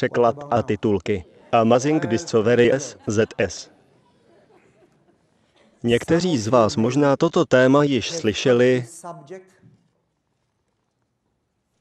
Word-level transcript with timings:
překlad 0.00 0.36
a 0.50 0.62
titulky. 0.62 1.24
Amazing 1.52 2.06
Discoveries 2.06 2.96
ZS. 3.06 3.70
Někteří 5.82 6.38
z 6.38 6.48
vás 6.48 6.76
možná 6.76 7.16
toto 7.16 7.44
téma 7.44 7.84
již 7.84 8.10
slyšeli, 8.10 8.86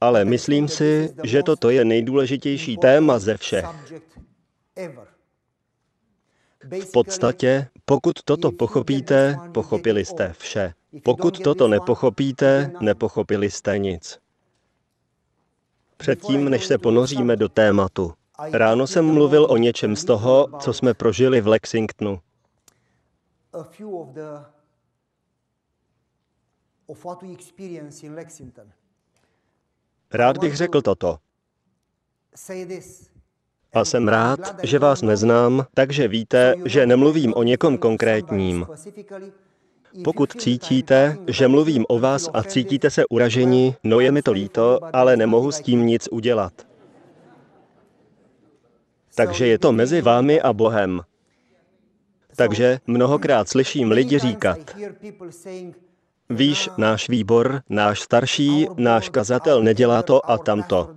ale 0.02 0.26
myslím 0.26 0.68
si, 0.68 1.16
že 1.24 1.44
toto 1.44 1.70
je 1.70 1.86
nejdůležitější 1.86 2.78
téma 2.78 3.20
ze 3.20 3.38
všech. 3.38 3.66
V 6.64 6.92
podstatě, 6.94 7.68
pokud 7.86 8.24
toto 8.24 8.52
pochopíte, 8.52 9.38
pochopili 9.54 10.06
jste 10.06 10.34
vše. 10.38 10.74
Pokud 11.04 11.40
toto 11.40 11.68
nepochopíte, 11.68 12.72
nepochopili 12.82 13.52
jste 13.52 13.78
nic. 13.78 14.20
Předtím, 16.00 16.50
než 16.50 16.66
se 16.66 16.78
ponoříme 16.78 17.36
do 17.36 17.50
tématu, 17.50 18.14
ráno 18.52 18.88
jsem 18.88 19.06
mluvil 19.06 19.46
o 19.50 19.58
něčem 19.58 19.96
z 19.96 20.06
toho, 20.06 20.48
co 20.60 20.74
jsme 20.74 20.94
prožili 20.94 21.42
v 21.42 21.48
Lexingtonu. 21.48 22.20
Rád 30.14 30.38
bych 30.38 30.58
řekl 30.58 30.82
toto. 30.82 31.18
A 33.74 33.86
jsem 33.86 34.08
rád, 34.08 34.40
že 34.64 34.80
vás 34.80 35.02
neznám, 35.02 35.66
takže 35.74 36.08
víte, 36.08 36.56
že 36.66 36.86
nemluvím 36.86 37.34
o 37.34 37.44
někom 37.44 37.78
konkrétním. 37.78 38.68
Pokud 40.04 40.42
cítíte, 40.42 41.18
že 41.28 41.48
mluvím 41.48 41.86
o 41.88 42.00
vás 42.00 42.30
a 42.34 42.44
cítíte 42.44 42.90
se 42.90 43.06
uraženi, 43.06 43.76
no 43.84 44.00
je 44.00 44.12
mi 44.12 44.22
to 44.22 44.32
líto, 44.32 44.80
ale 44.94 45.18
nemohu 45.18 45.52
s 45.52 45.62
tím 45.62 45.86
nic 45.86 46.08
udělat. 46.12 46.54
Takže 49.16 49.48
je 49.48 49.60
to 49.60 49.72
mezi 49.72 50.02
vámi 50.02 50.42
a 50.42 50.54
Bohem. 50.54 51.02
Takže 52.36 52.80
mnohokrát 52.88 53.50
slyším 53.50 53.92
lidi 53.92 54.20
říkat, 54.20 54.60
víš, 56.30 56.70
náš 56.78 57.10
výbor, 57.10 57.62
náš 57.70 58.02
starší, 58.02 58.68
náš 58.78 59.10
kazatel 59.10 59.64
nedělá 59.64 60.04
to 60.04 60.30
a 60.32 60.38
tamto. 60.38 60.90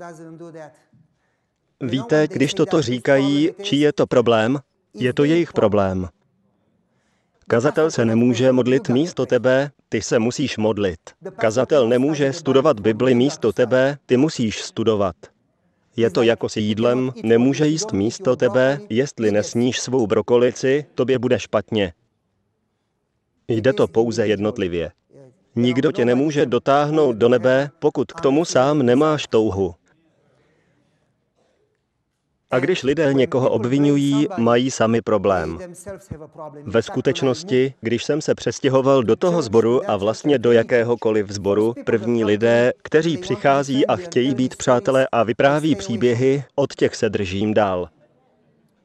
Víte, 1.81 2.29
když 2.29 2.55
toto 2.55 2.83
říkají, 2.83 3.51
čí 3.63 3.81
je 3.81 3.93
to 3.93 4.07
problém? 4.07 4.59
Je 4.95 5.13
to 5.13 5.25
jejich 5.25 5.53
problém. 5.53 6.09
Kazatel 7.53 7.91
se 7.91 8.05
nemůže 8.05 8.53
modlit 8.53 8.89
místo 8.89 9.27
tebe, 9.27 9.71
ty 9.89 10.03
se 10.03 10.19
musíš 10.19 10.59
modlit. 10.59 11.01
Kazatel 11.37 11.89
nemůže 11.89 12.33
studovat 12.33 12.81
Bibli 12.81 13.15
místo 13.15 13.53
tebe, 13.53 13.99
ty 14.07 14.17
musíš 14.17 14.63
studovat. 14.63 15.17
Je 15.97 16.11
to 16.11 16.23
jako 16.23 16.49
s 16.49 16.57
jídlem, 16.57 17.13
nemůže 17.23 17.67
jíst 17.67 17.93
místo 17.93 18.37
tebe, 18.37 18.81
jestli 18.91 19.33
nesníš 19.33 19.81
svou 19.81 20.07
brokolici, 20.07 20.85
tobě 20.95 21.19
bude 21.19 21.39
špatně. 21.39 21.93
Jde 23.49 23.73
to 23.73 23.89
pouze 23.89 24.27
jednotlivě. 24.27 24.91
Nikdo 25.57 25.93
tě 25.93 26.05
nemůže 26.05 26.47
dotáhnout 26.47 27.17
do 27.17 27.29
nebe, 27.29 27.71
pokud 27.79 28.13
k 28.13 28.21
tomu 28.21 28.45
sám 28.45 28.83
nemáš 28.83 29.27
touhu. 29.27 29.75
A 32.53 32.59
když 32.59 32.83
lidé 32.83 33.15
někoho 33.15 33.51
obvinují, 33.51 34.29
mají 34.39 34.71
sami 34.71 35.03
problém. 35.03 35.59
Ve 36.65 36.83
skutečnosti, 36.83 37.75
když 37.81 38.05
jsem 38.05 38.21
se 38.21 38.35
přestěhoval 38.35 39.03
do 39.03 39.17
toho 39.17 39.43
sboru 39.43 39.91
a 39.91 39.97
vlastně 39.97 40.39
do 40.39 40.53
jakéhokoliv 40.53 41.31
sboru, 41.31 41.75
první 41.85 42.25
lidé, 42.25 42.73
kteří 42.83 43.17
přichází 43.17 43.87
a 43.87 43.97
chtějí 43.97 44.35
být 44.35 44.57
přátelé 44.57 45.09
a 45.13 45.23
vypráví 45.23 45.75
příběhy, 45.75 46.45
od 46.55 46.75
těch 46.75 46.97
se 46.97 47.11
držím 47.11 47.55
dál. 47.55 47.89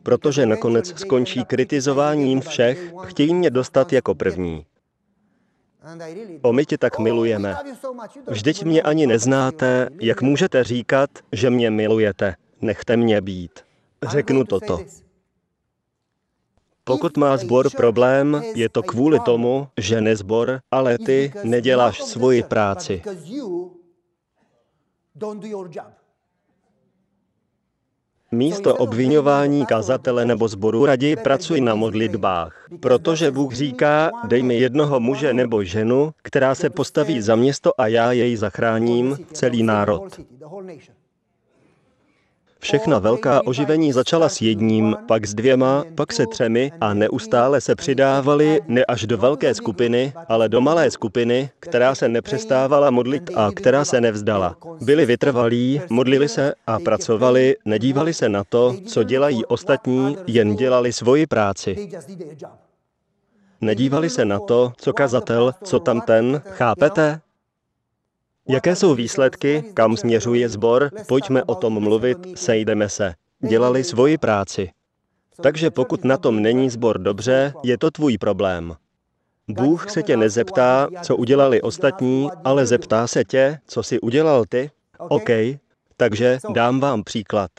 Protože 0.03 0.45
nakonec 0.45 0.99
skončí 0.99 1.45
kritizováním 1.45 2.41
všech, 2.41 2.93
chtějí 3.03 3.33
mě 3.33 3.49
dostat 3.49 3.93
jako 3.93 4.15
první. 4.15 4.65
O 6.41 6.53
my 6.53 6.65
tě 6.65 6.77
tak 6.77 6.99
milujeme. 6.99 7.55
Vždyť 8.27 8.63
mě 8.63 8.81
ani 8.81 9.07
neznáte, 9.07 9.89
jak 10.01 10.21
můžete 10.21 10.63
říkat, 10.63 11.09
že 11.31 11.49
mě 11.49 11.71
milujete. 11.71 12.35
Nechte 12.61 12.97
mě 12.97 13.21
být. 13.21 13.59
Řeknu 14.09 14.43
toto. 14.43 14.79
Pokud 16.83 17.17
má 17.17 17.37
zbor 17.37 17.69
problém, 17.69 18.43
je 18.55 18.69
to 18.69 18.83
kvůli 18.83 19.19
tomu, 19.19 19.67
že 19.77 20.01
nezbor, 20.01 20.59
ale 20.71 20.97
ty 20.97 21.33
neděláš 21.43 22.01
svoji 22.01 22.43
práci. 22.43 23.01
Místo 28.31 28.75
obvinování 28.75 29.65
kazatele 29.65 30.25
nebo 30.25 30.47
zboru 30.47 30.85
raději 30.85 31.15
pracuj 31.15 31.61
na 31.61 31.75
modlitbách, 31.75 32.67
protože 32.79 33.31
Bůh 33.31 33.53
říká, 33.53 34.11
dej 34.27 34.43
mi 34.43 34.55
jednoho 34.59 34.99
muže 34.99 35.33
nebo 35.33 35.63
ženu, 35.63 36.13
která 36.21 36.55
se 36.55 36.69
postaví 36.69 37.21
za 37.21 37.35
město 37.35 37.81
a 37.81 37.87
já 37.87 38.11
jej 38.11 38.35
zachráním, 38.35 39.17
celý 39.33 39.63
národ. 39.63 40.19
Všechna 42.59 42.99
velká 42.99 43.47
oživení 43.47 43.93
začala 43.93 44.29
s 44.29 44.41
jedním, 44.41 44.95
pak 45.07 45.25
s 45.25 45.33
dvěma, 45.33 45.83
pak 45.95 46.13
se 46.13 46.27
třemi 46.27 46.71
a 46.81 46.93
neustále 46.93 47.61
se 47.61 47.75
přidávali 47.75 48.61
ne 48.67 48.85
až 48.85 49.05
do 49.05 49.17
velké 49.17 49.53
skupiny, 49.53 50.13
ale 50.27 50.49
do 50.49 50.61
malé 50.61 50.91
skupiny, 50.91 51.49
která 51.59 51.95
se 51.95 52.07
nepřestávala 52.09 52.89
modlit 52.89 53.29
a 53.35 53.51
která 53.55 53.85
se 53.85 54.01
nevzdala. 54.01 54.55
Byli 54.81 55.05
vytrvalí, 55.05 55.81
modlili 55.89 56.29
se 56.29 56.53
a 56.67 56.79
pracovali, 56.79 57.55
nedívali 57.65 58.13
se 58.13 58.29
na 58.29 58.43
to, 58.43 58.75
co 58.87 59.03
dělají 59.03 59.45
ostatní, 59.45 60.17
jen 60.27 60.55
dělali 60.55 60.93
svoji 60.93 61.27
práci. 61.27 61.89
Nedívali 63.61 64.09
se 64.09 64.25
na 64.25 64.39
to, 64.39 64.73
co 64.77 64.93
kazatel, 64.93 65.53
co 65.63 65.79
tam 65.79 66.01
ten, 66.01 66.41
chápete? 66.49 67.19
Jaké 68.49 68.75
jsou 68.75 68.95
výsledky, 68.95 69.63
kam 69.73 69.97
směřuje 69.97 70.49
sbor, 70.49 70.91
pojďme 71.07 71.43
o 71.43 71.55
tom 71.55 71.79
mluvit, 71.83 72.17
sejdeme 72.35 72.89
se. 72.89 73.13
Dělali 73.49 73.83
svoji 73.83 74.17
práci. 74.17 74.71
Takže 75.41 75.71
pokud 75.71 76.03
na 76.03 76.17
tom 76.17 76.41
není 76.41 76.69
sbor 76.69 76.99
dobře, 76.99 77.53
je 77.63 77.77
to 77.77 77.91
tvůj 77.91 78.17
problém. 78.17 78.75
Bůh 79.47 79.91
se 79.91 80.03
tě 80.03 80.17
nezeptá, 80.17 80.87
co 81.01 81.15
udělali 81.15 81.61
ostatní, 81.61 82.29
ale 82.43 82.65
zeptá 82.65 83.07
se 83.07 83.23
tě, 83.23 83.59
co 83.67 83.83
si 83.83 83.99
udělal 83.99 84.45
ty. 84.49 84.71
OK, 84.97 85.29
takže 85.97 86.37
dám 86.53 86.79
vám 86.79 87.03
příklad. 87.03 87.51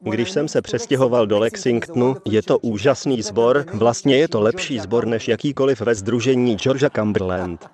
Když 0.00 0.30
jsem 0.30 0.48
se 0.48 0.62
přestěhoval 0.62 1.26
do 1.26 1.38
Lexingtonu, 1.38 2.16
je 2.24 2.42
to 2.42 2.58
úžasný 2.58 3.22
sbor, 3.22 3.64
vlastně 3.74 4.16
je 4.16 4.28
to 4.28 4.40
lepší 4.40 4.78
sbor 4.78 5.06
než 5.06 5.28
jakýkoliv 5.28 5.80
ve 5.80 5.94
združení 5.94 6.56
Georgia 6.56 6.90
Cumberland. 6.90 7.70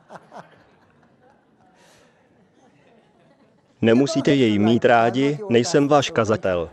Nemusíte 3.83 4.35
jej 4.35 4.59
mít 4.59 4.85
rádi, 4.85 5.39
nejsem 5.49 5.89
váš 5.89 6.11
kazatel. 6.11 6.71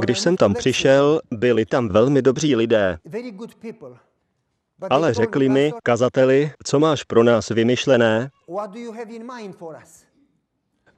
Když 0.00 0.20
jsem 0.20 0.36
tam 0.36 0.54
přišel, 0.54 1.20
byli 1.30 1.66
tam 1.66 1.88
velmi 1.88 2.22
dobří 2.22 2.56
lidé. 2.56 2.98
Ale 4.90 5.14
řekli 5.14 5.48
mi, 5.48 5.72
kazateli, 5.82 6.52
co 6.64 6.78
máš 6.78 7.04
pro 7.04 7.22
nás 7.22 7.48
vymyšlené? 7.48 8.30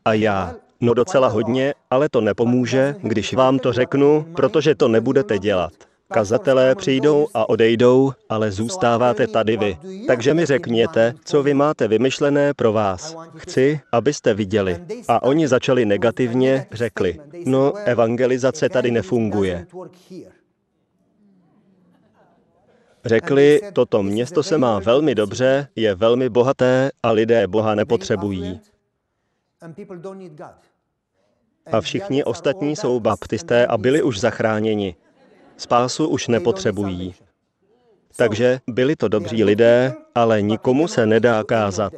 A 0.05 0.13
já, 0.13 0.55
no 0.81 0.95
docela 0.95 1.29
hodně, 1.29 1.75
ale 1.91 2.09
to 2.09 2.21
nepomůže, 2.21 2.95
když 3.03 3.35
vám 3.35 3.59
to 3.59 3.73
řeknu, 3.73 4.27
protože 4.37 4.75
to 4.75 4.89
nebudete 4.89 5.39
dělat. 5.39 5.73
Kazatelé 6.13 6.75
přijdou 6.75 7.29
a 7.35 7.49
odejdou, 7.49 8.13
ale 8.29 8.53
zůstáváte 8.53 9.27
tady 9.27 9.57
vy. 9.57 9.79
Takže 10.07 10.35
mi 10.35 10.47
řekněte, 10.47 11.15
co 11.25 11.43
vy 11.43 11.55
máte 11.55 11.89
vymyšlené 11.89 12.55
pro 12.55 12.73
vás. 12.73 13.17
Chci, 13.37 13.81
abyste 13.93 14.35
viděli. 14.35 14.81
A 15.09 15.23
oni 15.23 15.49
začali 15.49 15.85
negativně, 15.85 16.67
řekli, 16.73 17.21
no, 17.47 17.73
evangelizace 17.73 18.69
tady 18.69 18.91
nefunguje. 18.91 19.67
Řekli, 23.05 23.61
toto 23.73 24.03
město 24.03 24.43
se 24.43 24.59
má 24.59 24.79
velmi 24.79 25.15
dobře, 25.15 25.69
je 25.77 25.95
velmi 25.95 26.29
bohaté 26.29 26.91
a 27.03 27.11
lidé 27.11 27.47
Boha 27.47 27.75
nepotřebují. 27.75 28.61
A 31.67 31.81
všichni 31.81 32.25
ostatní 32.25 32.77
jsou 32.77 33.01
baptisté 33.01 33.67
a 33.67 33.79
byli 33.79 34.03
už 34.03 34.21
zachráněni. 34.21 34.97
Spásu 35.57 36.09
už 36.09 36.29
nepotřebují. 36.29 37.15
Takže 38.17 38.61
byli 38.67 38.97
to 38.97 39.09
dobří 39.09 39.45
lidé, 39.45 39.95
ale 40.15 40.43
nikomu 40.43 40.89
se 40.89 41.07
nedá 41.07 41.45
kázat. 41.45 41.93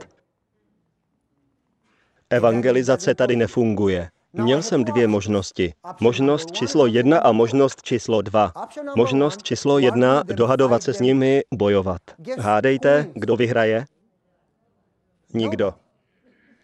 Evangelizace 2.30 3.14
tady 3.14 3.36
nefunguje. 3.36 4.08
Měl 4.32 4.62
jsem 4.62 4.84
dvě 4.84 5.08
možnosti. 5.08 5.74
Možnost 6.00 6.52
číslo 6.52 6.86
jedna 6.86 7.18
a 7.18 7.32
možnost 7.32 7.82
číslo 7.82 8.22
dva. 8.22 8.52
Možnost 8.96 9.42
číslo 9.42 9.78
jedna, 9.78 10.22
dohadovat 10.22 10.82
se 10.82 10.94
s 10.94 11.00
nimi, 11.00 11.42
bojovat. 11.54 12.02
Hádejte, 12.38 13.06
kdo 13.14 13.36
vyhraje? 13.36 13.84
Nikdo. 15.34 15.74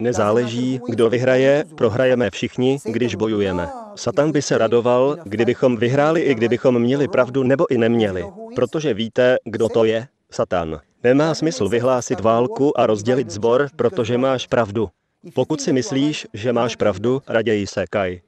Nezáleží, 0.01 0.79
kdo 0.89 1.09
vyhraje, 1.09 1.65
prohrajeme 1.77 2.29
všichni, 2.31 2.77
když 2.85 3.15
bojujeme. 3.15 3.69
Satan 3.95 4.31
by 4.31 4.41
se 4.41 4.57
radoval, 4.57 5.17
kdybychom 5.23 5.77
vyhráli 5.77 6.21
i 6.21 6.35
kdybychom 6.35 6.79
měli 6.79 7.07
pravdu 7.07 7.43
nebo 7.43 7.71
i 7.71 7.77
neměli. 7.77 8.25
Protože 8.55 8.93
víte, 8.93 9.37
kdo 9.43 9.69
to 9.69 9.85
je? 9.85 10.07
Satan. 10.31 10.79
Nemá 11.03 11.35
smysl 11.35 11.69
vyhlásit 11.69 12.19
válku 12.19 12.79
a 12.79 12.85
rozdělit 12.85 13.29
zbor, 13.29 13.67
protože 13.75 14.17
máš 14.17 14.47
pravdu. 14.47 14.89
Pokud 15.33 15.61
si 15.61 15.73
myslíš, 15.73 16.27
že 16.33 16.53
máš 16.53 16.75
pravdu, 16.75 17.21
raději 17.27 17.67
se 17.67 17.85
kaj. 17.89 18.21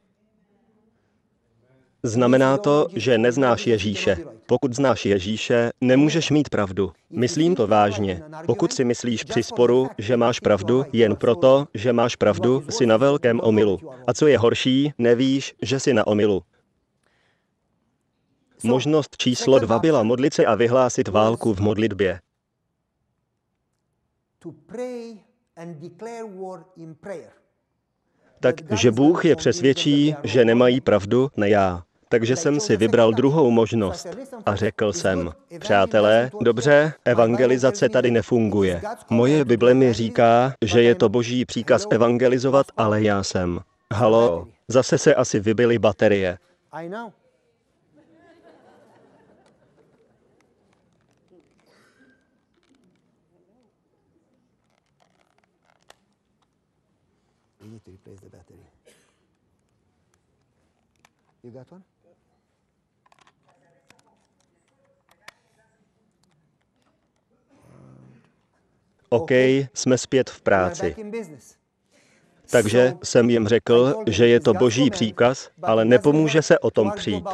Znamená 2.04 2.58
to, 2.58 2.88
že 2.96 3.18
neznáš 3.18 3.68
Ježíše. 3.68 4.18
Pokud 4.46 4.74
znáš 4.74 5.06
Ježíše, 5.06 5.72
nemůžeš 5.82 6.30
mít 6.30 6.50
pravdu. 6.50 6.92
Myslím 7.10 7.56
to 7.56 7.68
vážně. 7.68 8.24
Pokud 8.46 8.74
si 8.74 8.84
myslíš 8.84 9.24
při 9.24 9.44
sporu, 9.44 9.90
že 9.98 10.18
máš 10.18 10.40
pravdu, 10.40 10.86
jen 10.94 11.16
proto, 11.16 11.68
že 11.74 11.94
máš 11.94 12.16
pravdu, 12.16 12.64
si 12.70 12.86
na 12.86 12.98
velkém 12.98 13.40
omylu. 13.44 13.80
A 14.08 14.14
co 14.14 14.28
je 14.28 14.38
horší, 14.38 14.94
nevíš, 14.98 15.54
že 15.62 15.80
jsi 15.80 15.94
na 15.94 16.08
omylu. 16.08 16.44
Možnost 18.64 19.18
číslo 19.18 19.60
dva 19.60 19.80
byla 19.80 20.04
modlit 20.04 20.34
se 20.34 20.46
a 20.46 20.56
vyhlásit 20.56 21.08
válku 21.08 21.54
v 21.54 21.60
modlitbě. 21.60 22.20
Takže 28.66 28.92
Bůh 28.92 29.26
je 29.26 29.36
přesvědčí, 29.36 30.16
že 30.24 30.46
nemají 30.46 30.82
pravdu, 30.82 31.30
ne 31.38 31.50
já. 31.50 31.84
Takže 32.12 32.36
jsem 32.36 32.60
si 32.60 32.78
vybral 32.78 33.14
druhou 33.14 33.52
možnost 33.52 34.08
a 34.46 34.56
řekl 34.56 34.94
jsem, 34.94 35.32
přátelé, 35.60 36.32
dobře, 36.42 36.94
evangelizace 37.06 37.90
tady 37.90 38.12
nefunguje. 38.12 38.82
Moje 39.10 39.46
Bible 39.46 39.74
mi 39.74 39.94
říká, 39.94 40.54
že 40.66 40.84
je 40.84 40.96
to 40.96 41.10
boží 41.10 41.46
příkaz 41.46 41.88
evangelizovat, 41.90 42.66
ale 42.78 43.02
já 43.02 43.24
jsem. 43.24 43.60
Halo, 43.94 44.48
zase 44.68 44.98
se 44.98 45.16
asi 45.16 45.40
vybily 45.40 45.80
baterie. 45.80 46.38
You 61.44 61.52
got 61.52 61.72
one? 61.72 61.91
OK, 69.14 69.32
jsme 69.74 69.98
zpět 69.98 70.30
v 70.30 70.42
práci. 70.42 70.96
Takže 72.52 72.94
jsem 73.04 73.30
jim 73.30 73.48
řekl, 73.48 73.96
že 74.08 74.28
je 74.28 74.40
to 74.40 74.54
boží 74.54 74.90
příkaz, 74.90 75.50
ale 75.64 75.86
nepomůže 75.86 76.42
se 76.42 76.60
o 76.60 76.72
tom 76.72 76.92
přijít. 76.96 77.26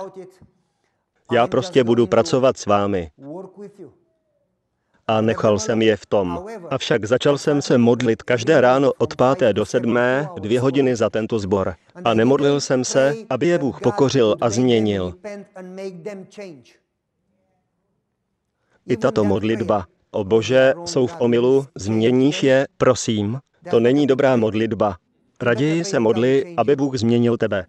Já 1.32 1.48
prostě 1.48 1.84
budu 1.84 2.08
pracovat 2.08 2.58
s 2.58 2.66
vámi. 2.66 3.12
A 5.08 5.22
nechal 5.22 5.60
jsem 5.60 5.82
je 5.82 5.98
v 5.98 6.06
tom. 6.06 6.46
Avšak 6.70 7.06
začal 7.06 7.38
jsem 7.38 7.62
se 7.62 7.78
modlit 7.78 8.24
každé 8.24 8.62
ráno 8.62 8.94
od 8.98 9.16
páté 9.16 9.54
do 9.54 9.66
sedmé, 9.66 10.30
dvě 10.40 10.60
hodiny 10.60 10.96
za 10.96 11.10
tento 11.10 11.40
sbor. 11.40 11.76
A 12.04 12.14
nemodlil 12.14 12.62
jsem 12.62 12.86
se, 12.86 13.16
aby 13.30 13.48
je 13.48 13.58
Bůh 13.58 13.82
pokořil 13.82 14.36
a 14.42 14.50
změnil. 14.50 15.14
I 18.88 18.98
tato 18.98 19.24
modlitba 19.24 19.86
O 20.18 20.24
Bože, 20.24 20.74
jsou 20.86 21.08
v 21.08 21.16
omilu, 21.20 21.66
změníš 21.76 22.44
je, 22.44 22.68
prosím. 22.78 23.40
To 23.70 23.80
není 23.80 24.08
dobrá 24.08 24.36
modlitba. 24.36 24.98
Raději 25.42 25.84
se 25.84 26.00
modli, 26.00 26.56
aby 26.58 26.76
Bůh 26.76 26.96
změnil 26.98 27.38
tebe. 27.38 27.66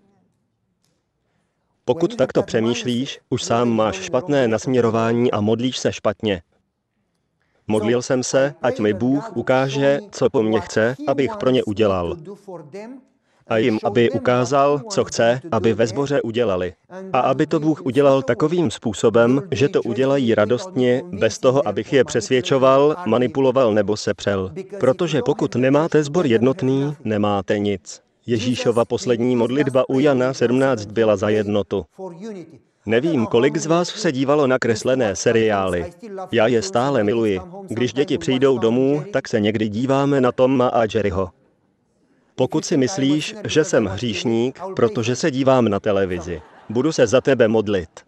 Pokud 1.85 2.17
takto 2.17 2.43
přemýšlíš, 2.43 3.21
už 3.31 3.43
sám 3.43 3.69
máš 3.69 3.97
špatné 3.97 4.49
nasměrování 4.49 5.31
a 5.31 5.41
modlíš 5.41 5.79
se 5.79 5.93
špatně. 5.93 6.43
Modlil 7.67 8.03
jsem 8.03 8.23
se, 8.23 8.55
ať 8.63 8.81
mi 8.81 8.95
Bůh 8.95 9.37
ukáže, 9.37 10.01
co 10.11 10.31
po 10.31 10.43
mně 10.43 10.61
chce, 10.61 10.97
abych 11.07 11.37
pro 11.37 11.51
ně 11.51 11.65
udělal 11.65 12.17
a 13.49 13.59
jim, 13.59 13.79
aby 13.85 14.11
ukázal, 14.11 14.81
co 14.91 15.05
chce, 15.05 15.41
aby 15.53 15.73
ve 15.73 15.87
sboře 15.87 16.23
udělali. 16.23 16.73
A 17.13 17.21
aby 17.21 17.47
to 17.47 17.61
Bůh 17.61 17.87
udělal 17.87 18.23
takovým 18.23 18.71
způsobem, 18.71 19.43
že 19.51 19.69
to 19.69 19.83
udělají 19.83 20.35
radostně, 20.35 21.03
bez 21.13 21.39
toho, 21.39 21.69
abych 21.69 21.93
je 21.93 22.05
přesvědčoval, 22.05 22.97
manipuloval 23.07 23.75
nebo 23.75 23.97
sepřel. 23.97 24.53
Protože 24.81 25.21
pokud 25.25 25.57
nemáte 25.57 26.05
sbor 26.05 26.27
jednotný, 26.27 26.95
nemáte 27.05 27.59
nic. 27.59 28.01
Ježíšova 28.27 28.85
poslední 28.85 29.37
modlitba 29.37 29.89
u 29.89 29.99
Jana 29.99 30.35
17 30.35 30.87
byla 30.87 31.17
za 31.17 31.29
jednotu. 31.29 31.85
Nevím, 32.87 33.27
kolik 33.27 33.57
z 33.57 33.67
vás 33.67 33.89
se 33.89 34.13
dívalo 34.13 34.47
na 34.47 34.59
kreslené 34.59 35.17
seriály. 35.17 35.93
Já 36.33 36.47
je 36.47 36.63
stále 36.63 37.05
miluji. 37.05 37.41
Když 37.69 37.93
děti 37.93 38.19
přijdou 38.19 38.59
domů, 38.59 39.05
tak 39.13 39.29
se 39.29 39.41
někdy 39.41 39.69
díváme 39.69 40.21
na 40.21 40.33
Toma 40.33 40.69
a 40.69 40.83
Jerryho. 40.95 41.31
Pokud 42.39 42.65
si 42.65 42.77
myslíš, 42.77 43.35
že 43.45 43.65
jsem 43.65 43.87
hříšník, 43.87 44.61
protože 44.77 45.17
se 45.17 45.31
dívám 45.31 45.69
na 45.69 45.81
televizi, 45.81 46.43
budu 46.69 46.93
se 46.93 47.07
za 47.07 47.21
tebe 47.21 47.49
modlit. 47.49 48.07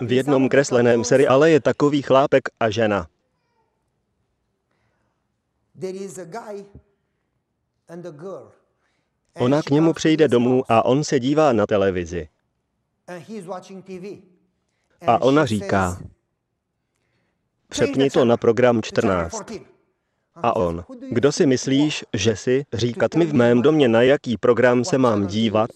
V 0.00 0.12
jednom 0.12 0.48
kresleném 0.48 1.04
seriále 1.04 1.50
je 1.50 1.60
takový 1.60 2.02
chlápek 2.02 2.48
a 2.60 2.70
žena. 2.70 3.06
Ona 9.34 9.62
k 9.62 9.70
němu 9.70 9.92
přijde 9.92 10.28
domů 10.28 10.62
a 10.68 10.84
on 10.84 11.04
se 11.04 11.20
dívá 11.20 11.52
na 11.52 11.66
televizi. 11.66 12.28
A 15.06 15.22
ona 15.22 15.46
říká, 15.46 15.98
přepni 17.68 18.10
to 18.10 18.24
na 18.24 18.36
program 18.36 18.82
14. 18.82 19.71
A 20.34 20.56
on, 20.56 20.84
kdo 21.10 21.32
si 21.32 21.46
myslíš, 21.46 22.04
že 22.12 22.36
si, 22.36 22.64
říkat 22.72 23.14
mi 23.14 23.26
v 23.26 23.34
mém 23.34 23.62
domě, 23.62 23.88
na 23.88 24.02
jaký 24.02 24.36
program 24.36 24.84
se 24.84 24.98
mám 24.98 25.26
dívat? 25.26 25.70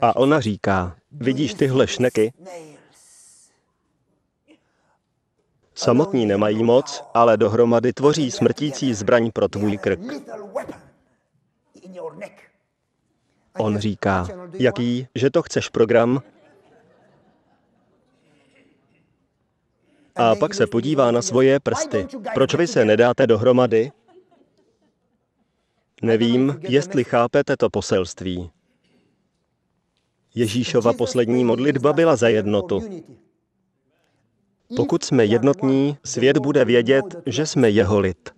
A 0.00 0.16
ona 0.16 0.40
říká, 0.40 0.96
vidíš 1.10 1.54
tyhle 1.54 1.86
šneky? 1.86 2.32
Samotní 5.74 6.26
nemají 6.26 6.64
moc, 6.64 7.04
ale 7.14 7.36
dohromady 7.36 7.92
tvoří 7.92 8.30
smrtící 8.30 8.94
zbraň 8.94 9.30
pro 9.30 9.48
tvůj 9.48 9.78
krk. 9.78 10.00
On 13.58 13.78
říká, 13.78 14.26
jaký, 14.58 15.08
že 15.14 15.30
to 15.30 15.42
chceš 15.42 15.68
program? 15.68 16.22
A 20.20 20.34
pak 20.34 20.54
se 20.54 20.66
podívá 20.66 21.10
na 21.10 21.22
svoje 21.22 21.60
prsty. 21.60 22.06
Proč 22.34 22.54
vy 22.54 22.66
se 22.66 22.84
nedáte 22.84 23.26
dohromady? 23.26 23.92
Nevím, 26.02 26.60
jestli 26.68 27.04
chápete 27.04 27.56
to 27.56 27.70
poselství. 27.70 28.50
Ježíšova 30.34 30.92
poslední 30.92 31.44
modlitba 31.44 31.92
byla 31.92 32.16
za 32.16 32.28
jednotu. 32.28 33.02
Pokud 34.76 35.04
jsme 35.04 35.24
jednotní, 35.24 35.96
svět 36.04 36.38
bude 36.38 36.64
vědět, 36.64 37.04
že 37.26 37.46
jsme 37.46 37.70
jeho 37.70 38.00
lid. 38.00 38.30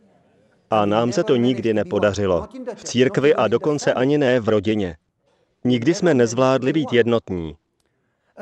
A 0.71 0.87
nám 0.87 1.13
se 1.13 1.25
to 1.25 1.37
nikdy 1.37 1.75
nepodařilo. 1.75 2.49
V 2.75 2.85
církvi 2.85 3.35
a 3.35 3.49
dokonce 3.49 3.95
ani 3.95 4.19
ne 4.19 4.41
v 4.41 4.49
rodině. 4.49 4.97
Nikdy 5.65 5.95
jsme 5.95 6.15
nezvládli 6.15 6.73
být 6.73 6.93
jednotní. 6.93 7.57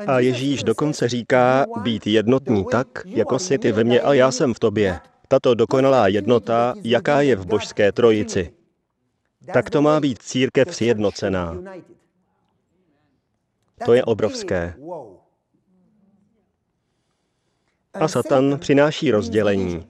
A 0.07 0.19
Ježíš 0.19 0.63
dokonce 0.63 1.09
říká 1.09 1.65
být 1.81 2.07
jednotní 2.07 2.65
tak, 2.71 2.87
jako 3.05 3.39
si 3.39 3.57
ty 3.57 3.71
ve 3.71 3.83
mně 3.83 4.01
a 4.01 4.13
já 4.13 4.31
jsem 4.31 4.53
v 4.53 4.59
tobě. 4.59 4.99
Tato 5.27 5.55
dokonalá 5.55 6.07
jednota, 6.07 6.73
jaká 6.83 7.21
je 7.21 7.35
v 7.35 7.45
božské 7.45 7.91
trojici. 7.91 8.53
Tak 9.53 9.69
to 9.69 9.81
má 9.81 9.99
být 9.99 10.21
církev 10.21 10.75
sjednocená. 10.75 11.57
To 13.85 13.93
je 13.93 14.03
obrovské. 14.03 14.73
A 17.93 18.07
Satan 18.07 18.59
přináší 18.59 19.11
rozdělení. 19.11 19.87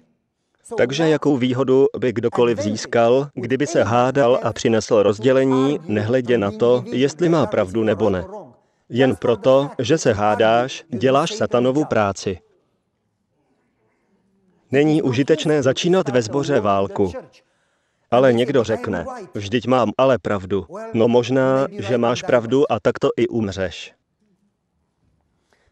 Takže 0.77 1.09
jakou 1.09 1.37
výhodu 1.37 1.85
by 1.99 2.13
kdokoliv 2.13 2.59
získal, 2.59 3.29
kdyby 3.33 3.67
se 3.67 3.83
hádal 3.83 4.39
a 4.43 4.53
přinesl 4.53 5.03
rozdělení, 5.03 5.79
nehledě 5.87 6.37
na 6.37 6.51
to, 6.51 6.83
jestli 6.91 7.29
má 7.29 7.45
pravdu 7.45 7.83
nebo 7.83 8.09
ne. 8.09 8.25
Jen 8.93 9.15
proto, 9.15 9.69
že 9.79 9.97
se 9.97 10.13
hádáš, 10.13 10.83
děláš 10.89 11.31
satanovu 11.31 11.85
práci. 11.85 12.39
Není 14.71 15.01
užitečné 15.01 15.63
začínat 15.63 16.09
ve 16.09 16.21
sboře 16.21 16.59
válku. 16.59 17.11
Ale 18.11 18.33
někdo 18.33 18.63
řekne, 18.63 19.05
vždyť 19.33 19.67
mám 19.67 19.91
ale 19.97 20.17
pravdu. 20.19 20.65
No 20.93 21.07
možná, 21.07 21.67
že 21.71 21.97
máš 21.97 22.23
pravdu 22.23 22.71
a 22.71 22.79
tak 22.79 22.99
to 22.99 23.09
i 23.17 23.27
umřeš. 23.27 23.93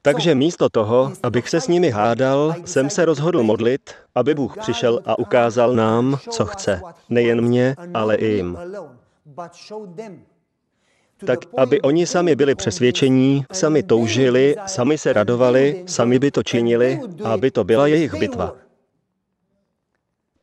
Takže 0.01 0.35
místo 0.35 0.69
toho, 0.69 1.11
abych 1.23 1.49
se 1.49 1.61
s 1.61 1.67
nimi 1.67 1.89
hádal, 1.89 2.55
jsem 2.65 2.89
se 2.89 3.05
rozhodl 3.05 3.43
modlit, 3.43 3.93
aby 4.15 4.35
Bůh 4.35 4.57
přišel 4.57 5.01
a 5.05 5.19
ukázal 5.19 5.73
nám, 5.73 6.17
co 6.29 6.45
chce. 6.45 6.81
Nejen 7.09 7.41
mě, 7.41 7.75
ale 7.93 8.15
i 8.15 8.25
jim. 8.25 8.57
Tak, 11.25 11.39
aby 11.57 11.81
oni 11.81 12.07
sami 12.07 12.35
byli 12.35 12.55
přesvědčení, 12.55 13.45
sami 13.51 13.83
toužili, 13.83 14.55
sami 14.65 14.97
se 14.97 15.13
radovali, 15.13 15.83
sami 15.87 16.19
by 16.19 16.31
to 16.31 16.43
činili, 16.43 16.99
aby 17.23 17.51
to 17.51 17.63
byla 17.63 17.87
jejich 17.87 18.13
bitva. 18.13 18.55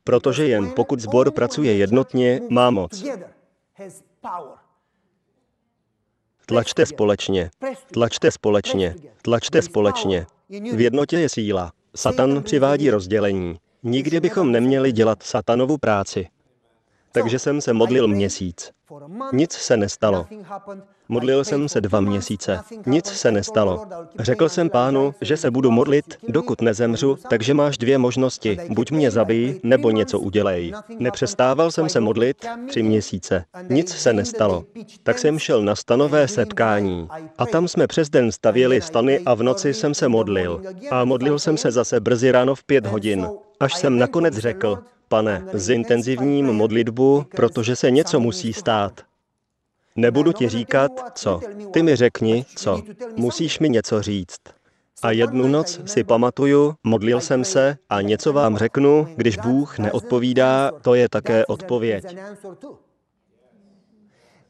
Protože 0.04 0.46
jen 0.46 0.70
pokud 0.76 1.00
sbor 1.00 1.30
pracuje 1.30 1.76
jednotně, 1.76 2.40
má 2.50 2.70
moc. 2.70 3.04
Tlačte 6.46 6.86
společně, 6.86 7.50
tlačte 7.92 8.30
společně, 8.30 8.94
tlačte 9.22 9.62
společně. 9.62 10.26
V 10.48 10.80
jednotě 10.80 11.18
je 11.18 11.28
síla. 11.28 11.72
Satan 11.96 12.42
přivádí 12.42 12.90
rozdělení. 12.90 13.56
Nikdy 13.82 14.20
bychom 14.20 14.52
neměli 14.52 14.92
dělat 14.92 15.22
satanovu 15.22 15.78
práci. 15.78 16.26
Takže 17.16 17.38
jsem 17.38 17.60
se 17.60 17.72
modlil 17.72 18.08
měsíc. 18.08 18.70
Nic 19.32 19.52
se 19.52 19.76
nestalo. 19.76 20.26
Modlil 21.08 21.44
jsem 21.44 21.68
se 21.68 21.80
dva 21.80 22.00
měsíce. 22.00 22.60
Nic 22.86 23.06
se 23.06 23.32
nestalo. 23.32 23.86
Řekl 24.18 24.48
jsem 24.48 24.70
pánu, 24.70 25.14
že 25.20 25.36
se 25.36 25.50
budu 25.50 25.70
modlit, 25.70 26.04
dokud 26.28 26.62
nezemřu, 26.62 27.18
takže 27.30 27.54
máš 27.54 27.78
dvě 27.78 27.98
možnosti. 27.98 28.58
Buď 28.68 28.90
mě 28.90 29.10
zabij, 29.10 29.60
nebo 29.62 29.90
něco 29.90 30.18
udělej. 30.18 30.72
Nepřestával 30.98 31.70
jsem 31.70 31.88
se 31.88 32.00
modlit 32.00 32.46
tři 32.68 32.82
měsíce. 32.82 33.44
Nic 33.68 33.94
se 33.94 34.12
nestalo. 34.12 34.64
Tak 35.02 35.18
jsem 35.18 35.38
šel 35.38 35.62
na 35.62 35.74
stanové 35.74 36.28
setkání. 36.28 37.08
A 37.38 37.46
tam 37.46 37.68
jsme 37.68 37.86
přes 37.86 38.10
den 38.10 38.32
stavěli 38.32 38.80
stany 38.80 39.20
a 39.26 39.34
v 39.34 39.42
noci 39.42 39.74
jsem 39.74 39.94
se 39.94 40.08
modlil. 40.08 40.62
A 40.90 41.04
modlil 41.04 41.38
jsem 41.38 41.56
se 41.56 41.70
zase 41.70 42.00
brzy 42.00 42.30
ráno 42.30 42.54
v 42.54 42.64
pět 42.64 42.86
hodin. 42.86 43.28
Až 43.60 43.74
jsem 43.74 43.98
nakonec 43.98 44.34
řekl, 44.34 44.78
pane, 45.08 45.44
zintenzivním 45.52 46.46
modlitbu, 46.46 47.24
protože 47.36 47.76
se 47.76 47.90
něco 47.90 48.20
musí 48.20 48.52
stát. 48.52 49.00
Nebudu 49.96 50.32
ti 50.32 50.48
říkat, 50.48 50.90
co. 51.14 51.40
Ty 51.72 51.82
mi 51.82 51.96
řekni, 51.96 52.44
co. 52.56 52.82
Musíš 53.16 53.58
mi 53.58 53.68
něco 53.68 54.02
říct. 54.02 54.40
A 55.02 55.10
jednu 55.10 55.48
noc 55.48 55.80
si 55.84 56.04
pamatuju, 56.04 56.74
modlil 56.84 57.20
jsem 57.20 57.44
se 57.44 57.76
a 57.88 58.00
něco 58.00 58.32
vám 58.32 58.56
řeknu, 58.56 59.08
když 59.16 59.36
Bůh 59.36 59.78
neodpovídá, 59.78 60.72
to 60.82 60.94
je 60.94 61.08
také 61.08 61.46
odpověď. 61.46 62.04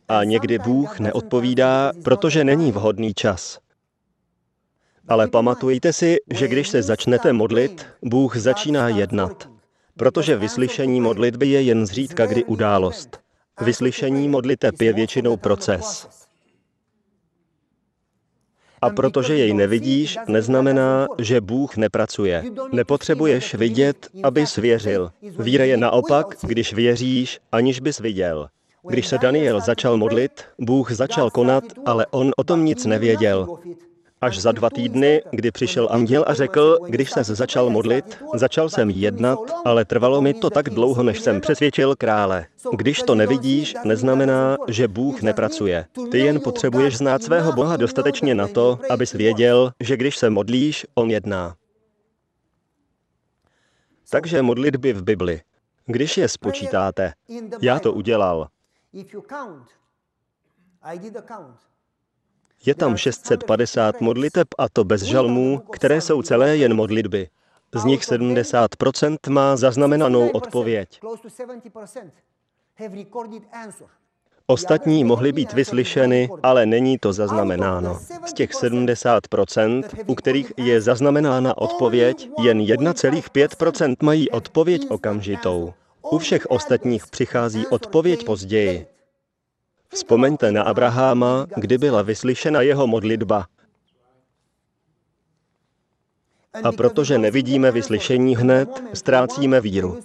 A 0.08 0.24
někdy 0.24 0.58
Bůh 0.58 1.00
neodpovídá, 1.00 1.92
protože 2.04 2.44
není 2.44 2.72
vhodný 2.72 3.14
čas. 3.14 3.58
Ale 5.08 5.28
pamatujte 5.28 5.92
si, 5.92 6.16
že 6.30 6.48
když 6.48 6.68
se 6.68 6.82
začnete 6.82 7.32
modlit, 7.32 7.86
Bůh 8.02 8.36
začíná 8.36 8.88
jednat. 8.88 9.55
Protože 9.98 10.36
vyslyšení 10.36 11.00
modlitby 11.00 11.46
je 11.46 11.62
jen 11.62 11.86
zřídka 11.86 12.26
kdy 12.26 12.44
událost. 12.44 13.20
Vyslyšení 13.60 14.28
modliteb 14.28 14.82
je 14.82 14.92
většinou 14.92 15.36
proces. 15.36 16.08
A 18.82 18.90
protože 18.90 19.36
jej 19.36 19.54
nevidíš, 19.54 20.18
neznamená, 20.28 21.06
že 21.18 21.40
Bůh 21.40 21.76
nepracuje. 21.76 22.44
Nepotřebuješ 22.72 23.54
vidět, 23.54 24.08
abys 24.22 24.56
věřil. 24.56 25.10
Víra 25.38 25.64
je 25.64 25.76
naopak, 25.76 26.26
když 26.42 26.72
věříš, 26.72 27.40
aniž 27.52 27.80
bys 27.80 27.98
viděl. 27.98 28.48
Když 28.88 29.06
se 29.06 29.18
Daniel 29.18 29.60
začal 29.60 29.96
modlit, 29.96 30.44
Bůh 30.58 30.92
začal 30.92 31.30
konat, 31.30 31.64
ale 31.86 32.06
on 32.10 32.30
o 32.36 32.44
tom 32.44 32.64
nic 32.64 32.86
nevěděl. 32.86 33.58
Až 34.20 34.38
za 34.38 34.52
dva 34.52 34.70
týdny, 34.70 35.22
kdy 35.30 35.50
přišel 35.50 35.88
anděl 35.90 36.24
a 36.26 36.34
řekl, 36.34 36.78
když 36.88 37.10
se 37.10 37.24
začal 37.24 37.70
modlit, 37.70 38.18
začal 38.34 38.68
jsem 38.68 38.90
jednat, 38.90 39.38
ale 39.64 39.84
trvalo 39.84 40.20
mi 40.20 40.34
to 40.34 40.50
tak 40.50 40.70
dlouho, 40.70 41.02
než 41.02 41.20
jsem 41.20 41.40
přesvědčil 41.40 41.96
krále. 41.96 42.46
Když 42.72 43.02
to 43.02 43.14
nevidíš, 43.14 43.74
neznamená, 43.84 44.56
že 44.68 44.88
Bůh 44.88 45.22
nepracuje. 45.22 45.86
Ty 46.10 46.18
jen 46.18 46.40
potřebuješ 46.40 46.96
znát 46.96 47.22
svého 47.22 47.52
Boha 47.52 47.76
dostatečně 47.76 48.34
na 48.34 48.48
to, 48.48 48.78
abys 48.90 49.12
věděl, 49.12 49.72
že 49.80 49.96
když 49.96 50.16
se 50.16 50.30
modlíš, 50.30 50.86
On 50.94 51.10
jedná. 51.10 51.56
Takže 54.10 54.42
modlitby 54.42 54.92
v 54.92 55.02
Bibli. 55.02 55.40
Když 55.86 56.16
je 56.16 56.28
spočítáte, 56.28 57.12
já 57.60 57.78
to 57.78 57.92
udělal. 57.92 58.48
Je 62.64 62.74
tam 62.74 62.96
650 62.96 64.00
modliteb 64.00 64.48
a 64.58 64.68
to 64.68 64.84
bez 64.84 65.02
žalmů, 65.02 65.58
které 65.58 66.00
jsou 66.00 66.22
celé 66.22 66.56
jen 66.56 66.74
modlitby. 66.74 67.28
Z 67.74 67.84
nich 67.84 68.02
70% 68.02 69.16
má 69.30 69.56
zaznamenanou 69.56 70.28
odpověď. 70.28 71.00
Ostatní 74.46 75.04
mohly 75.04 75.32
být 75.32 75.52
vyslyšeny, 75.52 76.28
ale 76.42 76.66
není 76.66 76.98
to 76.98 77.12
zaznamenáno. 77.12 77.98
Z 78.26 78.32
těch 78.32 78.50
70%, 78.50 79.84
u 80.06 80.14
kterých 80.14 80.52
je 80.56 80.80
zaznamenána 80.80 81.58
odpověď, 81.58 82.30
jen 82.42 82.58
1,5% 82.58 83.96
mají 84.02 84.30
odpověď 84.30 84.86
okamžitou. 84.90 85.74
U 86.10 86.18
všech 86.18 86.46
ostatních 86.46 87.06
přichází 87.06 87.66
odpověď 87.66 88.24
později. 88.24 88.86
Vzpomeňte 89.96 90.52
na 90.52 90.62
Abraháma, 90.62 91.46
kdy 91.56 91.78
byla 91.78 92.02
vyslyšena 92.02 92.60
jeho 92.60 92.86
modlitba. 92.86 93.46
A 96.64 96.72
protože 96.72 97.18
nevidíme 97.18 97.70
vyslyšení 97.72 98.36
hned, 98.36 98.68
ztrácíme 98.94 99.60
víru. 99.60 100.04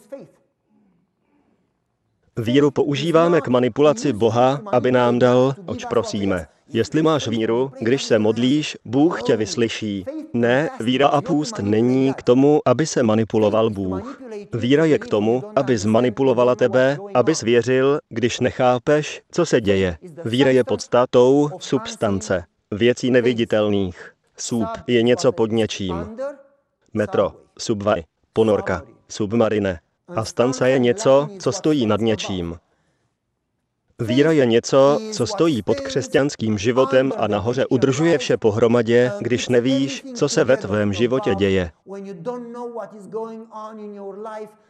Víru 2.37 2.71
používáme 2.71 3.41
k 3.41 3.47
manipulaci 3.47 4.13
Boha, 4.13 4.61
aby 4.71 4.91
nám 4.91 5.19
dal, 5.19 5.55
oč 5.65 5.85
prosíme. 5.85 6.47
Jestli 6.73 7.01
máš 7.01 7.27
víru, 7.27 7.71
když 7.79 8.03
se 8.03 8.19
modlíš, 8.19 8.77
Bůh 8.85 9.23
tě 9.23 9.37
vyslyší. 9.37 10.05
Ne, 10.33 10.69
víra 10.79 11.07
a 11.07 11.21
půst 11.21 11.59
není 11.59 12.13
k 12.13 12.23
tomu, 12.23 12.61
aby 12.65 12.85
se 12.85 13.03
manipuloval 13.03 13.69
Bůh. 13.69 14.21
Víra 14.53 14.85
je 14.85 14.99
k 14.99 15.07
tomu, 15.07 15.43
aby 15.55 15.77
zmanipulovala 15.77 16.55
tebe, 16.55 16.97
aby 17.13 17.33
věřil, 17.43 17.99
když 18.09 18.39
nechápeš, 18.39 19.21
co 19.31 19.45
se 19.45 19.61
děje. 19.61 19.97
Víra 20.25 20.49
je 20.49 20.63
podstatou 20.63 21.49
substance, 21.59 22.43
věcí 22.71 23.11
neviditelných. 23.11 24.11
Sub 24.37 24.67
je 24.87 25.01
něco 25.01 25.31
pod 25.31 25.51
něčím. 25.51 26.17
Metro, 26.93 27.31
subvaj, 27.59 28.03
ponorka, 28.33 28.81
submarine. 29.09 29.79
A 30.15 30.25
stance 30.25 30.69
je 30.69 30.79
něco, 30.79 31.29
co 31.39 31.51
stojí 31.51 31.85
nad 31.85 31.99
něčím. 31.99 32.55
Víra 34.01 34.31
je 34.31 34.45
něco, 34.45 34.99
co 35.11 35.27
stojí 35.27 35.61
pod 35.61 35.79
křesťanským 35.79 36.57
životem 36.57 37.11
a 37.17 37.27
nahoře 37.27 37.65
udržuje 37.65 38.17
vše 38.17 38.37
pohromadě, 38.37 39.11
když 39.19 39.47
nevíš, 39.47 40.03
co 40.15 40.29
se 40.29 40.43
ve 40.43 40.57
tvém 40.57 40.93
životě 40.93 41.35
děje. 41.35 41.71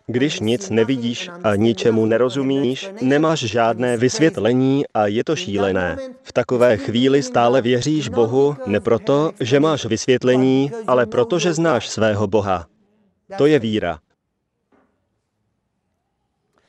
Když 0.08 0.40
nic 0.40 0.70
nevidíš 0.70 1.30
a 1.44 1.56
ničemu 1.56 2.06
nerozumíš, 2.06 2.90
nemáš 3.02 3.40
žádné 3.40 3.98
vysvětlení 3.98 4.84
a 4.94 5.08
je 5.08 5.24
to 5.24 5.36
šílené. 5.36 5.98
V 6.24 6.34
takové 6.34 6.78
chvíli 6.78 7.24
stále 7.24 7.62
věříš 7.62 8.10
Bohu 8.10 8.56
ne 8.66 8.80
proto, 8.80 9.32
že 9.40 9.60
máš 9.60 9.86
vysvětlení, 9.86 10.72
ale 10.88 11.06
proto, 11.06 11.40
že 11.40 11.54
znáš 11.54 11.90
svého 11.90 12.28
Boha. 12.28 12.66
To 13.38 13.46
je 13.46 13.60
víra. 13.60 14.00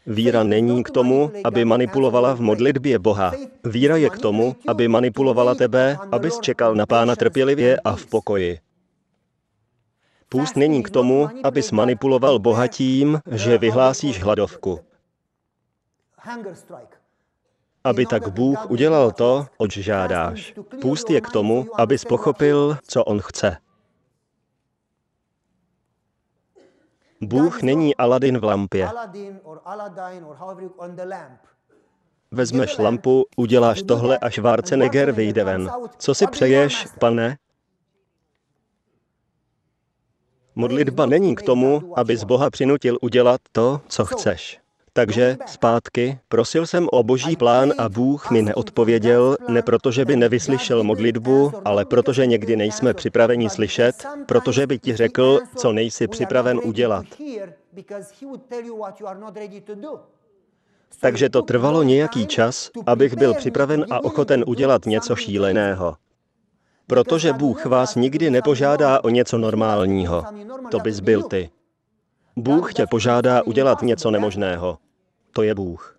Víra 0.06 0.42
není 0.42 0.84
k 0.84 0.90
tomu, 0.90 1.32
aby 1.44 1.64
manipulovala 1.64 2.34
v 2.34 2.40
modlitbě 2.40 2.98
Boha. 2.98 3.32
Víra 3.64 3.96
je 3.96 4.10
k 4.10 4.18
tomu, 4.18 4.56
aby 4.68 4.88
manipulovala 4.88 5.54
tebe, 5.54 5.98
abys 6.12 6.38
čekal 6.40 6.74
na 6.74 6.86
pána 6.86 7.16
trpělivě 7.16 7.80
a 7.84 7.96
v 7.96 8.06
pokoji. 8.06 8.58
Půst 10.28 10.56
není 10.56 10.82
k 10.82 10.90
tomu, 10.90 11.28
abys 11.44 11.72
manipuloval 11.72 12.38
Boha 12.38 12.66
tím, 12.66 13.20
že 13.30 13.58
vyhlásíš 13.58 14.22
hladovku. 14.22 14.80
Aby 17.84 18.06
tak 18.06 18.28
Bůh 18.28 18.70
udělal 18.70 19.10
to, 19.10 19.46
oč 19.56 19.72
žádáš. 19.78 20.54
Půst 20.80 21.10
je 21.10 21.20
k 21.20 21.28
tomu, 21.28 21.66
abys 21.74 22.04
pochopil, 22.04 22.76
co 22.86 23.04
On 23.04 23.20
chce. 23.20 23.56
Bůh 27.22 27.62
není 27.62 27.96
Aladin 27.96 28.38
v 28.38 28.44
lampě. 28.44 28.88
Vezmeš 32.30 32.78
lampu, 32.78 33.24
uděláš 33.36 33.82
tohle 33.82 34.18
a 34.18 34.30
Schwarzenegger 34.30 35.12
vyjde 35.12 35.44
ven. 35.44 35.70
Co 35.98 36.14
si 36.14 36.26
přeješ, 36.26 36.86
pane? 37.00 37.38
Modlitba 40.54 41.06
není 41.06 41.34
k 41.34 41.42
tomu, 41.42 41.98
aby 41.98 42.16
z 42.16 42.24
Boha 42.24 42.50
přinutil 42.50 42.98
udělat 43.02 43.40
to, 43.52 43.80
co 43.88 44.04
chceš. 44.04 44.61
Takže 44.94 45.36
zpátky, 45.46 46.18
prosil 46.28 46.66
jsem 46.66 46.88
o 46.92 47.02
boží 47.02 47.36
plán 47.36 47.72
a 47.78 47.88
Bůh 47.88 48.30
mi 48.30 48.42
neodpověděl, 48.42 49.36
ne 49.48 49.62
proto, 49.62 49.92
že 49.92 50.04
by 50.04 50.16
nevyslyšel 50.16 50.84
modlitbu, 50.84 51.52
ale 51.64 51.84
protože 51.84 52.26
někdy 52.26 52.56
nejsme 52.56 52.94
připraveni 52.94 53.50
slyšet, 53.50 54.06
protože 54.26 54.66
by 54.66 54.78
ti 54.78 54.96
řekl, 54.96 55.40
co 55.56 55.72
nejsi 55.72 56.08
připraven 56.08 56.60
udělat. 56.64 57.04
Takže 61.00 61.28
to 61.28 61.42
trvalo 61.42 61.82
nějaký 61.82 62.26
čas, 62.26 62.70
abych 62.86 63.16
byl 63.16 63.34
připraven 63.34 63.86
a 63.90 64.04
ochoten 64.04 64.44
udělat 64.46 64.86
něco 64.86 65.16
šíleného. 65.16 65.96
Protože 66.86 67.32
Bůh 67.32 67.66
vás 67.66 67.94
nikdy 67.94 68.30
nepožádá 68.30 69.04
o 69.04 69.08
něco 69.08 69.38
normálního. 69.38 70.24
To 70.70 70.78
bys 70.78 71.00
byl 71.00 71.22
ty. 71.22 71.50
Bůh 72.36 72.74
tě 72.74 72.86
požádá 72.86 73.42
udělat 73.42 73.82
něco 73.82 74.10
nemožného. 74.10 74.78
To 75.32 75.42
je 75.42 75.54
Bůh. 75.54 75.98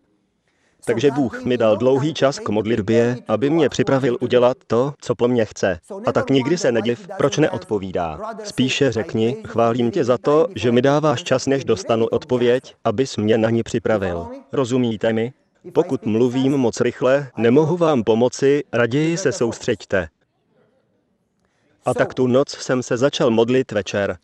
Takže 0.85 1.11
Bůh 1.11 1.45
mi 1.45 1.57
dal 1.57 1.77
dlouhý 1.77 2.13
čas 2.13 2.39
k 2.39 2.49
modlitbě, 2.49 3.17
aby 3.27 3.49
mě 3.49 3.69
připravil 3.69 4.17
udělat 4.21 4.57
to, 4.67 4.93
co 5.01 5.15
po 5.15 5.27
mně 5.27 5.45
chce. 5.45 5.79
A 6.05 6.11
tak 6.11 6.29
nikdy 6.29 6.57
se 6.57 6.71
nediv, 6.71 7.07
proč 7.17 7.37
neodpovídá. 7.37 8.19
Spíše 8.43 8.91
řekni, 8.91 9.37
chválím 9.47 9.91
tě 9.91 10.03
za 10.03 10.17
to, 10.17 10.47
že 10.55 10.71
mi 10.71 10.81
dáváš 10.81 11.23
čas, 11.23 11.47
než 11.47 11.65
dostanu 11.65 12.05
odpověď, 12.05 12.75
abys 12.83 13.17
mě 13.17 13.37
na 13.37 13.49
ní 13.49 13.63
připravil. 13.63 14.27
Rozumíte 14.51 15.13
mi? 15.13 15.33
Pokud 15.73 16.05
mluvím 16.05 16.57
moc 16.57 16.81
rychle, 16.81 17.31
nemohu 17.37 17.77
vám 17.77 18.03
pomoci, 18.03 18.63
raději 18.73 19.17
se 19.17 19.31
soustřeďte. 19.31 20.07
A 21.85 21.93
tak 21.93 22.13
tu 22.13 22.27
noc 22.27 22.49
jsem 22.49 22.83
se 22.83 22.97
začal 22.97 23.31
modlit 23.31 23.71
večer. 23.71 24.17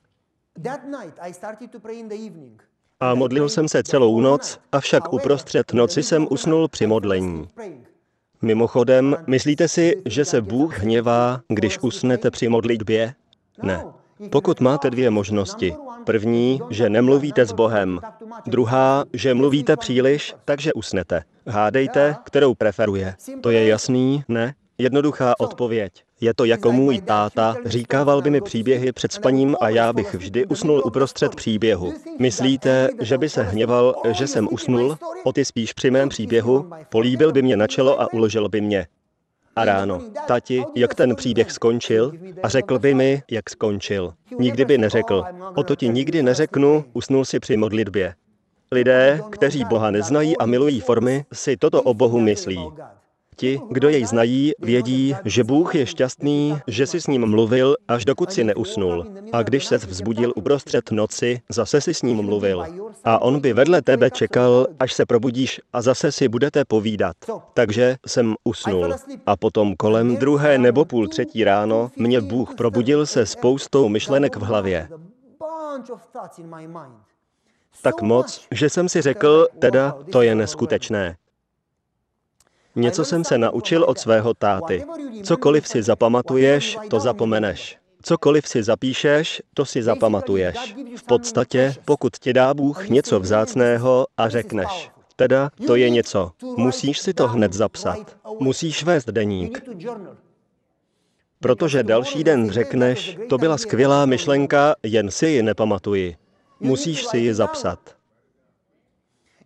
A 3.00 3.16
modlil 3.16 3.50
jsem 3.50 3.68
se 3.68 3.84
celou 3.84 4.20
noc, 4.20 4.60
avšak 4.72 5.14
uprostřed 5.14 5.74
noci 5.74 6.04
jsem 6.04 6.28
usnul 6.30 6.68
při 6.68 6.88
modlení. 6.88 7.48
Mimochodem, 8.42 9.18
myslíte 9.28 9.68
si, 9.68 10.02
že 10.06 10.26
se 10.26 10.42
Bůh 10.42 10.80
hněvá, 10.80 11.42
když 11.48 11.80
usnete 11.82 12.32
při 12.32 12.50
modlitbě? 12.50 13.14
Ne. 13.64 13.86
Pokud 14.32 14.60
máte 14.60 14.90
dvě 14.90 15.10
možnosti. 15.10 15.76
První, 16.06 16.60
že 16.70 16.90
nemluvíte 16.90 17.46
s 17.46 17.52
Bohem. 17.52 18.00
Druhá, 18.48 19.06
že 19.14 19.34
mluvíte 19.34 19.78
příliš, 19.78 20.36
takže 20.46 20.74
usnete. 20.74 21.24
Hádejte, 21.48 22.16
kterou 22.24 22.56
preferuje. 22.56 23.16
To 23.42 23.50
je 23.50 23.68
jasný, 23.68 24.24
ne? 24.28 24.54
Jednoduchá 24.82 25.34
odpověď. 25.40 25.94
Je 26.22 26.34
to 26.34 26.46
jako 26.46 26.72
můj 26.72 27.02
táta, 27.02 27.56
říkával 27.66 28.22
by 28.22 28.30
mi 28.30 28.42
příběhy 28.42 28.92
před 28.92 29.12
spaním 29.12 29.56
a 29.62 29.70
já 29.70 29.94
bych 29.94 30.14
vždy 30.14 30.46
usnul 30.46 30.82
uprostřed 30.86 31.36
příběhu. 31.36 31.94
Myslíte, 32.20 32.90
že 33.02 33.18
by 33.18 33.30
se 33.30 33.44
hněval, 33.44 33.96
že 34.12 34.28
jsem 34.28 34.48
usnul? 34.52 34.98
O 35.24 35.34
ty 35.34 35.46
spíš 35.46 35.74
při 35.74 35.92
mém 35.92 36.10
příběhu? 36.10 36.72
Políbil 36.90 37.32
by 37.32 37.42
mě 37.42 37.58
na 37.58 37.68
čelo 37.68 38.02
a 38.02 38.14
uložil 38.14 38.50
by 38.50 38.62
mě. 38.62 38.88
A 39.56 39.66
ráno, 39.66 40.02
tati, 40.28 40.64
jak 40.76 40.96
ten 40.96 41.16
příběh 41.16 41.52
skončil? 41.52 42.12
A 42.44 42.50
řekl 42.50 42.80
by 42.80 42.94
mi, 42.94 43.24
jak 43.32 43.50
skončil. 43.50 44.14
Nikdy 44.40 44.66
by 44.66 44.78
neřekl, 44.78 45.24
o 45.56 45.64
to 45.64 45.76
ti 45.76 45.90
nikdy 45.90 46.24
neřeknu, 46.24 46.86
usnul 46.94 47.26
si 47.26 47.40
při 47.40 47.58
modlitbě. 47.58 48.16
Lidé, 48.72 49.22
kteří 49.30 49.66
Boha 49.66 49.92
neznají 49.92 50.38
a 50.38 50.46
milují 50.46 50.80
formy, 50.80 51.26
si 51.34 51.58
toto 51.58 51.82
o 51.82 51.94
Bohu 51.94 52.20
myslí. 52.20 52.60
Ti, 53.40 53.62
kdo 53.70 53.90
jej 53.90 54.06
znají, 54.06 54.52
vědí, 54.60 55.16
že 55.26 55.44
Bůh 55.44 55.76
je 55.76 55.86
šťastný, 55.86 56.58
že 56.68 56.88
si 56.88 57.02
s 57.02 57.08
ním 57.08 57.28
mluvil, 57.28 57.76
až 57.88 58.06
dokud 58.06 58.32
si 58.32 58.44
neusnul. 58.44 59.06
A 59.32 59.44
když 59.44 59.66
se 59.66 59.78
vzbudil 59.78 60.34
uprostřed 60.36 60.92
noci, 60.92 61.42
zase 61.50 61.82
si 61.82 61.94
s 61.94 62.02
ním 62.02 62.22
mluvil. 62.22 62.66
A 63.04 63.22
on 63.22 63.40
by 63.40 63.54
vedle 63.54 63.82
tebe 63.82 64.12
čekal, 64.12 64.68
až 64.80 64.94
se 64.94 65.06
probudíš 65.06 65.62
a 65.74 65.82
zase 65.82 66.12
si 66.12 66.28
budete 66.28 66.66
povídat. 66.66 67.16
Takže 67.54 67.96
jsem 68.08 68.36
usnul. 68.44 68.94
A 69.26 69.38
potom 69.38 69.76
kolem 69.76 70.18
druhé 70.18 70.58
nebo 70.58 70.86
půl 70.86 71.08
třetí 71.08 71.44
ráno 71.44 71.92
mě 71.96 72.22
Bůh 72.22 72.56
probudil 72.56 73.06
se 73.06 73.26
spoustou 73.26 73.90
myšlenek 73.90 74.36
v 74.36 74.42
hlavě. 74.42 74.90
Tak 77.82 78.02
moc, 78.02 78.48
že 78.52 78.70
jsem 78.70 78.90
si 78.90 79.02
řekl, 79.02 79.48
teda 79.60 79.98
to 80.12 80.22
je 80.22 80.36
neskutečné. 80.36 81.16
Něco 82.76 83.06
jsem 83.06 83.24
se 83.24 83.38
naučil 83.38 83.84
od 83.84 84.00
svého 84.00 84.34
táty. 84.34 84.86
Cokoliv 85.24 85.68
si 85.68 85.84
zapamatuješ, 85.84 86.78
to 86.90 87.00
zapomeneš. 87.00 87.78
Cokoliv 88.02 88.48
si 88.48 88.64
zapíšeš, 88.64 89.42
to 89.54 89.66
si 89.66 89.84
zapamatuješ. 89.84 90.76
V 90.96 91.04
podstatě, 91.04 91.76
pokud 91.86 92.18
ti 92.18 92.34
dá 92.34 92.54
Bůh 92.54 92.90
něco 92.90 93.20
vzácného 93.20 94.08
a 94.18 94.30
řekneš, 94.30 94.92
teda 95.16 95.52
to 95.68 95.76
je 95.76 95.90
něco, 95.90 96.32
musíš 96.58 97.00
si 97.00 97.14
to 97.14 97.28
hned 97.28 97.54
zapsat. 97.54 98.18
Musíš 98.40 98.84
vést 98.84 99.10
deník. 99.10 99.64
Protože 101.40 101.84
další 101.84 102.24
den 102.24 102.50
řekneš, 102.50 103.18
to 103.30 103.38
byla 103.38 103.58
skvělá 103.58 104.06
myšlenka, 104.06 104.76
jen 104.84 105.12
si 105.12 105.28
ji 105.28 105.44
nepamatuji. 105.44 106.16
Musíš 106.60 107.06
si 107.06 107.18
ji 107.18 107.34
zapsat. 107.34 107.99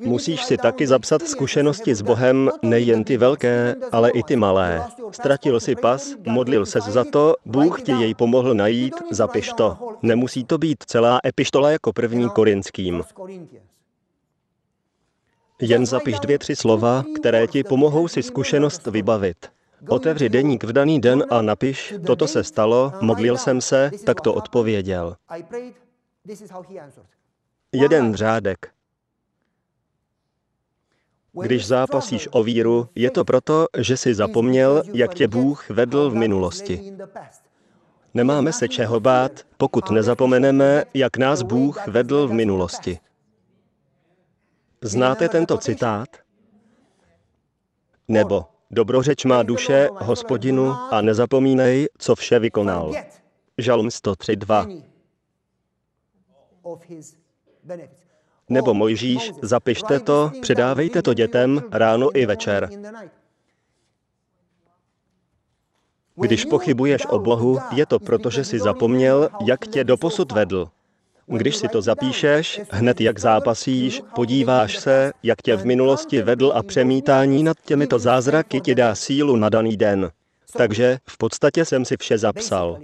Musíš 0.05 0.45
si 0.45 0.57
taky 0.57 0.87
zapsat 0.87 1.27
zkušenosti 1.27 1.95
s 1.95 2.01
Bohem, 2.01 2.51
nejen 2.61 3.03
ty 3.03 3.17
velké, 3.17 3.75
ale 3.91 4.11
i 4.11 4.23
ty 4.23 4.35
malé. 4.35 4.83
Ztratil 5.11 5.59
si 5.59 5.75
pas, 5.75 6.15
modlil 6.27 6.65
se 6.65 6.81
za 6.81 7.03
to, 7.03 7.35
Bůh 7.45 7.81
ti 7.81 7.91
jej 7.91 8.13
pomohl 8.15 8.53
najít, 8.53 8.93
zapiš 9.11 9.49
to. 9.57 9.77
Nemusí 10.01 10.43
to 10.45 10.57
být 10.57 10.83
celá 10.87 11.19
epištola 11.25 11.71
jako 11.71 11.93
první 11.93 12.29
korinským. 12.29 13.03
Jen 15.61 15.85
zapiš 15.85 16.19
dvě, 16.19 16.39
tři 16.39 16.55
slova, 16.55 17.03
které 17.15 17.47
ti 17.47 17.63
pomohou 17.63 18.07
si 18.07 18.23
zkušenost 18.23 18.87
vybavit. 18.87 19.37
Otevři 19.89 20.29
deník 20.29 20.63
v 20.63 20.73
daný 20.73 20.99
den 20.99 21.25
a 21.29 21.41
napiš, 21.41 21.93
toto 22.07 22.27
se 22.27 22.43
stalo, 22.43 22.93
modlil 23.01 23.37
jsem 23.37 23.61
se, 23.61 23.91
tak 24.05 24.21
to 24.21 24.33
odpověděl. 24.33 25.15
Jeden 27.71 28.15
řádek. 28.15 28.72
Když 31.41 31.67
zápasíš 31.67 32.29
o 32.31 32.43
víru, 32.43 32.89
je 32.95 33.11
to 33.11 33.25
proto, 33.25 33.67
že 33.77 33.97
jsi 33.97 34.13
zapomněl, 34.13 34.83
jak 34.93 35.13
tě 35.13 35.27
Bůh 35.27 35.69
vedl 35.69 36.09
v 36.09 36.15
minulosti. 36.15 36.93
Nemáme 38.13 38.53
se 38.53 38.67
čeho 38.67 38.99
bát, 38.99 39.31
pokud 39.57 39.89
nezapomeneme, 39.89 40.85
jak 40.93 41.17
nás 41.17 41.41
Bůh 41.41 41.87
vedl 41.87 42.27
v 42.27 42.33
minulosti. 42.33 42.99
Znáte 44.81 45.29
tento 45.29 45.57
citát? 45.57 46.09
Nebo 48.07 48.45
dobrořeč 48.71 49.25
má 49.25 49.43
duše, 49.43 49.89
hospodinu, 49.93 50.71
a 50.91 51.01
nezapomínej, 51.01 51.87
co 51.97 52.15
vše 52.15 52.39
vykonal. 52.39 52.93
Žalm 53.57 53.87
103.2. 53.87 54.83
Nebo 58.49 58.73
Mojžíš, 58.73 59.31
zapište 59.41 59.99
to, 59.99 60.31
předávejte 60.41 61.01
to 61.01 61.13
dětem 61.13 61.61
ráno 61.71 62.17
i 62.17 62.25
večer. 62.25 62.69
Když 66.15 66.45
pochybuješ 66.45 67.05
o 67.05 67.19
Bohu, 67.19 67.59
je 67.75 67.85
to 67.85 67.99
proto, 67.99 68.29
že 68.29 68.43
jsi 68.43 68.59
zapomněl, 68.59 69.29
jak 69.45 69.67
tě 69.67 69.83
doposud 69.83 70.31
vedl. 70.31 70.67
Když 71.25 71.55
si 71.55 71.67
to 71.67 71.81
zapíšeš, 71.81 72.61
hned 72.71 73.01
jak 73.01 73.19
zápasíš, 73.19 74.01
podíváš 74.15 74.77
se, 74.77 75.13
jak 75.23 75.41
tě 75.41 75.55
v 75.55 75.65
minulosti 75.65 76.21
vedl 76.21 76.51
a 76.55 76.63
přemítání 76.63 77.43
nad 77.43 77.57
těmito 77.65 77.99
zázraky 77.99 78.61
ti 78.61 78.75
dá 78.75 78.95
sílu 78.95 79.35
na 79.35 79.49
daný 79.49 79.77
den. 79.77 80.11
Takže 80.57 80.97
v 81.09 81.17
podstatě 81.17 81.65
jsem 81.65 81.85
si 81.85 81.97
vše 81.97 82.17
zapsal. 82.17 82.79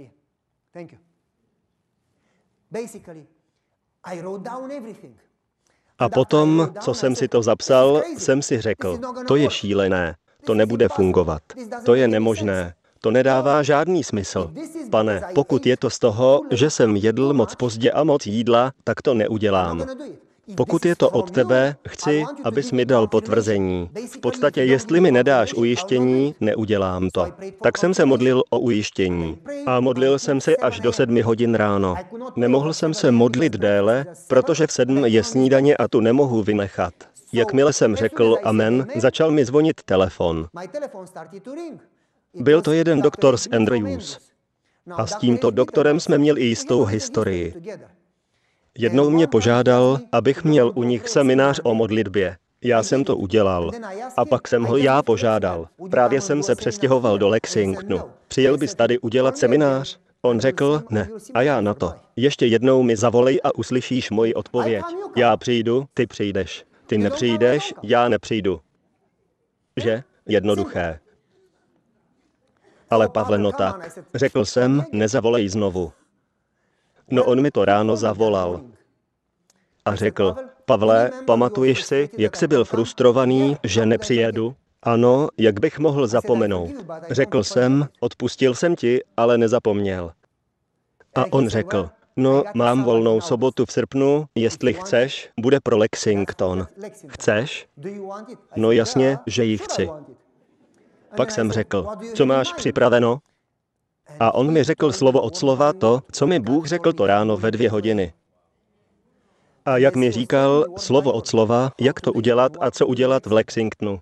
A 6.00 6.08
potom, 6.08 6.68
co 6.80 6.94
jsem 6.94 7.14
si 7.14 7.28
to 7.28 7.42
zapsal, 7.42 8.02
jsem 8.18 8.42
si 8.42 8.60
řekl, 8.60 8.98
to 9.28 9.36
je 9.36 9.50
šílené, 9.50 10.16
to 10.44 10.54
nebude 10.54 10.88
fungovat, 10.88 11.42
to 11.84 11.94
je 11.94 12.08
nemožné, 12.08 12.74
to 13.00 13.10
nedává 13.10 13.62
žádný 13.62 14.04
smysl. 14.04 14.50
Pane, 14.90 15.22
pokud 15.34 15.66
je 15.66 15.76
to 15.76 15.90
z 15.90 15.98
toho, 15.98 16.40
že 16.50 16.70
jsem 16.70 16.96
jedl 16.96 17.32
moc 17.32 17.54
pozdě 17.54 17.90
a 17.90 18.04
moc 18.04 18.26
jídla, 18.26 18.72
tak 18.84 19.02
to 19.02 19.14
neudělám. 19.14 19.86
Pokud 20.56 20.86
je 20.86 20.96
to 20.96 21.10
od 21.10 21.30
tebe, 21.30 21.76
chci, 21.88 22.24
abys 22.44 22.72
mi 22.72 22.84
dal 22.84 23.06
potvrzení. 23.06 23.90
V 24.10 24.18
podstatě, 24.18 24.62
jestli 24.62 25.00
mi 25.00 25.12
nedáš 25.12 25.54
ujištění, 25.54 26.34
neudělám 26.40 27.10
to. 27.10 27.26
Tak 27.62 27.78
jsem 27.78 27.94
se 27.94 28.06
modlil 28.06 28.42
o 28.50 28.58
ujištění. 28.58 29.38
A 29.66 29.80
modlil 29.80 30.18
jsem 30.18 30.40
se 30.40 30.56
až 30.56 30.80
do 30.80 30.92
sedmi 30.92 31.22
hodin 31.22 31.54
ráno. 31.54 31.94
Nemohl 32.36 32.72
jsem 32.72 32.94
se 32.94 33.10
modlit 33.10 33.52
déle, 33.52 34.06
protože 34.28 34.66
v 34.66 34.72
sedm 34.72 35.04
je 35.04 35.24
snídaně 35.24 35.76
a 35.76 35.88
tu 35.88 36.00
nemohu 36.00 36.42
vynechat. 36.42 36.94
Jakmile 37.32 37.72
jsem 37.72 37.96
řekl 37.96 38.36
amen, 38.44 38.86
začal 38.96 39.30
mi 39.30 39.44
zvonit 39.44 39.82
telefon. 39.84 40.46
Byl 42.34 42.62
to 42.62 42.72
jeden 42.72 43.02
doktor 43.02 43.36
z 43.36 43.48
Andrews. 43.52 44.18
A 44.92 45.06
s 45.06 45.16
tímto 45.16 45.50
doktorem 45.50 46.00
jsme 46.00 46.18
měli 46.18 46.42
jistou 46.42 46.84
historii. 46.84 47.54
Jednou 48.78 49.10
mě 49.10 49.26
požádal, 49.26 49.98
abych 50.12 50.44
měl 50.44 50.72
u 50.74 50.82
nich 50.82 51.08
seminář 51.08 51.60
o 51.64 51.74
modlitbě. 51.74 52.36
Já 52.64 52.82
jsem 52.82 53.04
to 53.04 53.16
udělal. 53.16 53.70
A 54.16 54.24
pak 54.24 54.48
jsem 54.48 54.64
ho 54.64 54.76
já 54.76 55.02
požádal. 55.02 55.68
Právě 55.90 56.20
jsem 56.20 56.42
se 56.42 56.54
přestěhoval 56.54 57.18
do 57.18 57.28
Lexingtonu. 57.28 58.00
Přijel 58.28 58.58
bys 58.58 58.74
tady 58.74 58.98
udělat 58.98 59.38
seminář? 59.38 59.98
On 60.22 60.40
řekl, 60.40 60.82
ne. 60.90 61.08
A 61.34 61.42
já 61.42 61.60
na 61.60 61.74
to. 61.74 61.94
Ještě 62.16 62.46
jednou 62.46 62.82
mi 62.82 62.96
zavolej 62.96 63.40
a 63.44 63.54
uslyšíš 63.54 64.10
moji 64.10 64.34
odpověď. 64.34 64.84
Já 65.16 65.36
přijdu, 65.36 65.84
ty 65.94 66.06
přijdeš. 66.06 66.64
Ty 66.86 66.98
nepřijdeš, 66.98 67.74
já 67.82 68.08
nepřijdu. 68.08 68.60
Že? 69.76 70.02
Jednoduché. 70.26 71.00
Ale 72.90 73.08
Pavle, 73.08 73.38
no 73.38 73.52
tak. 73.52 74.00
Řekl 74.14 74.44
jsem, 74.44 74.84
nezavolej 74.92 75.48
znovu. 75.48 75.92
No 77.10 77.24
on 77.24 77.42
mi 77.42 77.50
to 77.50 77.64
ráno 77.64 77.96
zavolal. 77.96 78.60
A 79.84 79.94
řekl, 79.94 80.34
Pavle, 80.64 81.10
pamatuješ 81.26 81.84
si, 81.84 82.10
jak 82.18 82.36
jsi 82.36 82.46
byl 82.46 82.64
frustrovaný, 82.64 83.56
že 83.64 83.86
nepřijedu? 83.86 84.54
Ano, 84.82 85.28
jak 85.38 85.60
bych 85.60 85.78
mohl 85.78 86.06
zapomenout. 86.06 86.70
Řekl 87.10 87.42
jsem, 87.42 87.88
odpustil 88.00 88.54
jsem 88.54 88.76
ti, 88.76 89.00
ale 89.16 89.38
nezapomněl. 89.38 90.12
A 91.14 91.24
on 91.30 91.48
řekl, 91.48 91.90
no, 92.16 92.44
mám 92.54 92.84
volnou 92.84 93.20
sobotu 93.20 93.66
v 93.66 93.72
srpnu, 93.72 94.24
jestli 94.34 94.74
chceš, 94.74 95.30
bude 95.40 95.60
pro 95.60 95.78
Lexington. 95.78 96.66
Chceš? 97.08 97.68
No 98.56 98.72
jasně, 98.72 99.18
že 99.26 99.44
ji 99.44 99.58
chci. 99.58 99.88
Pak 101.16 101.30
jsem 101.30 101.52
řekl, 101.52 101.86
co 102.14 102.26
máš 102.26 102.52
připraveno? 102.52 103.18
A 104.20 104.34
on 104.34 104.50
mi 104.50 104.64
řekl 104.64 104.92
slovo 104.92 105.20
od 105.20 105.36
slova 105.36 105.72
to, 105.72 106.00
co 106.12 106.26
mi 106.26 106.40
Bůh 106.40 106.66
řekl 106.66 106.92
to 106.92 107.06
ráno 107.06 107.36
ve 107.36 107.50
dvě 107.50 107.70
hodiny. 107.70 108.12
A 109.64 109.76
jak 109.76 109.96
mi 109.96 110.10
říkal, 110.10 110.64
slovo 110.76 111.12
od 111.12 111.26
slova, 111.26 111.70
jak 111.80 112.00
to 112.00 112.12
udělat 112.12 112.52
a 112.60 112.70
co 112.70 112.86
udělat 112.86 113.26
v 113.26 113.32
Lexingtonu. 113.32 114.00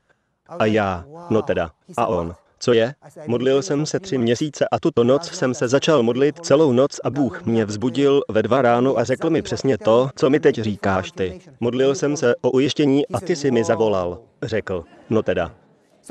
A 0.48 0.66
já, 0.66 1.04
no 1.30 1.42
teda, 1.42 1.70
a 1.96 2.06
on. 2.06 2.34
Co 2.60 2.72
je? 2.72 2.94
Modlil 3.26 3.62
jsem 3.62 3.86
se 3.86 4.00
tři 4.00 4.18
měsíce 4.18 4.68
a 4.72 4.80
tuto 4.80 5.04
noc 5.04 5.30
jsem 5.32 5.54
se 5.54 5.68
začal 5.68 6.02
modlit 6.02 6.38
celou 6.38 6.72
noc 6.72 7.00
a 7.04 7.10
Bůh 7.10 7.44
mě 7.46 7.64
vzbudil 7.64 8.22
ve 8.30 8.42
dva 8.42 8.62
ráno 8.62 8.98
a 8.98 9.04
řekl 9.04 9.30
mi 9.30 9.42
přesně 9.42 9.78
to, 9.78 10.10
co 10.16 10.30
mi 10.30 10.40
teď 10.40 10.58
říkáš 10.58 11.12
ty. 11.12 11.40
Modlil 11.60 11.94
jsem 11.94 12.16
se 12.16 12.34
o 12.40 12.50
ujištění 12.50 13.06
a 13.06 13.20
ty 13.20 13.36
si 13.36 13.50
mi 13.50 13.64
zavolal. 13.64 14.18
Řekl, 14.42 14.84
no 15.10 15.22
teda. 15.22 15.54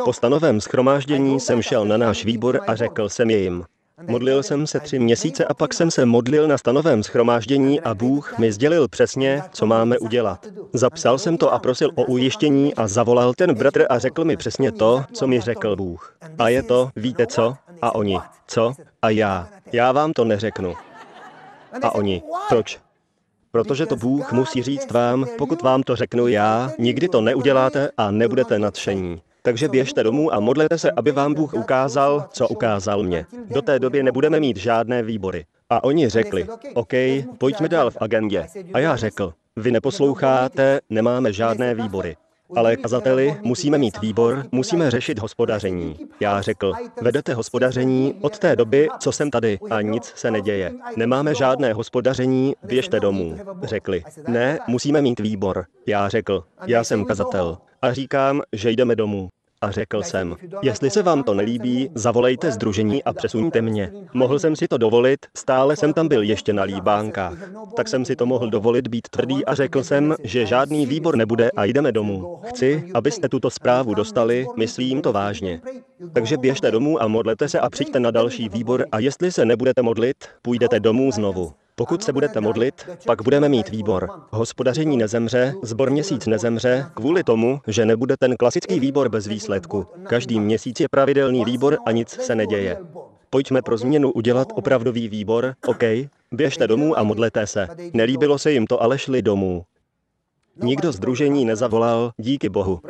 Po 0.06 0.14
stanovém 0.14 0.62
schromáždění 0.62 1.40
jsem 1.40 1.62
šel 1.62 1.86
na 1.86 1.98
náš 1.98 2.26
výbor 2.26 2.62
a 2.68 2.76
řekl 2.76 3.10
jsem 3.10 3.30
jim, 3.30 3.64
Modlil 4.04 4.44
jsem 4.44 4.68
se 4.68 4.80
tři 4.80 5.00
měsíce 5.00 5.46
a 5.46 5.54
pak 5.54 5.74
jsem 5.74 5.92
se 5.92 6.06
modlil 6.06 6.48
na 6.48 6.58
stanovém 6.58 7.04
schromáždění 7.04 7.82
a 7.82 7.96
Bůh 7.96 8.40
mi 8.40 8.52
sdělil 8.52 8.88
přesně, 8.88 9.42
co 9.52 9.66
máme 9.66 10.00
udělat. 10.00 10.48
Zapsal 10.74 11.18
jsem 11.18 11.38
to 11.38 11.54
a 11.54 11.60
prosil 11.60 11.92
o 11.96 12.04
ujištění 12.04 12.76
a 12.76 12.88
zavolal 12.88 13.34
ten 13.34 13.54
bratr 13.56 13.86
a 13.90 14.00
řekl 14.00 14.26
mi 14.26 14.38
přesně 14.38 14.72
to, 14.72 15.04
co 15.14 15.28
mi 15.28 15.42
řekl 15.42 15.76
Bůh. 15.76 16.16
A 16.40 16.50
je 16.50 16.64
to, 16.64 16.90
víte 16.96 17.28
co? 17.28 17.56
A 17.82 17.96
oni, 17.96 18.20
co? 18.48 18.74
A 19.02 19.10
já, 19.10 19.50
já 19.72 19.92
vám 19.92 20.14
to 20.14 20.26
neřeknu. 20.26 20.74
A 21.84 21.96
oni, 21.96 22.24
proč? 22.50 22.80
Protože 23.52 23.86
to 23.86 23.96
Bůh 23.96 24.32
musí 24.32 24.64
říct 24.64 24.92
vám, 24.92 25.26
pokud 25.38 25.62
vám 25.62 25.84
to 25.84 25.96
řeknu 25.96 26.28
já, 26.28 26.72
nikdy 26.80 27.08
to 27.08 27.22
neuděláte 27.22 27.90
a 27.98 28.12
nebudete 28.12 28.60
nadšení. 28.60 29.22
Takže 29.48 29.68
běžte 29.68 30.04
domů 30.04 30.34
a 30.34 30.40
modlete 30.40 30.78
se, 30.78 30.92
aby 30.92 31.12
vám 31.12 31.34
Bůh 31.34 31.54
ukázal, 31.54 32.26
co 32.32 32.48
ukázal 32.48 33.04
mě. 33.04 33.26
Do 33.48 33.62
té 33.62 33.80
doby 33.80 34.04
nebudeme 34.04 34.40
mít 34.40 34.58
žádné 34.58 35.04
výbory. 35.04 35.46
A 35.70 35.84
oni 35.84 36.10
řekli, 36.10 36.48
OK, 36.74 36.94
pojďme 37.38 37.70
dál 37.70 37.92
v 37.92 37.98
agendě. 38.00 38.48
A 38.74 38.80
já 38.80 38.96
řekl, 38.96 39.34
vy 39.56 39.72
neposloucháte, 39.72 40.80
nemáme 40.90 41.34
žádné 41.34 41.76
výbory. 41.76 42.16
Ale 42.56 42.76
kazateli, 42.76 43.36
musíme 43.42 43.78
mít 43.78 44.02
výbor, 44.02 44.46
musíme 44.52 44.92
řešit 44.92 45.20
hospodaření. 45.20 45.96
Já 46.20 46.42
řekl, 46.42 46.74
vedete 47.02 47.34
hospodaření 47.34 48.14
od 48.22 48.40
té 48.40 48.56
doby, 48.56 48.88
co 49.00 49.12
jsem 49.12 49.32
tady 49.32 49.60
a 49.70 49.82
nic 49.82 50.14
se 50.16 50.32
neděje. 50.32 50.74
Nemáme 50.96 51.36
žádné 51.36 51.74
hospodaření, 51.74 52.56
běžte 52.64 53.00
domů. 53.00 53.38
Řekli, 53.64 54.04
ne, 54.28 54.60
musíme 54.68 55.02
mít 55.02 55.20
výbor. 55.20 55.66
Já 55.86 56.10
řekl, 56.10 56.44
já 56.66 56.84
jsem 56.84 57.06
kazatel. 57.06 57.58
A 57.82 57.94
říkám, 57.94 58.42
že 58.54 58.72
jdeme 58.72 58.96
domů. 58.96 59.30
A 59.62 59.72
řekl 59.72 60.04
jsem, 60.04 60.36
jestli 60.62 60.90
se 60.90 61.04
vám 61.04 61.24
to 61.24 61.34
nelíbí, 61.34 61.90
zavolejte 61.96 62.52
združení 62.52 63.04
a 63.04 63.14
přesuňte 63.14 63.62
mě. 63.62 63.92
Mohl 64.14 64.40
jsem 64.40 64.56
si 64.56 64.68
to 64.68 64.78
dovolit, 64.78 65.20
stále 65.38 65.76
jsem 65.76 65.94
tam 65.94 66.08
byl 66.08 66.22
ještě 66.22 66.54
na 66.54 66.64
líbánkách. 66.64 67.38
Tak 67.76 67.88
jsem 67.88 68.06
si 68.06 68.16
to 68.16 68.26
mohl 68.26 68.50
dovolit 68.50 68.88
být 68.88 69.08
tvrdý 69.10 69.46
a 69.46 69.56
řekl 69.56 69.84
jsem, 69.84 70.16
že 70.24 70.46
žádný 70.46 70.86
výbor 70.86 71.16
nebude 71.16 71.52
a 71.52 71.66
jdeme 71.66 71.92
domů. 71.92 72.40
Chci, 72.46 72.92
abyste 72.94 73.30
tuto 73.30 73.50
zprávu 73.50 73.94
dostali, 73.94 74.48
myslím 74.58 75.02
to 75.02 75.14
vážně. 75.14 75.62
Takže 76.14 76.38
běžte 76.38 76.72
domů 76.72 77.02
a 77.02 77.08
modlete 77.08 77.50
se 77.50 77.60
a 77.60 77.70
přijďte 77.70 78.00
na 78.00 78.12
další 78.12 78.50
výbor 78.50 78.86
a 78.92 79.00
jestli 79.00 79.32
se 79.32 79.46
nebudete 79.46 79.82
modlit, 79.82 80.18
půjdete 80.42 80.80
domů 80.80 81.12
znovu. 81.12 81.54
Pokud 81.80 82.04
se 82.04 82.14
budete 82.14 82.42
modlit, 82.42 82.90
pak 83.06 83.22
budeme 83.22 83.50
mít 83.50 83.70
výbor. 83.70 84.10
Hospodaření 84.30 84.98
nezemře, 84.98 85.54
zbor 85.64 85.92
měsíc 85.92 86.26
nezemře, 86.26 86.86
kvůli 86.94 87.24
tomu, 87.24 87.60
že 87.68 87.86
nebude 87.86 88.16
ten 88.20 88.38
klasický 88.38 88.80
výbor 88.80 89.10
bez 89.10 89.28
výsledku. 89.28 89.86
Každý 90.10 90.40
měsíc 90.40 90.80
je 90.80 90.88
pravidelný 90.92 91.46
výbor 91.46 91.78
a 91.86 91.92
nic 91.92 92.10
se 92.10 92.36
neděje. 92.36 92.78
Pojďme 93.30 93.62
pro 93.62 93.78
změnu 93.78 94.12
udělat 94.12 94.48
opravdový 94.56 95.10
výbor, 95.10 95.54
OK? 95.68 95.84
Běžte 96.32 96.68
domů 96.68 97.00
a 97.00 97.04
modlete 97.04 97.48
se. 97.48 97.68
Nelíbilo 97.94 98.38
se 98.40 98.52
jim 98.52 98.68
to, 98.68 98.84
ale 98.84 98.98
šli 98.98 99.22
domů. 99.22 99.64
Nikdo 100.64 100.92
združení 100.92 101.46
nezavolal, 101.46 102.12
díky 102.18 102.50
Bohu. 102.50 102.82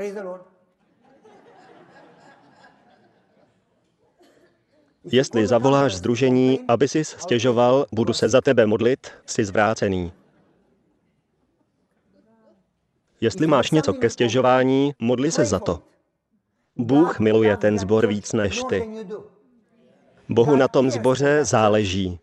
Jestli 5.12 5.48
zavoláš 5.48 5.96
združení, 5.96 6.60
aby 6.68 6.88
si 6.88 7.04
stěžoval, 7.04 7.86
budu 7.92 8.14
se 8.14 8.30
za 8.30 8.42
tebe 8.42 8.66
modlit, 8.66 9.12
jsi 9.26 9.46
zvrácený. 9.46 10.12
Jestli 13.22 13.48
máš 13.48 13.72
něco 13.72 13.94
ke 13.94 14.10
stěžování, 14.10 14.94
modli 15.00 15.32
se 15.32 15.46
za 15.46 15.60
to. 15.60 15.80
Bůh 16.76 17.20
miluje 17.20 17.58
ten 17.58 17.80
zbor 17.80 18.08
víc 18.08 18.34
než 18.34 18.62
ty. 18.70 19.06
Bohu 20.30 20.56
na 20.56 20.68
tom 20.68 20.92
zboře 20.92 21.46
záleží. 21.46 22.20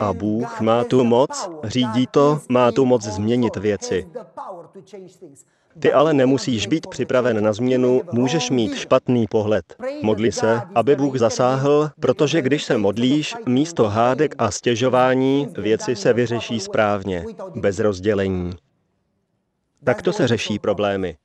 A 0.00 0.12
Bůh 0.12 0.60
má 0.60 0.84
tu 0.84 1.04
moc, 1.04 1.50
řídí 1.64 2.06
to, 2.06 2.40
má 2.48 2.72
tu 2.72 2.84
moc 2.84 3.02
změnit 3.02 3.56
věci. 3.56 4.08
Ty 5.78 5.92
ale 5.92 6.14
nemusíš 6.14 6.66
být 6.66 6.86
připraven 6.86 7.44
na 7.44 7.52
změnu, 7.52 8.02
můžeš 8.12 8.50
mít 8.50 8.74
špatný 8.74 9.26
pohled. 9.26 9.64
Modli 10.02 10.32
se, 10.32 10.60
aby 10.74 10.96
Bůh 10.96 11.18
zasáhl, 11.18 11.90
protože 12.00 12.42
když 12.42 12.64
se 12.64 12.78
modlíš, 12.78 13.34
místo 13.46 13.88
hádek 13.88 14.34
a 14.38 14.50
stěžování 14.50 15.48
věci 15.58 15.96
se 15.96 16.12
vyřeší 16.12 16.60
správně, 16.60 17.24
bez 17.54 17.78
rozdělení. 17.78 18.52
Takto 19.84 20.12
se 20.12 20.28
řeší 20.28 20.58
problémy. 20.58 21.16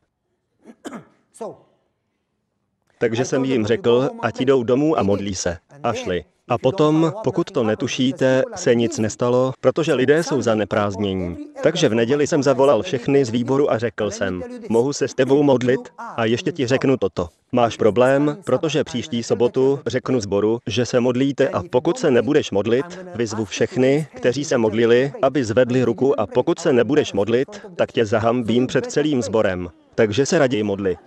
Takže 2.97 3.25
jsem 3.25 3.45
jim 3.45 3.65
řekl, 3.65 4.10
ať 4.21 4.39
jdou 4.39 4.63
domů 4.63 4.99
a 4.99 5.03
modlí 5.03 5.36
se. 5.36 5.58
A 5.84 5.93
šli. 5.93 6.25
A 6.47 6.58
potom, 6.58 7.13
pokud 7.23 7.51
to 7.51 7.63
netušíte, 7.63 8.43
se 8.55 8.75
nic 8.75 8.99
nestalo, 8.99 9.53
protože 9.62 9.93
lidé 9.93 10.23
jsou 10.23 10.41
za 10.41 10.55
neprázdnění. 10.55 11.38
Takže 11.63 11.89
v 11.89 11.93
neděli 11.93 12.27
jsem 12.27 12.43
zavolal 12.43 12.84
všechny 12.84 13.25
z 13.25 13.29
výboru 13.29 13.71
a 13.71 13.77
řekl 13.77 14.12
jsem, 14.12 14.43
mohu 14.69 14.93
se 14.93 15.08
s 15.08 15.13
tebou 15.13 15.43
modlit? 15.43 15.79
A 15.97 16.25
ještě 16.25 16.51
ti 16.51 16.67
řeknu 16.67 16.97
toto. 16.97 17.29
Máš 17.51 17.77
problém, 17.77 18.38
protože 18.43 18.84
příští 18.84 19.23
sobotu 19.23 19.79
řeknu 19.88 20.19
zboru, 20.19 20.60
že 20.67 20.86
se 20.86 20.99
modlíte 20.99 21.49
a 21.49 21.63
pokud 21.71 21.99
se 21.99 22.12
nebudeš 22.12 22.51
modlit, 22.51 22.99
vyzvu 23.15 23.45
všechny, 23.45 24.08
kteří 24.15 24.45
se 24.45 24.58
modlili, 24.58 25.13
aby 25.21 25.43
zvedli 25.43 25.84
ruku 25.84 26.19
a 26.19 26.27
pokud 26.27 26.60
se 26.60 26.73
nebudeš 26.73 27.13
modlit, 27.13 27.62
tak 27.75 27.91
tě 27.91 28.05
zahambím 28.05 28.67
před 28.67 28.86
celým 28.86 29.21
zborem. 29.21 29.69
Takže 29.95 30.25
se 30.25 30.39
raději 30.39 30.63
modli. 30.63 30.97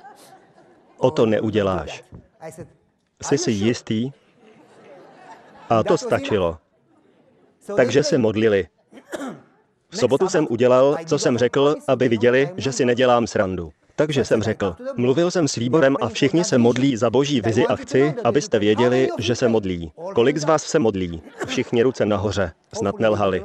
O 0.97 1.11
to 1.11 1.27
neuděláš. 1.27 2.05
Jsi 3.23 3.39
si 3.39 3.51
jistý? 3.51 4.11
A 5.69 5.83
to 5.83 5.99
stačilo. 5.99 6.59
Takže 7.77 8.03
se 8.03 8.19
modlili. 8.19 8.69
V 9.91 9.99
sobotu 9.99 10.29
jsem 10.29 10.47
udělal, 10.51 10.97
co 11.07 11.19
jsem 11.19 11.39
řekl, 11.39 11.75
aby 11.89 12.09
viděli, 12.09 12.51
že 12.57 12.73
si 12.73 12.85
nedělám 12.85 13.27
srandu. 13.27 13.73
Takže 13.97 14.25
jsem 14.25 14.43
řekl, 14.43 14.77
mluvil 14.97 15.31
jsem 15.31 15.49
s 15.49 15.55
výborem 15.57 15.97
a 16.01 16.09
všichni 16.09 16.45
se 16.45 16.59
modlí 16.59 16.97
za 16.97 17.11
boží 17.11 17.41
vizi 17.41 17.67
a 17.67 17.77
chci, 17.77 18.15
abyste 18.25 18.59
věděli, 18.59 19.09
že 19.19 19.35
se 19.35 19.49
modlí. 19.49 19.93
Kolik 20.15 20.39
z 20.39 20.45
vás 20.45 20.63
se 20.63 20.79
modlí? 20.79 21.23
Všichni 21.47 21.83
ruce 21.83 22.07
nahoře, 22.07 22.53
snad 22.73 22.99
nelhali. 22.99 23.45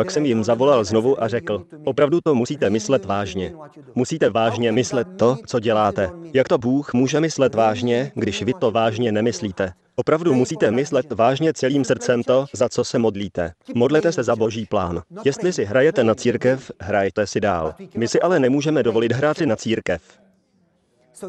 Pak 0.00 0.10
jsem 0.10 0.26
jim 0.26 0.44
zavolal 0.44 0.84
znovu 0.84 1.22
a 1.22 1.28
řekl, 1.28 1.64
opravdu 1.84 2.20
to 2.24 2.34
musíte 2.34 2.70
myslet 2.70 3.04
vážně. 3.04 3.52
Musíte 3.94 4.30
vážně 4.30 4.72
myslet 4.72 5.08
to, 5.16 5.36
co 5.46 5.60
děláte. 5.60 6.10
Jak 6.34 6.48
to 6.48 6.58
Bůh 6.58 6.94
může 6.94 7.20
myslet 7.20 7.54
vážně, 7.54 8.12
když 8.14 8.42
vy 8.42 8.54
to 8.54 8.70
vážně 8.70 9.12
nemyslíte? 9.12 9.72
Opravdu 9.96 10.34
musíte 10.34 10.70
myslet 10.70 11.12
vážně 11.12 11.52
celým 11.52 11.84
srdcem 11.84 12.22
to, 12.22 12.46
za 12.52 12.68
co 12.68 12.84
se 12.84 12.98
modlíte. 12.98 13.52
Modlete 13.74 14.12
se 14.12 14.22
za 14.22 14.36
boží 14.36 14.66
plán. 14.66 15.02
Jestli 15.24 15.52
si 15.52 15.64
hrajete 15.64 16.04
na 16.04 16.14
církev, 16.14 16.70
hrajte 16.80 17.26
si 17.26 17.40
dál. 17.40 17.74
My 17.96 18.08
si 18.08 18.20
ale 18.20 18.40
nemůžeme 18.40 18.82
dovolit 18.82 19.12
hrát 19.12 19.36
si 19.36 19.46
na 19.46 19.56
církev. 19.56 20.02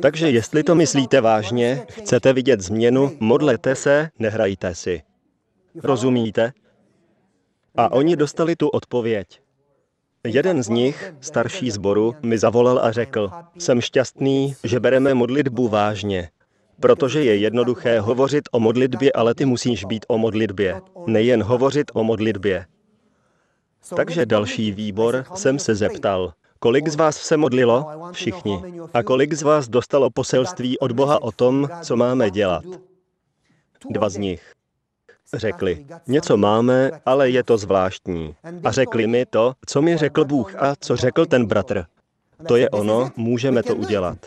Takže 0.02 0.30
jestli 0.30 0.64
to 0.64 0.76
myslíte 0.76 1.22
vážně, 1.22 1.86
chcete 1.90 2.34
vidět 2.34 2.62
změnu, 2.62 3.12
modlete 3.20 3.76
se, 3.76 4.10
nehrajte 4.20 4.76
si. 4.76 5.02
Rozumíte? 5.84 6.52
A 7.76 7.92
oni 7.92 8.16
dostali 8.16 8.56
tu 8.56 8.70
odpověď. 8.70 9.28
Jeden 10.28 10.64
z 10.64 10.70
nich, 10.70 11.14
starší 11.22 11.72
zboru, 11.72 12.16
mi 12.22 12.38
zavolal 12.38 12.80
a 12.80 12.92
řekl, 12.92 13.32
jsem 13.58 13.82
šťastný, 13.82 14.56
že 14.64 14.80
bereme 14.80 15.14
modlitbu 15.14 15.68
vážně, 15.68 16.30
protože 16.80 17.24
je 17.24 17.36
jednoduché 17.38 18.00
hovořit 18.00 18.44
o 18.52 18.60
modlitbě, 18.60 19.12
ale 19.12 19.36
ty 19.36 19.46
musíš 19.46 19.86
být 19.86 20.06
o 20.08 20.18
modlitbě, 20.18 20.82
nejen 21.08 21.44
hovořit 21.44 21.92
o 21.94 22.04
modlitbě. 22.04 22.66
Takže 23.96 24.26
další 24.26 24.72
výbor 24.72 25.26
jsem 25.36 25.60
se 25.60 25.76
zeptal, 25.76 26.34
kolik 26.60 26.88
z 26.88 26.96
vás 26.96 27.18
se 27.18 27.38
modlilo? 27.38 27.86
Všichni. 28.12 28.62
A 28.94 29.04
kolik 29.04 29.34
z 29.34 29.42
vás 29.42 29.70
dostalo 29.70 30.10
poselství 30.10 30.80
od 30.80 30.92
Boha 30.92 31.22
o 31.22 31.32
tom, 31.32 31.70
co 31.82 31.96
máme 31.96 32.32
dělat? 32.32 32.64
Dva 33.90 34.10
z 34.10 34.18
nich. 34.18 34.54
Řekli, 35.34 35.86
něco 36.08 36.38
máme, 36.38 36.91
ale 37.06 37.30
je 37.30 37.44
to 37.44 37.58
zvláštní. 37.58 38.36
A 38.63 38.72
řekli 38.72 39.08
mi 39.08 39.26
to, 39.26 39.54
co 39.65 39.82
mi 39.82 39.98
řekl 39.98 40.26
Bůh 40.26 40.56
a 40.56 40.76
co 40.80 40.96
řekl 40.96 41.26
ten 41.26 41.46
bratr. 41.46 41.86
To 42.48 42.56
je 42.56 42.70
ono, 42.70 43.10
můžeme 43.15 43.63
to 43.63 43.76
udělat. 43.76 44.17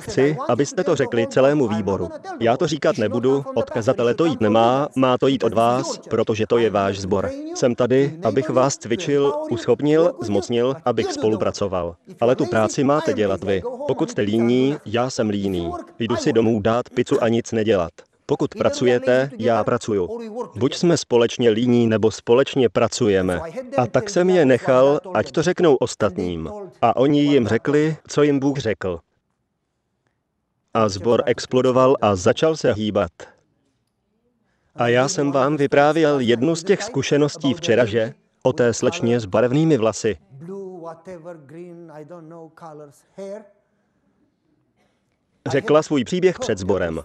Chci, 0.00 0.36
abyste 0.48 0.84
to 0.84 0.96
řekli 0.96 1.26
celému 1.26 1.68
výboru. 1.68 2.08
Já 2.40 2.56
to 2.56 2.66
říkat 2.66 2.98
nebudu, 2.98 3.44
od 3.54 3.70
kazatele 3.70 4.14
to 4.14 4.24
jít 4.24 4.40
nemá, 4.40 4.88
má 4.96 5.18
to 5.18 5.26
jít 5.26 5.44
od 5.44 5.54
vás, 5.54 5.98
protože 5.98 6.46
to 6.46 6.58
je 6.58 6.70
váš 6.70 7.00
sbor. 7.00 7.30
Jsem 7.54 7.74
tady, 7.74 8.18
abych 8.24 8.50
vás 8.50 8.76
cvičil, 8.76 9.32
uschopnil, 9.50 10.12
zmocnil, 10.22 10.76
abych 10.84 11.12
spolupracoval. 11.12 11.96
Ale 12.20 12.36
tu 12.36 12.46
práci 12.46 12.84
máte 12.84 13.14
dělat 13.14 13.44
vy. 13.44 13.62
Pokud 13.86 14.10
jste 14.10 14.22
líní, 14.22 14.76
já 14.86 15.10
jsem 15.10 15.28
líný. 15.28 15.72
Jdu 15.98 16.16
si 16.16 16.32
domů 16.32 16.60
dát 16.60 16.90
pizzu 16.90 17.22
a 17.22 17.28
nic 17.28 17.52
nedělat. 17.52 17.90
Pokud 18.30 18.54
pracujete, 18.54 19.30
já 19.38 19.64
pracuju. 19.64 20.08
Buď 20.56 20.74
jsme 20.74 20.96
společně 20.96 21.50
líní, 21.50 21.86
nebo 21.86 22.10
společně 22.10 22.68
pracujeme. 22.68 23.40
A 23.76 23.86
tak 23.86 24.10
jsem 24.10 24.30
je 24.30 24.44
nechal, 24.44 25.00
ať 25.14 25.32
to 25.32 25.42
řeknou 25.42 25.74
ostatním. 25.74 26.50
A 26.82 26.96
oni 26.96 27.20
jim 27.20 27.48
řekli, 27.48 27.96
co 28.08 28.22
jim 28.22 28.40
Bůh 28.40 28.58
řekl. 28.58 29.00
A 30.74 30.88
zbor 30.88 31.22
explodoval 31.26 31.96
a 32.00 32.16
začal 32.16 32.56
se 32.56 32.72
hýbat. 32.72 33.12
A 34.76 34.88
já 34.88 35.08
jsem 35.08 35.32
vám 35.32 35.56
vyprávěl 35.56 36.20
jednu 36.20 36.54
z 36.54 36.64
těch 36.64 36.82
zkušeností 36.82 37.54
včera, 37.54 37.84
že? 37.84 38.14
O 38.42 38.52
té 38.52 38.74
slečně 38.74 39.20
s 39.20 39.24
barevnými 39.24 39.76
vlasy. 39.76 40.16
Řekla 45.48 45.82
svůj 45.82 46.04
příběh 46.04 46.38
před 46.38 46.58
sborem. 46.58 47.00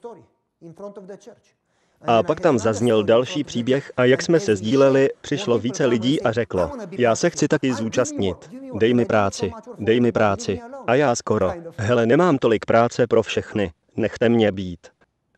A 2.01 2.23
pak 2.23 2.39
tam 2.39 2.59
zazněl 2.59 3.03
další 3.03 3.43
příběh 3.43 3.91
a 3.97 4.05
jak 4.05 4.21
jsme 4.21 4.39
se 4.39 4.55
sdíleli, 4.55 5.09
přišlo 5.21 5.59
více 5.59 5.85
lidí 5.85 6.21
a 6.21 6.31
řeklo, 6.31 6.71
já 6.91 7.15
se 7.15 7.29
chci 7.29 7.47
taky 7.47 7.73
zúčastnit, 7.73 8.49
dej 8.73 8.93
mi 8.93 9.05
práci, 9.05 9.51
dej 9.79 9.99
mi 9.99 10.11
práci. 10.11 10.59
A 10.87 10.95
já 10.95 11.15
skoro, 11.15 11.51
hele, 11.77 12.05
nemám 12.05 12.37
tolik 12.37 12.65
práce 12.65 13.07
pro 13.07 13.23
všechny, 13.23 13.71
nechte 13.95 14.29
mě 14.29 14.51
být. 14.51 14.87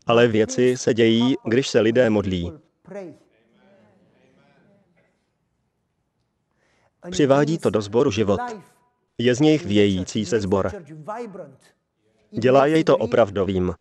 Ale 0.07 0.27
věci 0.27 0.77
se 0.77 0.93
dějí, 0.93 1.35
když 1.43 1.67
se 1.67 1.79
lidé 1.79 2.09
modlí. 2.09 2.53
Přivádí 7.11 7.57
to 7.57 7.69
do 7.69 7.81
sboru 7.81 8.11
život. 8.11 8.41
Je 9.17 9.35
z 9.35 9.39
něj 9.39 9.57
vějící 9.57 10.25
se 10.25 10.39
sbor. 10.39 10.71
Dělá 12.31 12.65
jej 12.65 12.83
to 12.83 12.97
opravdovým. 12.97 13.73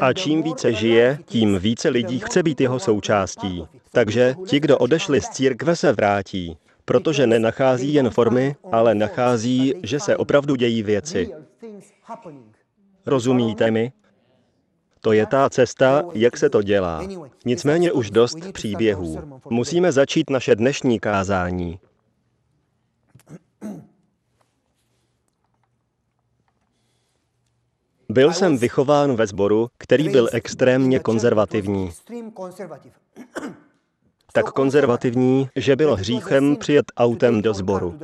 A 0.00 0.12
čím 0.12 0.42
více 0.42 0.72
žije, 0.72 1.18
tím 1.24 1.58
více 1.58 1.88
lidí 1.88 2.18
chce 2.18 2.42
být 2.42 2.60
jeho 2.60 2.78
součástí. 2.78 3.64
Takže 3.92 4.34
ti, 4.46 4.60
kdo 4.60 4.78
odešli 4.78 5.20
z 5.20 5.28
církve, 5.28 5.76
se 5.76 5.92
vrátí, 5.92 6.56
protože 6.84 7.26
nenachází 7.26 7.94
jen 7.94 8.10
formy, 8.10 8.56
ale 8.72 8.94
nachází, 8.94 9.74
že 9.82 10.00
se 10.00 10.16
opravdu 10.16 10.54
dějí 10.54 10.82
věci. 10.82 11.30
Rozumíte 13.06 13.70
mi? 13.70 13.92
To 15.00 15.12
je 15.12 15.26
ta 15.26 15.50
cesta, 15.50 16.02
jak 16.14 16.36
se 16.36 16.50
to 16.50 16.62
dělá. 16.62 17.02
Nicméně 17.44 17.92
už 17.92 18.10
dost 18.10 18.52
příběhů. 18.52 19.40
Musíme 19.50 19.92
začít 19.92 20.30
naše 20.30 20.56
dnešní 20.56 21.00
kázání. 21.00 21.78
Byl 28.10 28.32
jsem 28.32 28.58
vychován 28.58 29.16
ve 29.16 29.26
sboru, 29.26 29.68
který 29.78 30.08
byl 30.08 30.28
extrémně 30.32 30.98
konzervativní. 30.98 31.90
Tak 34.32 34.52
konzervativní, 34.52 35.48
že 35.56 35.76
bylo 35.76 35.96
hříchem 35.96 36.56
přijet 36.56 36.86
autem 36.96 37.42
do 37.42 37.54
sboru. 37.54 37.98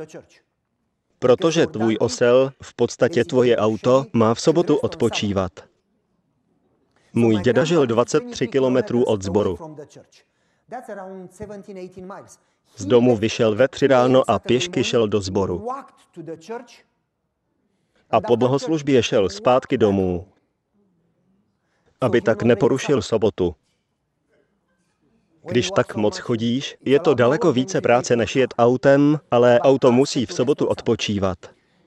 Protože 1.19 1.67
tvůj 1.67 1.97
osel, 1.99 2.51
v 2.61 2.73
podstatě 2.73 3.25
tvoje 3.25 3.57
auto, 3.57 4.05
má 4.13 4.33
v 4.33 4.41
sobotu 4.41 4.77
odpočívat. 4.77 5.51
Můj 7.13 7.37
děda 7.37 7.63
žil 7.63 7.85
23 7.85 8.47
kilometrů 8.47 9.03
od 9.03 9.23
sboru. 9.23 9.57
Z 12.77 12.85
domu 12.85 13.17
vyšel 13.17 13.55
ve 13.55 13.67
tři 13.67 13.87
ráno 13.87 14.29
a 14.29 14.39
pěšky 14.39 14.83
šel 14.83 15.07
do 15.07 15.21
sboru 15.21 15.67
a 18.09 18.21
po 18.21 18.37
bohoslužbě 18.37 19.03
šel 19.03 19.29
zpátky 19.29 19.77
domů, 19.77 20.27
aby 22.01 22.21
tak 22.21 22.43
neporušil 22.43 23.01
sobotu. 23.01 23.55
Když 25.43 25.69
tak 25.75 25.95
moc 25.95 26.17
chodíš, 26.17 26.77
je 26.85 26.99
to 26.99 27.13
daleko 27.13 27.53
více 27.53 27.81
práce, 27.81 28.15
než 28.15 28.35
jet 28.35 28.53
autem, 28.57 29.19
ale 29.31 29.59
auto 29.59 29.91
musí 29.91 30.25
v 30.25 30.33
sobotu 30.33 30.65
odpočívat. 30.65 31.37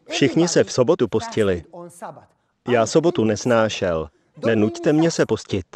Všichni 0.08 0.48
se 0.48 0.64
v 0.64 0.72
sobotu 0.72 1.08
postili. 1.08 1.64
Já 2.68 2.86
sobotu 2.86 3.24
nesnášel. 3.24 4.08
Nenuďte 4.46 4.92
mě 4.92 5.10
se 5.10 5.26
postit. 5.26 5.66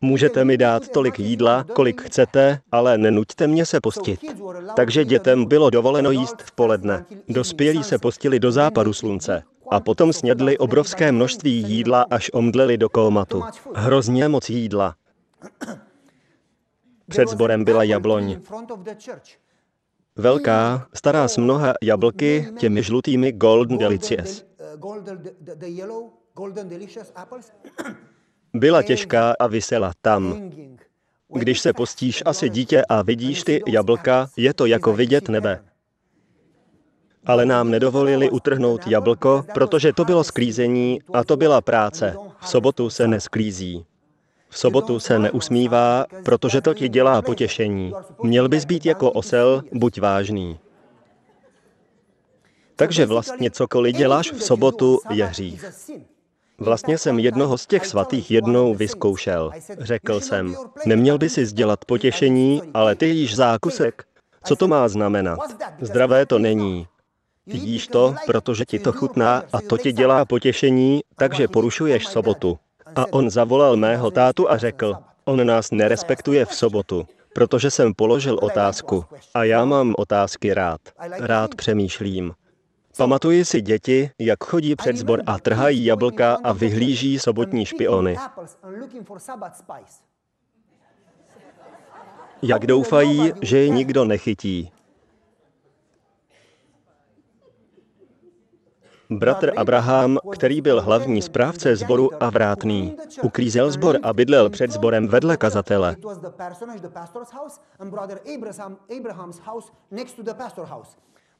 Můžete 0.00 0.44
mi 0.44 0.56
dát 0.56 0.88
tolik 0.88 1.18
jídla, 1.18 1.64
kolik 1.64 2.02
chcete, 2.02 2.60
ale 2.72 2.98
nenuďte 2.98 3.46
mě 3.46 3.66
se 3.66 3.80
postit. 3.80 4.20
Takže 4.76 5.04
dětem 5.04 5.44
bylo 5.44 5.70
dovoleno 5.70 6.10
jíst 6.10 6.42
v 6.42 6.52
poledne. 6.52 7.04
Dospělí 7.28 7.84
se 7.84 7.98
postili 7.98 8.40
do 8.40 8.52
západu 8.52 8.92
slunce 8.92 9.42
a 9.72 9.80
potom 9.80 10.12
snědli 10.12 10.58
obrovské 10.58 11.12
množství 11.12 11.52
jídla, 11.52 12.06
až 12.10 12.30
omdleli 12.32 12.78
do 12.78 12.88
kómatu. 12.88 13.42
Hrozně 13.74 14.28
moc 14.28 14.50
jídla. 14.50 14.94
Před 17.08 17.28
sborem 17.28 17.64
byla 17.64 17.82
jabloň. 17.84 18.40
Velká, 20.16 20.86
stará 20.94 21.28
s 21.28 21.36
mnoha 21.36 21.74
jablky, 21.82 22.48
těmi 22.58 22.82
žlutými 22.82 23.32
Golden 23.32 23.78
Delicious. 23.78 24.44
Byla 28.54 28.82
těžká 28.82 29.34
a 29.38 29.46
vysela 29.46 29.92
tam. 30.02 30.50
Když 31.34 31.60
se 31.60 31.72
postíš 31.72 32.22
asi 32.26 32.48
dítě 32.48 32.82
a 32.88 33.02
vidíš 33.02 33.42
ty 33.42 33.62
jablka, 33.66 34.28
je 34.36 34.54
to 34.54 34.66
jako 34.66 34.92
vidět 34.92 35.28
nebe 35.28 35.71
ale 37.26 37.46
nám 37.46 37.70
nedovolili 37.70 38.30
utrhnout 38.30 38.86
jablko, 38.86 39.44
protože 39.54 39.92
to 39.92 40.04
bylo 40.04 40.24
sklízení 40.24 41.00
a 41.12 41.24
to 41.24 41.36
byla 41.36 41.60
práce. 41.60 42.16
V 42.40 42.48
sobotu 42.48 42.90
se 42.90 43.08
nesklízí. 43.08 43.84
V 44.48 44.58
sobotu 44.58 45.00
se 45.00 45.18
neusmívá, 45.18 46.06
protože 46.24 46.60
to 46.60 46.74
ti 46.74 46.88
dělá 46.88 47.22
potěšení. 47.22 47.92
Měl 48.22 48.48
bys 48.48 48.64
být 48.64 48.86
jako 48.86 49.10
osel, 49.10 49.62
buď 49.72 50.00
vážný. 50.00 50.58
Takže 52.76 53.06
vlastně 53.06 53.50
cokoliv 53.50 53.96
děláš 53.96 54.32
v 54.32 54.42
sobotu, 54.42 55.00
je 55.10 55.24
hřích. 55.24 55.64
Vlastně 56.58 56.98
jsem 56.98 57.18
jednoho 57.18 57.58
z 57.58 57.66
těch 57.66 57.86
svatých 57.86 58.30
jednou 58.30 58.74
vyzkoušel. 58.74 59.50
Řekl 59.78 60.20
jsem, 60.20 60.56
neměl 60.86 61.18
by 61.18 61.28
si 61.28 61.46
dělat 61.46 61.84
potěšení, 61.84 62.62
ale 62.74 62.94
ty 62.94 63.06
jíš 63.06 63.36
zákusek. 63.36 64.04
Co 64.44 64.56
to 64.56 64.68
má 64.68 64.88
znamenat? 64.88 65.38
Zdravé 65.80 66.26
to 66.26 66.38
není. 66.38 66.86
Jíš 67.46 67.88
to, 67.88 68.14
protože 68.26 68.64
ti 68.64 68.78
to 68.78 68.92
chutná 68.92 69.42
a 69.52 69.60
to 69.60 69.78
ti 69.78 69.92
dělá 69.92 70.24
potěšení, 70.24 71.00
takže 71.16 71.48
porušuješ 71.48 72.06
sobotu. 72.06 72.58
A 72.96 73.12
on 73.12 73.30
zavolal 73.30 73.76
mého 73.76 74.10
tátu 74.10 74.50
a 74.50 74.56
řekl, 74.56 74.94
on 75.24 75.46
nás 75.46 75.70
nerespektuje 75.70 76.44
v 76.44 76.54
sobotu. 76.54 77.06
protože 77.34 77.70
jsem 77.70 77.94
položil 77.94 78.38
otázku. 78.42 79.04
A 79.34 79.44
já 79.44 79.64
mám 79.64 79.94
otázky 79.98 80.54
rád. 80.54 80.80
Rád 81.18 81.54
přemýšlím. 81.54 82.32
Pamatuji 82.96 83.44
si 83.44 83.60
děti, 83.60 84.10
jak 84.18 84.44
chodí 84.44 84.76
před 84.76 84.96
zbor 84.96 85.22
a 85.26 85.38
trhají 85.38 85.84
jablka 85.84 86.38
a 86.44 86.52
vyhlíží 86.52 87.18
sobotní 87.18 87.66
špiony. 87.66 88.16
Jak 92.42 92.66
doufají, 92.66 93.32
že 93.42 93.58
je 93.58 93.68
nikdo 93.68 94.04
nechytí. 94.04 94.72
Bratr 99.18 99.52
Abraham, 99.56 100.18
který 100.32 100.60
byl 100.60 100.80
hlavní 100.80 101.22
správce 101.22 101.76
sboru 101.76 102.10
a 102.22 102.30
vrátný, 102.30 102.96
uklízel 103.22 103.70
zbor 103.70 103.98
a 104.02 104.12
bydlel 104.12 104.50
před 104.50 104.70
zborem 104.70 105.08
vedle 105.08 105.36
kazatele. 105.36 105.96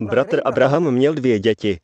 Bratr 0.00 0.40
Abraham 0.44 0.90
měl 0.90 1.14
dvě 1.14 1.38
děti. 1.38 1.80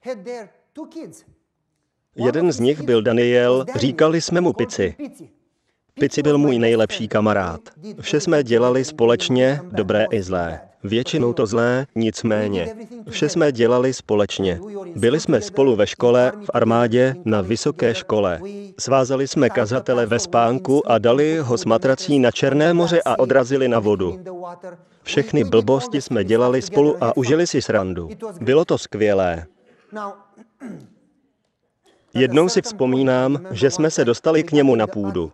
Jeden 2.17 2.53
z 2.53 2.61
nich 2.61 2.83
byl 2.83 3.03
Daniel, 3.03 3.65
říkali 3.75 4.21
jsme 4.21 4.41
mu 4.41 4.53
Pici. 4.53 4.95
Pici 6.01 6.23
byl 6.23 6.39
můj 6.39 6.59
nejlepší 6.59 7.09
kamarád. 7.09 7.61
Vše 8.01 8.21
jsme 8.21 8.43
dělali 8.43 8.85
společně, 8.85 9.61
dobré 9.73 10.07
i 10.11 10.23
zlé. 10.23 10.68
Většinou 10.85 11.33
to 11.33 11.47
zlé, 11.47 11.87
nicméně. 11.95 12.77
Vše 13.11 13.29
jsme 13.29 13.53
dělali 13.53 13.93
společně. 13.93 14.61
Byli 14.97 15.21
jsme 15.21 15.41
spolu 15.41 15.77
ve 15.77 15.87
škole, 15.87 16.33
v 16.45 16.51
armádě, 16.55 17.15
na 17.25 17.41
vysoké 17.41 17.95
škole. 17.95 18.41
Svázali 18.79 19.29
jsme 19.29 19.51
kazatele 19.51 20.07
ve 20.07 20.19
spánku 20.19 20.91
a 20.91 20.99
dali 20.99 21.39
ho 21.39 21.59
s 21.59 21.65
matrací 21.65 22.19
na 22.19 22.31
Černé 22.31 22.75
moře 22.75 23.03
a 23.05 23.19
odrazili 23.19 23.69
na 23.69 23.79
vodu. 23.79 24.21
Všechny 25.03 25.45
blbosti 25.45 26.01
jsme 26.01 26.25
dělali 26.25 26.63
spolu 26.63 27.05
a 27.05 27.17
užili 27.17 27.47
si 27.47 27.63
srandu. 27.63 28.09
Bylo 28.41 28.65
to 28.65 28.79
skvělé. 28.79 29.47
Jednou 32.15 32.49
si 32.49 32.63
vzpomínám, 32.63 33.39
že 33.51 33.71
jsme 33.71 33.91
se 33.91 34.05
dostali 34.05 34.43
k 34.43 34.53
němu 34.53 34.75
na 34.75 34.87
půdu. 34.87 35.33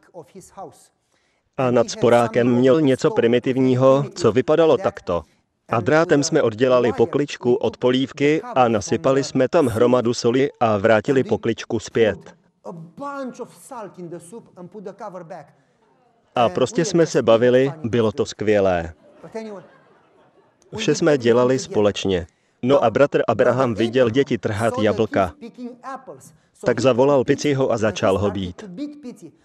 A 1.56 1.70
nad 1.70 1.90
sporákem 1.90 2.54
měl 2.54 2.80
něco 2.80 3.10
primitivního, 3.10 4.04
co 4.14 4.32
vypadalo 4.32 4.76
takto. 4.76 5.22
A 5.68 5.80
drátem 5.80 6.22
jsme 6.22 6.42
oddělali 6.42 6.92
pokličku 6.92 7.54
od 7.54 7.76
polívky 7.76 8.42
a 8.42 8.68
nasypali 8.68 9.24
jsme 9.24 9.48
tam 9.48 9.66
hromadu 9.66 10.14
soli 10.14 10.50
a 10.60 10.76
vrátili 10.76 11.24
pokličku 11.24 11.78
zpět. 11.78 12.18
A 16.34 16.48
prostě 16.48 16.84
jsme 16.84 17.06
se 17.06 17.22
bavili, 17.22 17.72
bylo 17.84 18.12
to 18.12 18.26
skvělé. 18.26 18.92
Vše 20.76 20.94
jsme 20.94 21.18
dělali 21.18 21.58
společně. 21.58 22.26
No 22.62 22.84
a 22.84 22.90
bratr 22.90 23.22
Abraham 23.28 23.74
viděl 23.74 24.10
děti 24.10 24.38
trhat 24.38 24.74
jablka. 24.78 25.32
Tak 26.64 26.80
zavolal 26.80 27.24
Piciho 27.24 27.72
a 27.72 27.76
začal 27.76 28.18
ho 28.18 28.30
být. 28.30 28.64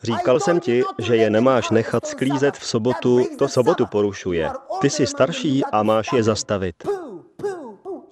Říkal 0.03 0.39
jsem 0.39 0.59
ti, 0.59 0.83
že 0.99 1.15
je 1.15 1.29
nemáš 1.29 1.69
nechat 1.69 2.05
sklízet 2.05 2.57
v 2.57 2.65
sobotu, 2.65 3.25
to 3.37 3.47
sobotu 3.47 3.85
porušuje. 3.85 4.49
Ty 4.81 4.89
jsi 4.89 5.07
starší 5.07 5.65
a 5.65 5.83
máš 5.83 6.13
je 6.13 6.23
zastavit. 6.23 6.75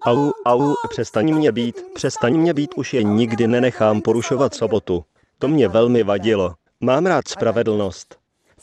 Au, 0.01 0.31
au, 0.45 0.73
přestaň 0.89 1.33
mě 1.36 1.51
být, 1.51 1.86
přestaň 1.93 2.38
mě 2.38 2.53
být, 2.53 2.73
už 2.75 2.93
je 2.93 3.03
nikdy 3.03 3.47
nenechám 3.47 4.01
porušovat 4.01 4.53
sobotu. 4.53 5.05
To 5.39 5.47
mě 5.47 5.67
velmi 5.67 6.03
vadilo. 6.03 6.53
Mám 6.81 7.05
rád 7.05 7.27
spravedlnost. 7.27 8.15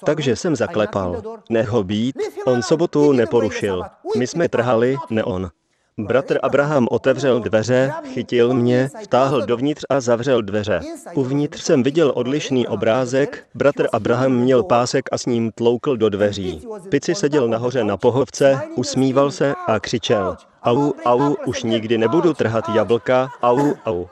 Takže 0.05 0.37
jsem 0.37 0.57
zaklepal. 0.57 1.23
Neho 1.51 1.85
být, 1.85 2.17
on 2.47 2.63
sobotu 2.63 3.13
neporušil. 3.13 3.83
My 4.17 4.27
jsme 4.27 4.49
trhali, 4.49 4.97
ne 5.11 5.25
on. 5.25 5.51
Bratr 5.99 6.39
Abraham 6.43 6.89
otevřel 6.91 7.41
dveře, 7.41 7.93
chytil 8.05 8.55
mě, 8.55 8.91
vtáhl 9.03 9.47
dovnitř 9.47 9.83
a 9.91 10.01
zavřel 10.01 10.43
dveře. 10.43 10.81
Uvnitř 11.15 11.63
jsem 11.63 11.83
viděl 11.83 12.13
odlišný 12.15 12.69
obrázek, 12.69 13.47
bratr 13.55 13.87
Abraham 13.93 14.33
měl 14.33 14.63
pásek 14.63 15.05
a 15.13 15.19
s 15.19 15.27
ním 15.27 15.51
tloukl 15.53 15.97
do 15.97 16.09
dveří. 16.09 16.67
Pici 16.89 17.15
seděl 17.15 17.49
nahoře 17.49 17.85
na 17.85 17.97
pohovce, 17.97 18.61
usmíval 18.77 19.31
se 19.31 19.55
a 19.67 19.81
křičel. 19.81 20.37
Au, 20.63 20.93
au, 21.05 21.35
už 21.47 21.63
nikdy 21.63 21.99
nebudu 21.99 22.35
trhat 22.35 22.65
jablka, 22.69 23.29
au, 23.43 23.75
au. 23.85 24.07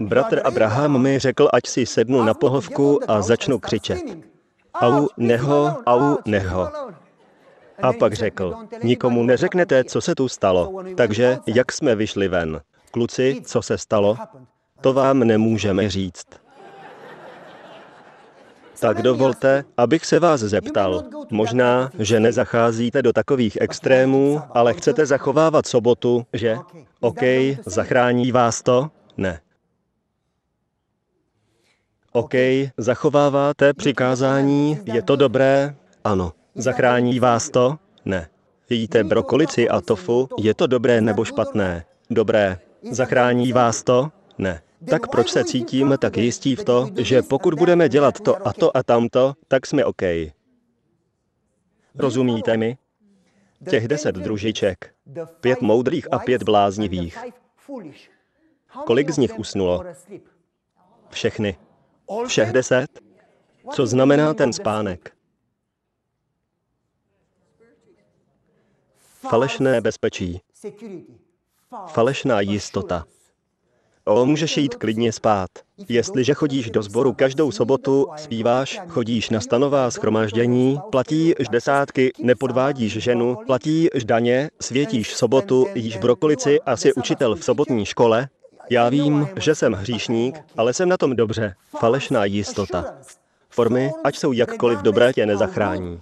Bratr 0.00 0.40
Abraham 0.44 1.02
mi 1.02 1.18
řekl, 1.18 1.48
ať 1.52 1.66
si 1.66 1.86
sednu 1.86 2.22
na 2.22 2.34
pohovku 2.34 3.00
a 3.08 3.22
začnu 3.22 3.58
křičet. 3.58 4.02
Au, 4.74 5.08
neho, 5.16 5.76
au, 5.86 6.16
neho. 6.26 6.70
A 7.82 7.92
pak 7.92 8.12
řekl, 8.12 8.54
nikomu 8.82 9.22
neřeknete, 9.22 9.84
co 9.84 10.00
se 10.00 10.14
tu 10.14 10.28
stalo. 10.28 10.82
Takže 10.96 11.38
jak 11.46 11.72
jsme 11.72 11.94
vyšli 11.94 12.28
ven? 12.28 12.60
Kluci, 12.90 13.40
co 13.44 13.62
se 13.62 13.78
stalo? 13.78 14.16
To 14.80 14.92
vám 14.92 15.18
nemůžeme 15.18 15.88
říct. 15.90 16.26
Tak 18.80 19.02
dovolte, 19.02 19.64
abych 19.76 20.06
se 20.06 20.20
vás 20.20 20.40
zeptal. 20.40 21.02
Možná, 21.30 21.90
že 21.98 22.20
nezacházíte 22.20 23.02
do 23.02 23.12
takových 23.12 23.58
extrémů, 23.60 24.40
ale 24.50 24.74
chcete 24.74 25.06
zachovávat 25.06 25.66
sobotu, 25.66 26.26
že? 26.32 26.56
OK, 27.00 27.22
zachrání 27.66 28.32
vás 28.32 28.62
to? 28.62 28.90
Ne. 29.16 29.40
OK, 32.12 32.34
zachováváte 32.76 33.74
přikázání, 33.74 34.78
je 34.84 35.02
to 35.02 35.16
dobré? 35.16 35.74
Ano. 36.04 36.32
Zachrání 36.58 37.20
vás 37.20 37.50
to? 37.50 37.78
Ne. 38.04 38.28
Jíte 38.70 39.04
brokolici 39.04 39.68
a 39.68 39.80
tofu, 39.80 40.28
je 40.38 40.54
to 40.54 40.66
dobré 40.66 41.00
nebo 41.00 41.24
špatné? 41.24 41.84
Dobré. 42.10 42.58
Zachrání 42.90 43.52
vás 43.52 43.82
to? 43.82 44.08
Ne. 44.38 44.62
Tak 44.90 45.08
proč 45.08 45.30
se 45.30 45.44
cítím 45.44 45.94
tak 45.98 46.16
jistí 46.16 46.56
v 46.56 46.64
to, 46.64 46.88
že 46.98 47.22
pokud 47.22 47.54
budeme 47.54 47.88
dělat 47.88 48.20
to 48.20 48.48
a 48.48 48.52
to 48.52 48.76
a 48.76 48.82
tamto, 48.82 49.34
tak 49.48 49.66
jsme 49.66 49.84
OK. 49.84 50.02
Rozumíte 51.94 52.56
mi? 52.56 52.78
Těch 53.70 53.88
deset 53.88 54.14
družiček. 54.14 54.94
Pět 55.40 55.60
moudrých 55.60 56.12
a 56.12 56.18
pět 56.18 56.42
bláznivých. 56.42 57.18
Kolik 58.86 59.10
z 59.10 59.18
nich 59.18 59.38
usnulo? 59.38 59.84
Všechny. 61.10 61.56
Všech 62.26 62.52
deset? 62.52 63.00
Co 63.70 63.86
znamená 63.86 64.34
ten 64.34 64.52
spánek? 64.52 65.15
Falešné 69.30 69.80
bezpečí. 69.80 70.40
Falešná 71.86 72.40
jistota. 72.40 73.04
O, 74.04 74.26
můžeš 74.26 74.56
jít 74.56 74.74
klidně 74.74 75.12
spát. 75.12 75.50
Jestliže 75.88 76.34
chodíš 76.34 76.70
do 76.70 76.82
sboru 76.82 77.12
každou 77.12 77.50
sobotu, 77.50 78.06
zpíváš, 78.16 78.80
chodíš 78.88 79.30
na 79.30 79.40
stanová 79.40 79.90
schromáždění, 79.90 80.80
platíš 80.90 81.34
desátky, 81.50 82.12
nepodvádíš 82.18 82.92
ženu, 82.92 83.36
platíš 83.46 84.04
daně, 84.04 84.50
světíš 84.60 85.14
sobotu, 85.14 85.66
jíš 85.74 85.96
brokolici 85.96 86.60
a 86.60 86.76
jsi 86.76 86.94
učitel 86.94 87.34
v 87.36 87.44
sobotní 87.44 87.84
škole, 87.84 88.28
já 88.70 88.88
vím, 88.88 89.28
že 89.36 89.54
jsem 89.54 89.72
hříšník, 89.72 90.40
ale 90.56 90.74
jsem 90.74 90.88
na 90.88 90.96
tom 90.96 91.16
dobře. 91.16 91.54
Falešná 91.78 92.24
jistota. 92.24 92.94
Formy, 93.50 93.90
ať 94.04 94.16
jsou 94.16 94.32
jakkoliv 94.32 94.78
dobré, 94.78 95.12
tě 95.12 95.26
nezachrání. 95.26 96.00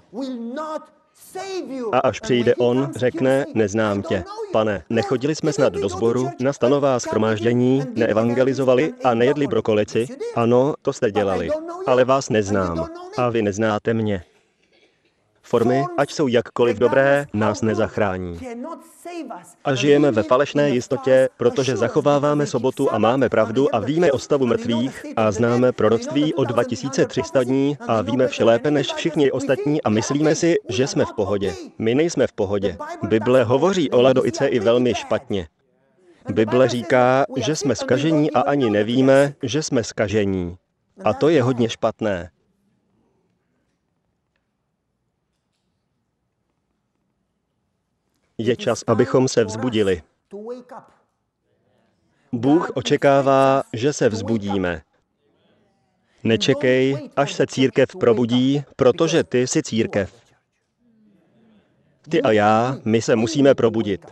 A 1.93 1.99
až 1.99 2.21
přijde 2.21 2.55
on, 2.55 2.91
řekne, 2.97 3.47
neznám 3.55 4.03
tě. 4.03 4.25
Pane, 4.53 4.85
nechodili 4.91 5.35
jsme 5.35 5.53
snad 5.53 5.73
do 5.73 5.89
sboru, 5.89 6.31
na 6.41 6.53
stanová 6.53 7.01
schromáždění, 7.01 7.83
neevangelizovali 7.95 8.93
a 9.05 9.15
nejedli 9.15 9.47
brokolici? 9.47 10.07
Ano, 10.35 10.75
to 10.83 10.93
jste 10.93 11.11
dělali, 11.11 11.49
ale 11.87 12.05
vás 12.05 12.31
neznám 12.31 12.89
a 13.17 13.31
vy 13.31 13.43
neznáte 13.43 13.95
mě. 13.95 14.25
Formy, 15.47 15.85
ať 15.99 16.13
jsou 16.13 16.27
jakkoliv 16.29 16.79
dobré, 16.79 17.27
nás 17.33 17.63
nezachrání. 17.63 18.41
A 19.65 19.75
žijeme 19.75 20.11
ve 20.11 20.23
falešné 20.23 20.71
jistotě, 20.71 21.29
protože 21.37 21.77
zachováváme 21.77 22.47
sobotu 22.47 22.93
a 22.93 22.99
máme 22.99 23.29
pravdu 23.29 23.75
a 23.75 23.79
víme 23.79 24.13
o 24.13 24.19
stavu 24.19 24.47
mrtvých 24.47 25.07
a 25.17 25.33
známe 25.33 25.73
proroctví 25.73 26.35
o 26.35 26.45
2300 26.45 27.43
dní 27.43 27.79
a 27.89 28.03
víme 28.03 28.29
vše 28.29 28.45
lépe 28.45 28.71
než 28.71 28.93
všichni 28.93 29.33
ostatní 29.33 29.83
a 29.83 29.91
myslíme 29.91 30.35
si, 30.35 30.55
že 30.69 30.87
jsme 30.87 31.05
v 31.05 31.13
pohodě. 31.13 31.55
My 31.79 31.95
nejsme 31.95 32.27
v 32.27 32.33
pohodě. 32.33 32.77
Bible 33.03 33.45
hovoří 33.45 33.91
o 33.91 34.03
ladoice 34.03 34.47
i 34.47 34.59
velmi 34.59 34.95
špatně. 34.95 35.49
Bible 36.33 36.69
říká, 36.69 37.25
že 37.37 37.57
jsme 37.57 37.77
skažení 37.77 38.31
a 38.31 38.41
ani 38.41 38.71
nevíme, 38.71 39.35
že 39.43 39.63
jsme 39.63 39.85
skažení. 39.85 40.57
A 41.05 41.13
to 41.13 41.29
je 41.29 41.43
hodně 41.43 41.69
špatné. 41.69 42.31
Je 48.39 48.57
čas, 48.57 48.85
abychom 48.87 49.29
se 49.29 49.45
vzbudili. 49.45 50.03
Bůh 52.33 52.71
očekává, 52.75 53.63
že 53.73 53.93
se 53.93 54.09
vzbudíme. 54.09 54.83
Nečekej, 56.25 57.11
až 57.17 57.35
se 57.35 57.47
církev 57.47 57.89
probudí, 58.01 58.65
protože 58.77 59.25
ty 59.25 59.47
jsi 59.47 59.63
církev. 59.63 60.15
Ty 62.09 62.23
a 62.23 62.33
já, 62.33 62.77
my 62.85 63.03
se 63.03 63.17
musíme 63.17 63.55
probudit. 63.55 64.07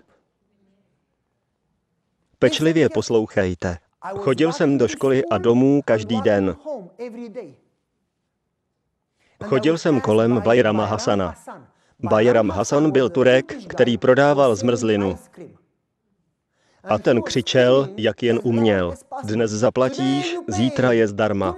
Pečlivě 2.39 2.89
poslouchejte. 2.89 3.79
Chodil 4.19 4.53
jsem 4.53 4.79
do 4.79 4.89
školy 4.89 5.25
a 5.25 5.39
domů 5.39 5.83
každý 5.85 6.21
den. 6.21 6.57
Chodil 9.45 9.79
jsem 9.79 10.01
kolem 10.01 10.41
Bajrama 10.41 10.85
Hasana. 10.85 11.35
Bajram 12.03 12.51
Hasan 12.51 12.91
byl 12.91 13.09
Turek, 13.09 13.55
který 13.67 13.99
prodával 13.99 14.57
zmrzlinu. 14.57 15.19
A 16.85 16.99
ten 16.99 17.23
křičel, 17.23 17.89
jak 17.97 18.23
jen 18.23 18.41
uměl. 18.43 18.95
Dnes 19.25 19.51
zaplatíš, 19.51 20.37
zítra 20.49 20.93
je 20.93 21.09
zdarma. 21.09 21.57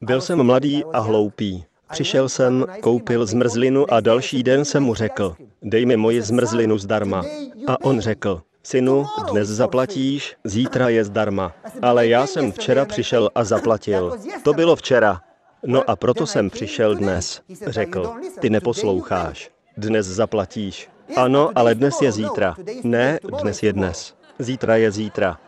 Byl 0.00 0.20
jsem 0.20 0.42
mladý 0.42 0.84
a 0.84 0.98
hloupý. 0.98 1.64
Přišel 1.90 2.28
jsem, 2.28 2.66
koupil 2.80 3.26
zmrzlinu 3.26 3.92
a 3.92 4.00
další 4.00 4.42
den 4.42 4.64
jsem 4.64 4.82
mu 4.82 4.94
řekl, 4.94 5.36
dej 5.62 5.86
mi 5.86 5.96
moji 5.96 6.22
zmrzlinu 6.22 6.78
zdarma. 6.78 7.24
A 7.66 7.84
on 7.84 8.00
řekl, 8.00 8.42
synu, 8.62 9.06
dnes 9.30 9.48
zaplatíš, 9.48 10.36
zítra 10.44 10.88
je 10.88 11.04
zdarma. 11.04 11.52
Ale 11.82 12.06
já 12.06 12.26
jsem 12.26 12.52
včera 12.52 12.84
přišel 12.84 13.30
a 13.34 13.44
zaplatil. 13.44 14.16
To 14.44 14.52
bylo 14.52 14.76
včera. 14.76 15.20
No 15.66 15.90
a 15.90 15.96
proto 15.96 16.26
jsem 16.26 16.50
přišel 16.50 16.94
dnes. 16.94 17.42
Řekl, 17.66 18.14
ty 18.40 18.50
neposloucháš. 18.50 19.50
Dnes 19.76 20.06
zaplatíš. 20.06 20.90
Ano, 21.16 21.50
ale 21.54 21.74
dnes 21.74 22.02
je 22.02 22.12
zítra. 22.12 22.56
Ne, 22.84 23.18
dnes 23.40 23.62
je 23.62 23.72
dnes. 23.72 24.14
Zítra 24.38 24.76
je 24.76 24.90
zítra. 24.90 25.38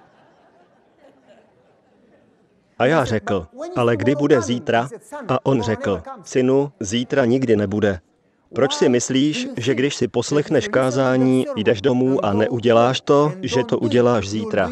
A 2.78 2.86
já 2.86 3.04
řekl, 3.04 3.46
ale 3.76 3.96
kdy 3.96 4.14
bude 4.14 4.42
zítra? 4.42 4.88
A 5.28 5.46
on 5.46 5.62
řekl, 5.62 6.02
synu, 6.24 6.72
zítra 6.80 7.24
nikdy 7.24 7.56
nebude. 7.56 8.00
Proč 8.54 8.74
si 8.74 8.88
myslíš, 8.88 9.48
že 9.56 9.74
když 9.74 9.96
si 9.96 10.08
poslechneš 10.08 10.68
kázání, 10.68 11.46
jdeš 11.56 11.82
domů 11.82 12.24
a 12.24 12.32
neuděláš 12.32 13.00
to, 13.00 13.32
že 13.42 13.64
to 13.64 13.78
uděláš 13.78 14.28
zítra? 14.28 14.70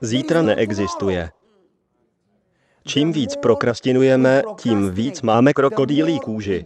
Zítra 0.00 0.42
neexistuje. 0.42 1.30
Čím 2.86 3.12
víc 3.12 3.36
prokrastinujeme, 3.36 4.42
tím 4.56 4.90
víc 4.90 5.22
máme 5.22 5.52
krokodýlí 5.52 6.20
kůži. 6.20 6.64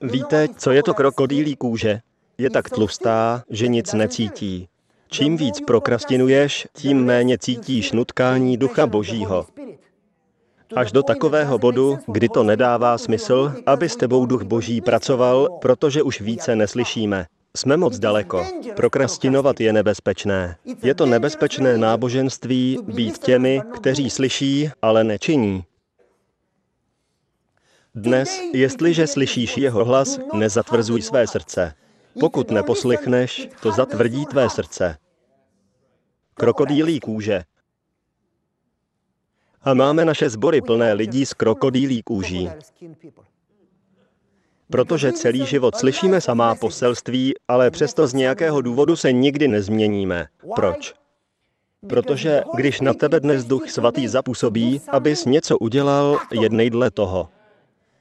Víte, 0.00 0.48
co 0.56 0.70
je 0.70 0.82
to 0.82 0.94
krokodýlí 0.94 1.56
kůže? 1.56 2.00
Je 2.38 2.50
tak 2.50 2.70
tlustá, 2.70 3.42
že 3.50 3.68
nic 3.68 3.92
necítí. 3.92 4.68
Čím 5.08 5.36
víc 5.36 5.60
prokrastinuješ, 5.60 6.68
tím 6.72 7.04
méně 7.04 7.38
cítíš 7.38 7.92
nutkání 7.92 8.56
Ducha 8.56 8.86
Božího. 8.86 9.46
Až 10.76 10.92
do 10.92 11.02
takového 11.02 11.58
bodu, 11.58 11.98
kdy 12.06 12.28
to 12.28 12.42
nedává 12.42 12.98
smysl, 12.98 13.52
aby 13.66 13.88
s 13.88 13.96
tebou 13.96 14.26
Duch 14.26 14.42
Boží 14.42 14.80
pracoval, 14.80 15.48
protože 15.60 16.02
už 16.02 16.20
více 16.20 16.56
neslyšíme. 16.56 17.26
Jsme 17.56 17.76
moc 17.76 17.98
daleko. 17.98 18.46
Prokrastinovat 18.76 19.60
je 19.60 19.72
nebezpečné. 19.72 20.56
Je 20.82 20.94
to 20.94 21.06
nebezpečné 21.06 21.78
náboženství 21.78 22.78
být 22.82 23.18
těmi, 23.18 23.60
kteří 23.74 24.10
slyší, 24.10 24.70
ale 24.82 25.04
nečiní. 25.04 25.64
Dnes, 27.94 28.40
jestliže 28.52 29.06
slyšíš 29.06 29.56
jeho 29.56 29.84
hlas, 29.84 30.18
nezatvrzuj 30.34 31.02
své 31.02 31.26
srdce. 31.26 31.74
Pokud 32.20 32.50
neposlychneš, 32.50 33.48
to 33.62 33.72
zatvrdí 33.72 34.26
tvé 34.26 34.50
srdce. 34.50 34.96
Krokodýlí 36.34 37.00
kůže. 37.00 37.44
A 39.62 39.74
máme 39.74 40.04
naše 40.04 40.30
sbory 40.30 40.60
plné 40.60 40.92
lidí 40.92 41.26
z 41.26 41.34
krokodýlí 41.34 42.02
kůží. 42.02 42.50
Protože 44.70 45.12
celý 45.12 45.46
život 45.46 45.76
slyšíme 45.76 46.20
samá 46.20 46.54
poselství, 46.54 47.34
ale 47.48 47.70
přesto 47.70 48.06
z 48.06 48.14
nějakého 48.14 48.60
důvodu 48.60 48.96
se 48.96 49.12
nikdy 49.12 49.48
nezměníme. 49.48 50.26
Proč? 50.54 50.94
Protože 51.88 52.42
když 52.54 52.80
na 52.80 52.94
tebe 52.94 53.20
dnes 53.20 53.44
Duch 53.44 53.70
Svatý 53.70 54.08
zapůsobí, 54.08 54.80
abys 54.88 55.24
něco 55.24 55.58
udělal, 55.58 56.18
jednej 56.32 56.70
dle 56.70 56.90
toho. 56.90 57.28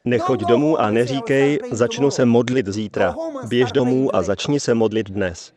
Nechoď 0.06 0.40
domů 0.40 0.80
a 0.80 0.92
neříkej, 0.92 1.60
začnu 1.72 2.12
se 2.12 2.26
modlit 2.26 2.68
zítra. 2.68 3.16
Běž 3.48 3.72
domů 3.72 4.16
a 4.16 4.22
začni 4.22 4.60
se 4.60 4.74
modlit 4.74 5.10
dnes. 5.10 5.54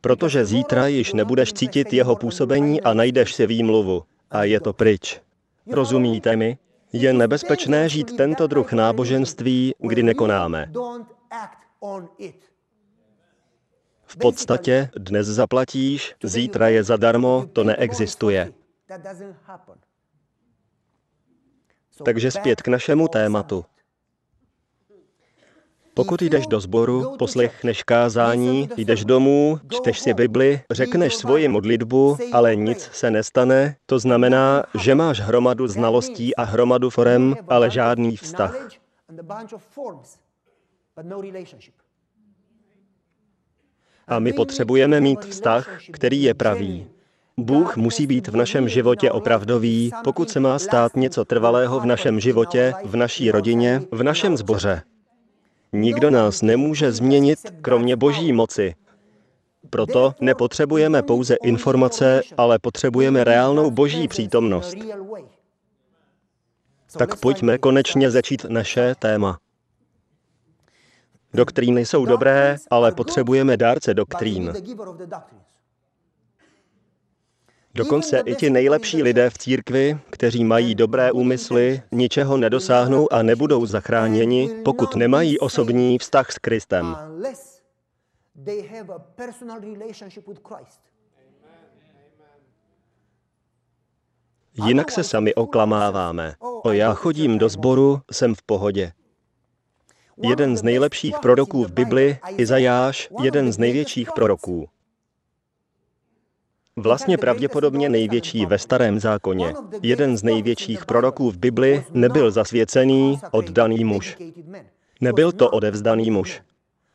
Protože 0.00 0.44
zítra 0.44 0.86
již 0.86 1.12
nebudeš 1.12 1.52
cítit 1.52 1.92
jeho 1.92 2.16
působení 2.16 2.80
a 2.80 2.94
najdeš 2.94 3.34
si 3.34 3.46
výmluvu. 3.46 4.02
A 4.30 4.44
je 4.44 4.60
to 4.60 4.72
pryč. 4.72 5.20
Rozumíte 5.70 6.36
mi? 6.36 6.58
Je 6.92 7.12
nebezpečné 7.12 7.88
žít 7.88 8.16
tento 8.16 8.46
druh 8.46 8.72
náboženství, 8.72 9.74
kdy 9.78 10.02
nekonáme. 10.02 10.72
V 14.04 14.16
podstatě 14.16 14.90
dnes 14.96 15.26
zaplatíš, 15.26 16.14
zítra 16.22 16.68
je 16.68 16.84
zadarmo, 16.84 17.46
to 17.52 17.64
neexistuje. 17.64 18.52
Takže 22.04 22.30
zpět 22.30 22.62
k 22.62 22.68
našemu 22.68 23.08
tématu. 23.08 23.64
Pokud 25.94 26.22
jdeš 26.22 26.46
do 26.46 26.60
sboru, 26.60 27.16
poslechneš 27.18 27.82
kázání, 27.82 28.68
jdeš 28.76 29.04
domů, 29.04 29.60
čteš 29.68 30.00
si 30.00 30.14
Bibli, 30.14 30.60
řekneš 30.70 31.14
svoji 31.14 31.48
modlitbu, 31.48 32.16
ale 32.32 32.56
nic 32.56 32.88
se 32.92 33.10
nestane, 33.10 33.76
to 33.86 33.98
znamená, 33.98 34.64
že 34.80 34.94
máš 34.94 35.20
hromadu 35.20 35.66
znalostí 35.66 36.36
a 36.36 36.42
hromadu 36.42 36.90
forem, 36.90 37.36
ale 37.48 37.70
žádný 37.70 38.16
vztah. 38.16 38.68
A 44.08 44.18
my 44.18 44.32
potřebujeme 44.32 45.00
mít 45.00 45.24
vztah, 45.24 45.80
který 45.92 46.22
je 46.22 46.34
pravý. 46.34 46.86
Bůh 47.36 47.76
musí 47.76 48.06
být 48.06 48.28
v 48.28 48.36
našem 48.36 48.68
životě 48.68 49.10
opravdový, 49.10 49.90
pokud 50.04 50.30
se 50.30 50.40
má 50.40 50.58
stát 50.58 50.96
něco 50.96 51.24
trvalého 51.24 51.80
v 51.80 51.86
našem 51.86 52.20
životě, 52.20 52.74
v 52.84 52.96
naší 52.96 53.30
rodině, 53.30 53.82
v 53.90 54.02
našem 54.02 54.36
zboře. 54.36 54.82
Nikdo 55.72 56.10
nás 56.10 56.42
nemůže 56.42 56.92
změnit, 56.92 57.38
kromě 57.62 57.96
boží 57.96 58.32
moci. 58.32 58.74
Proto 59.70 60.14
nepotřebujeme 60.20 61.02
pouze 61.02 61.34
informace, 61.34 62.22
ale 62.36 62.58
potřebujeme 62.58 63.24
reálnou 63.24 63.70
boží 63.70 64.08
přítomnost. 64.08 64.74
Tak 66.98 67.16
pojďme 67.20 67.58
konečně 67.58 68.10
začít 68.10 68.44
naše 68.44 68.94
téma. 68.98 69.38
Doktríny 71.34 71.86
jsou 71.86 72.06
dobré, 72.06 72.56
ale 72.70 72.92
potřebujeme 72.92 73.56
dárce 73.56 73.94
doktrín. 73.94 74.52
Dokonce 77.74 78.22
i 78.26 78.34
ti 78.34 78.50
nejlepší 78.50 79.02
lidé 79.02 79.30
v 79.30 79.38
církvi, 79.38 79.98
kteří 80.10 80.44
mají 80.44 80.74
dobré 80.74 81.12
úmysly, 81.12 81.82
ničeho 81.92 82.36
nedosáhnou 82.36 83.12
a 83.12 83.22
nebudou 83.22 83.66
zachráněni, 83.66 84.50
pokud 84.64 84.96
nemají 84.96 85.38
osobní 85.38 85.98
vztah 85.98 86.32
s 86.32 86.38
Kristem. 86.38 86.96
Jinak 94.54 94.90
se 94.90 95.04
sami 95.04 95.34
oklamáváme. 95.34 96.34
O 96.62 96.72
já 96.72 96.94
chodím 96.94 97.38
do 97.38 97.48
sboru, 97.48 98.00
jsem 98.12 98.34
v 98.34 98.42
pohodě. 98.42 98.92
Jeden 100.22 100.56
z 100.56 100.62
nejlepších 100.62 101.16
proroků 101.22 101.64
v 101.64 101.72
Bibli, 101.72 102.18
Izajáš, 102.36 103.08
jeden 103.22 103.52
z 103.52 103.58
největších 103.58 104.08
proroků. 104.14 104.68
Vlastně 106.76 107.18
pravděpodobně 107.18 107.88
největší 107.88 108.46
ve 108.46 108.58
starém 108.58 109.00
zákoně. 109.00 109.54
Jeden 109.82 110.16
z 110.16 110.22
největších 110.22 110.86
proroků 110.86 111.30
v 111.30 111.38
Bibli 111.38 111.84
nebyl 111.90 112.30
zasvěcený, 112.30 113.18
oddaný 113.30 113.84
muž. 113.84 114.18
Nebyl 115.00 115.32
to 115.32 115.50
odevzdaný 115.50 116.10
muž. 116.10 116.42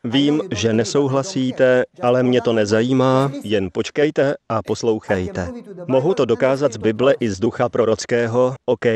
Vím, 0.04 0.42
že 0.54 0.72
nesouhlasíte, 0.72 1.84
ale 2.02 2.22
mě 2.22 2.40
to 2.40 2.52
nezajímá, 2.52 3.32
jen 3.44 3.68
počkejte 3.72 4.34
a 4.48 4.62
poslouchejte. 4.62 5.52
Mohu 5.86 6.14
to 6.14 6.24
dokázat 6.24 6.72
z 6.72 6.76
Bible 6.76 7.14
i 7.20 7.30
z 7.30 7.40
ducha 7.40 7.68
prorockého, 7.68 8.54
OK? 8.64 8.86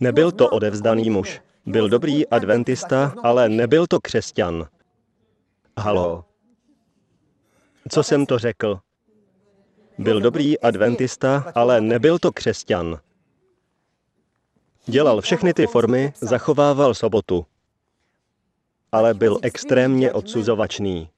Nebyl 0.00 0.32
to 0.32 0.48
odevzdaný 0.48 1.10
muž. 1.10 1.40
Byl 1.66 1.88
dobrý 1.88 2.26
adventista, 2.26 3.14
ale 3.22 3.48
nebyl 3.48 3.86
to 3.86 4.00
křesťan. 4.00 4.66
Halo. 5.78 6.24
Co 7.88 8.02
jsem 8.02 8.26
to 8.26 8.38
řekl? 8.38 8.78
Byl 9.98 10.20
dobrý 10.20 10.60
adventista, 10.60 11.52
ale 11.54 11.80
nebyl 11.80 12.18
to 12.18 12.32
křesťan. 12.32 12.98
Dělal 14.86 15.20
všechny 15.20 15.54
ty 15.54 15.66
formy, 15.66 16.12
zachovával 16.20 16.94
sobotu, 16.94 17.46
ale 18.92 19.14
byl 19.14 19.38
extrémně 19.42 20.12
odsuzovačný. 20.12 21.08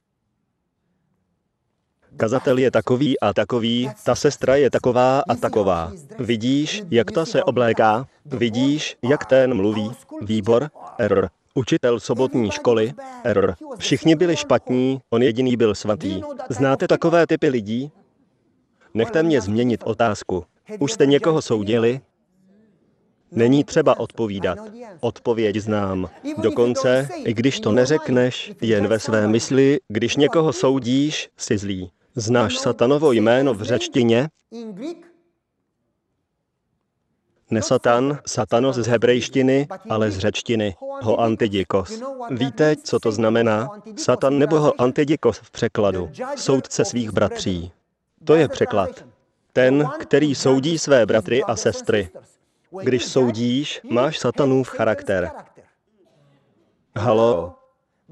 Kazatel 2.16 2.58
je 2.58 2.70
takový 2.70 3.20
a 3.20 3.32
takový, 3.32 3.90
ta 4.04 4.14
sestra 4.14 4.56
je 4.56 4.70
taková 4.70 5.20
a 5.28 5.34
taková. 5.34 5.92
Vidíš, 6.18 6.82
jak 6.90 7.12
ta 7.12 7.26
se 7.26 7.44
obléká? 7.44 8.06
Vidíš, 8.24 8.96
jak 9.02 9.24
ten 9.24 9.54
mluví? 9.54 9.90
Výbor? 10.22 10.70
Error. 10.98 11.30
Učitel 11.54 12.00
sobotní 12.00 12.50
školy? 12.50 12.92
Error. 13.24 13.54
Všichni 13.78 14.14
byli 14.14 14.36
špatní, 14.36 15.00
on 15.10 15.22
jediný 15.22 15.56
byl 15.56 15.74
svatý. 15.74 16.22
Znáte 16.48 16.88
takové 16.88 17.26
typy 17.26 17.48
lidí? 17.48 17.92
Nechte 18.94 19.22
mě 19.22 19.40
změnit 19.40 19.80
otázku. 19.84 20.44
Už 20.78 20.92
jste 20.92 21.06
někoho 21.06 21.42
soudili? 21.42 22.00
Není 23.32 23.64
třeba 23.64 24.00
odpovídat. 24.00 24.58
Odpověď 25.00 25.56
znám. 25.56 26.10
Dokonce, 26.38 27.08
i 27.24 27.34
když 27.34 27.60
to 27.60 27.72
neřekneš, 27.72 28.52
jen 28.60 28.88
ve 28.88 28.98
své 28.98 29.28
mysli, 29.28 29.78
když 29.88 30.16
někoho 30.16 30.52
soudíš, 30.52 31.28
jsi 31.36 31.58
zlý. 31.58 31.90
Znáš 32.14 32.58
satanovo 32.58 33.12
jméno 33.12 33.54
v 33.54 33.62
řečtině? 33.62 34.28
Ne 37.50 37.62
Satan, 37.62 38.18
satanos 38.26 38.76
z 38.76 38.86
hebrejštiny, 38.86 39.68
ale 39.88 40.10
z 40.10 40.18
řečtiny, 40.18 40.74
ho 41.02 41.20
antidikos. 41.20 42.02
Víte, 42.30 42.76
co 42.76 42.98
to 42.98 43.12
znamená? 43.12 43.68
Satan 43.96 44.38
nebo 44.38 44.60
ho 44.60 44.80
antidikos 44.80 45.38
v 45.38 45.50
překladu, 45.50 46.10
soudce 46.36 46.84
svých 46.84 47.10
bratří. 47.10 47.72
To 48.24 48.34
je 48.34 48.48
překlad. 48.48 49.04
Ten, 49.52 49.88
který 49.98 50.34
soudí 50.34 50.78
své 50.78 51.06
bratry 51.06 51.44
a 51.44 51.56
sestry. 51.56 52.08
Když 52.82 53.04
soudíš, 53.04 53.80
máš 53.90 54.18
satanův 54.18 54.68
charakter. 54.68 55.30
Halo, 56.96 57.54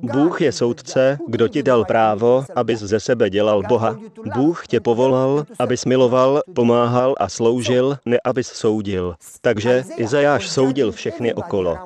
Bůh 0.03 0.41
je 0.41 0.53
soudce, 0.53 1.19
kdo 1.27 1.49
ti 1.49 1.63
dal 1.63 1.85
právo, 1.85 2.45
abys 2.55 2.81
ze 2.81 3.01
sebe 3.01 3.31
dělal 3.31 3.63
Boha. 3.63 3.99
Bůh 4.35 4.67
tě 4.67 4.81
povolal, 4.81 5.45
abys 5.59 5.85
miloval, 5.85 6.43
pomáhal 6.55 7.15
a 7.19 7.29
sloužil, 7.29 7.99
ne 8.07 8.19
abys 8.25 8.47
soudil. 8.47 9.15
Takže 9.41 9.85
Izajáš 9.97 10.49
soudil 10.49 10.93
všechny 10.93 11.35
okolo. 11.35 11.79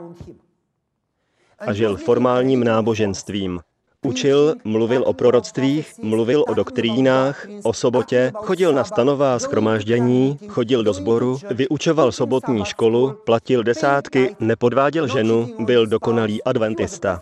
A 1.58 1.72
žil 1.72 1.96
formálním 1.96 2.64
náboženstvím. 2.64 3.60
Učil, 4.06 4.54
mluvil 4.64 5.02
o 5.06 5.12
proroctvích, 5.12 5.92
mluvil 6.02 6.44
o 6.48 6.54
doktrínách, 6.54 7.46
o 7.62 7.72
sobotě, 7.72 8.32
chodil 8.34 8.72
na 8.72 8.84
stanová 8.84 9.38
schromáždění, 9.38 10.38
chodil 10.48 10.82
do 10.82 10.92
sboru, 10.92 11.38
vyučoval 11.50 12.12
sobotní 12.12 12.64
školu, 12.64 13.12
platil 13.24 13.62
desátky, 13.62 14.36
nepodváděl 14.40 15.08
ženu, 15.08 15.54
byl 15.58 15.86
dokonalý 15.86 16.42
adventista. 16.42 17.20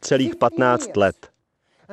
Celých 0.00 0.36
15 0.36 0.96
let. 0.96 1.16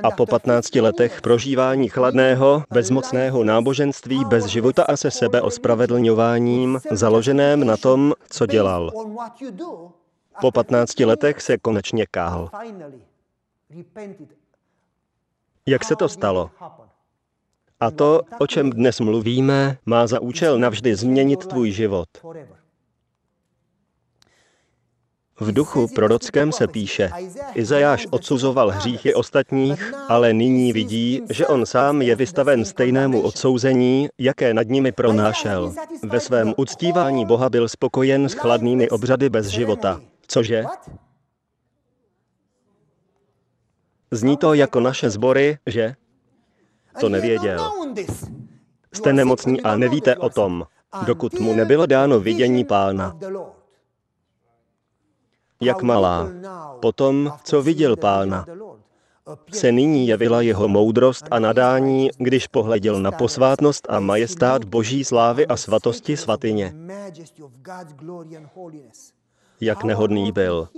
A 0.03 0.11
po 0.11 0.25
15 0.25 0.75
letech 0.75 1.21
prožívání 1.21 1.89
chladného, 1.89 2.63
bezmocného 2.71 3.43
náboženství 3.43 4.25
bez 4.25 4.45
života 4.45 4.83
a 4.83 4.97
se 4.97 5.11
sebe 5.11 5.41
ospravedlňováním, 5.41 6.79
založeném 6.91 7.65
na 7.67 7.77
tom, 7.77 8.13
co 8.29 8.45
dělal. 8.45 8.91
Po 10.41 10.51
15 10.51 10.99
letech 10.99 11.41
se 11.41 11.57
konečně 11.57 12.05
káhl. 12.11 12.49
Jak 15.65 15.83
se 15.83 15.95
to 15.95 16.09
stalo? 16.09 16.51
A 17.79 17.91
to, 17.91 18.21
o 18.39 18.47
čem 18.47 18.69
dnes 18.69 18.99
mluvíme, 18.99 19.77
má 19.85 20.07
za 20.07 20.19
účel 20.19 20.59
navždy 20.59 20.95
změnit 20.95 21.45
tvůj 21.45 21.71
život. 21.71 22.07
V 25.39 25.51
duchu 25.51 25.87
prorockém 25.95 26.51
se 26.51 26.67
píše, 26.67 27.09
Izajáš 27.55 28.07
odsuzoval 28.11 28.69
hříchy 28.69 29.13
ostatních, 29.13 29.93
ale 30.07 30.33
nyní 30.33 30.73
vidí, 30.73 31.21
že 31.29 31.47
on 31.47 31.65
sám 31.65 32.01
je 32.01 32.15
vystaven 32.15 32.65
stejnému 32.65 33.21
odsouzení, 33.21 34.09
jaké 34.19 34.53
nad 34.53 34.67
nimi 34.67 34.91
pronášel. 34.91 35.73
Ve 36.03 36.19
svém 36.19 36.53
uctívání 36.57 37.25
Boha 37.25 37.49
byl 37.49 37.69
spokojen 37.69 38.29
s 38.29 38.33
chladnými 38.33 38.89
obřady 38.89 39.29
bez 39.29 39.47
života. 39.47 40.01
Cože? 40.27 40.63
Zní 44.11 44.37
to 44.37 44.53
jako 44.53 44.79
naše 44.79 45.09
sbory, 45.09 45.57
že? 45.65 45.95
To 46.99 47.09
nevěděl. 47.09 47.71
Jste 48.93 49.13
nemocní 49.13 49.61
a 49.61 49.75
nevíte 49.75 50.15
o 50.15 50.29
tom, 50.29 50.63
dokud 51.05 51.39
mu 51.39 51.53
nebylo 51.55 51.85
dáno 51.85 52.19
vidění 52.19 52.65
pána. 52.65 53.17
Jak 55.61 55.81
malá. 55.81 56.29
Potom, 56.79 57.33
co 57.43 57.61
viděl 57.61 57.95
pána, 57.95 58.45
se 59.51 59.71
nyní 59.71 60.07
jevila 60.07 60.41
jeho 60.41 60.67
moudrost 60.67 61.25
a 61.31 61.39
nadání, 61.39 62.09
když 62.17 62.47
pohleděl 62.47 63.01
na 63.01 63.11
posvátnost 63.11 63.87
a 63.89 63.99
majestát 63.99 64.63
boží 64.63 65.03
slávy 65.03 65.47
a 65.47 65.57
svatosti 65.57 66.17
svatyně 66.17 66.73
jak 69.61 69.83
nehodný 69.83 70.31
byl. 70.31 70.69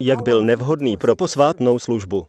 Jak 0.00 0.22
byl 0.22 0.44
nevhodný 0.44 0.96
pro 0.96 1.16
posvátnou 1.16 1.78
službu. 1.78 2.26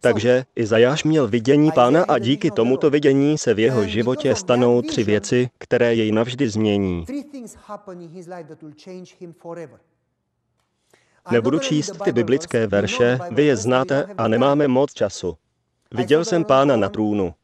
Takže 0.00 0.44
Izajáš 0.56 1.04
měl 1.04 1.28
vidění 1.28 1.72
pána 1.72 2.04
a 2.08 2.18
díky 2.18 2.50
tomuto 2.50 2.90
vidění 2.90 3.38
se 3.38 3.54
v 3.54 3.58
jeho 3.58 3.86
životě 3.86 4.34
stanou 4.34 4.82
tři 4.82 5.04
věci, 5.04 5.50
které 5.58 5.94
jej 5.94 6.12
navždy 6.12 6.48
změní. 6.48 7.06
Nebudu 11.30 11.58
číst 11.58 11.92
ty 12.04 12.12
biblické 12.12 12.66
verše, 12.66 13.18
vy 13.30 13.44
je 13.44 13.56
znáte 13.56 14.04
a 14.18 14.28
nemáme 14.28 14.68
moc 14.68 14.92
času. 14.92 15.36
Viděl 15.94 16.24
jsem 16.24 16.44
pána 16.44 16.76
na 16.76 16.88
trůnu. 16.88 17.34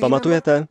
Pamatujete? 0.00 0.66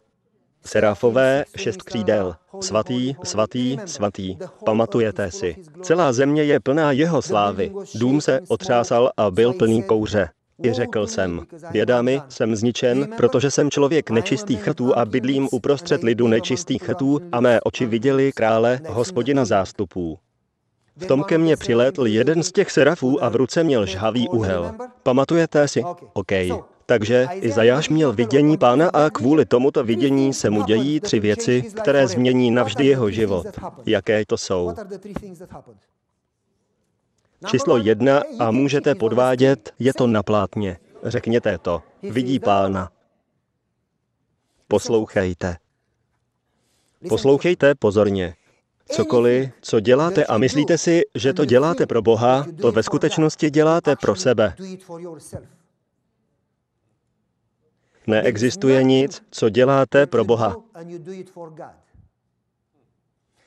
Serafové, 0.66 1.46
šest 1.58 1.82
křídel. 1.82 2.36
Svatý, 2.62 3.16
svatý, 3.24 3.78
svatý. 3.86 4.38
Pamatujete 4.66 5.32
si. 5.32 5.56
Celá 5.82 6.14
země 6.14 6.44
je 6.44 6.60
plná 6.60 6.92
jeho 6.92 7.22
slávy. 7.22 7.72
Dům 7.96 8.22
se 8.22 8.40
otřásal 8.48 9.12
a 9.18 9.32
byl 9.32 9.54
plný 9.54 9.84
kouře. 9.84 10.30
I 10.64 10.74
řekl 10.74 11.08
jsem, 11.08 11.46
běda 11.72 12.02
mi, 12.02 12.22
jsem 12.30 12.56
zničen, 12.56 13.08
protože 13.18 13.52
jsem 13.52 13.72
člověk 13.72 14.10
nečistých 14.10 14.62
chrtů 14.62 14.98
a 14.98 15.06
bydlím 15.06 15.50
uprostřed 15.52 16.04
lidu 16.04 16.28
nečistých 16.28 16.84
chrtů 16.84 17.20
a 17.32 17.40
mé 17.40 17.62
oči 17.62 17.86
viděli 17.86 18.32
krále, 18.32 18.80
hospodina 18.88 19.46
zástupů. 19.46 20.20
V 20.96 21.06
tom 21.06 21.24
ke 21.24 21.38
mně 21.38 21.58
přilétl 21.58 22.08
jeden 22.08 22.44
z 22.44 22.52
těch 22.52 22.72
serafů 22.72 23.24
a 23.24 23.30
v 23.30 23.36
ruce 23.36 23.64
měl 23.64 23.86
žhavý 23.86 24.30
úhel. 24.30 24.72
Pamatujete 25.04 25.68
si? 25.68 25.84
OK. 26.14 26.32
Takže 26.90 27.28
Izajáš 27.34 27.90
měl 27.90 28.14
vidění 28.14 28.58
pána 28.58 28.90
a 28.90 29.10
kvůli 29.10 29.46
tomuto 29.46 29.84
vidění 29.84 30.34
se 30.34 30.50
mu 30.50 30.64
dějí 30.64 31.00
tři 31.00 31.20
věci, 31.20 31.62
které 31.62 32.08
změní 32.08 32.52
navždy 32.52 32.86
jeho 32.86 33.12
život. 33.12 33.48
Jaké 33.86 34.26
to 34.26 34.38
jsou? 34.38 34.74
Číslo 37.46 37.78
jedna 37.78 38.22
a 38.40 38.52
můžete 38.52 38.96
podvádět, 38.96 39.74
je 39.80 39.94
to 39.94 40.08
na 40.08 40.24
plátně. 40.24 40.78
Řekněte 41.04 41.58
to. 41.58 41.82
Vidí 42.04 42.40
pána. 42.40 42.90
Poslouchejte. 44.68 45.58
Poslouchejte 47.10 47.76
pozorně. 47.76 48.36
Cokoliv, 48.86 49.50
co 49.62 49.80
děláte 49.80 50.26
a 50.26 50.38
myslíte 50.38 50.78
si, 50.78 51.02
že 51.16 51.34
to 51.34 51.46
děláte 51.46 51.86
pro 51.86 52.02
Boha, 52.02 52.46
to 52.62 52.72
ve 52.72 52.84
skutečnosti 52.84 53.50
děláte 53.50 53.96
pro 53.96 54.16
sebe. 54.16 54.54
Neexistuje 58.10 58.84
nic, 58.84 59.22
co 59.32 59.50
děláte 59.50 60.08
pro 60.08 60.26
Boha. 60.26 60.56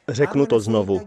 Řeknu 0.08 0.46
to 0.46 0.60
znovu. 0.60 1.00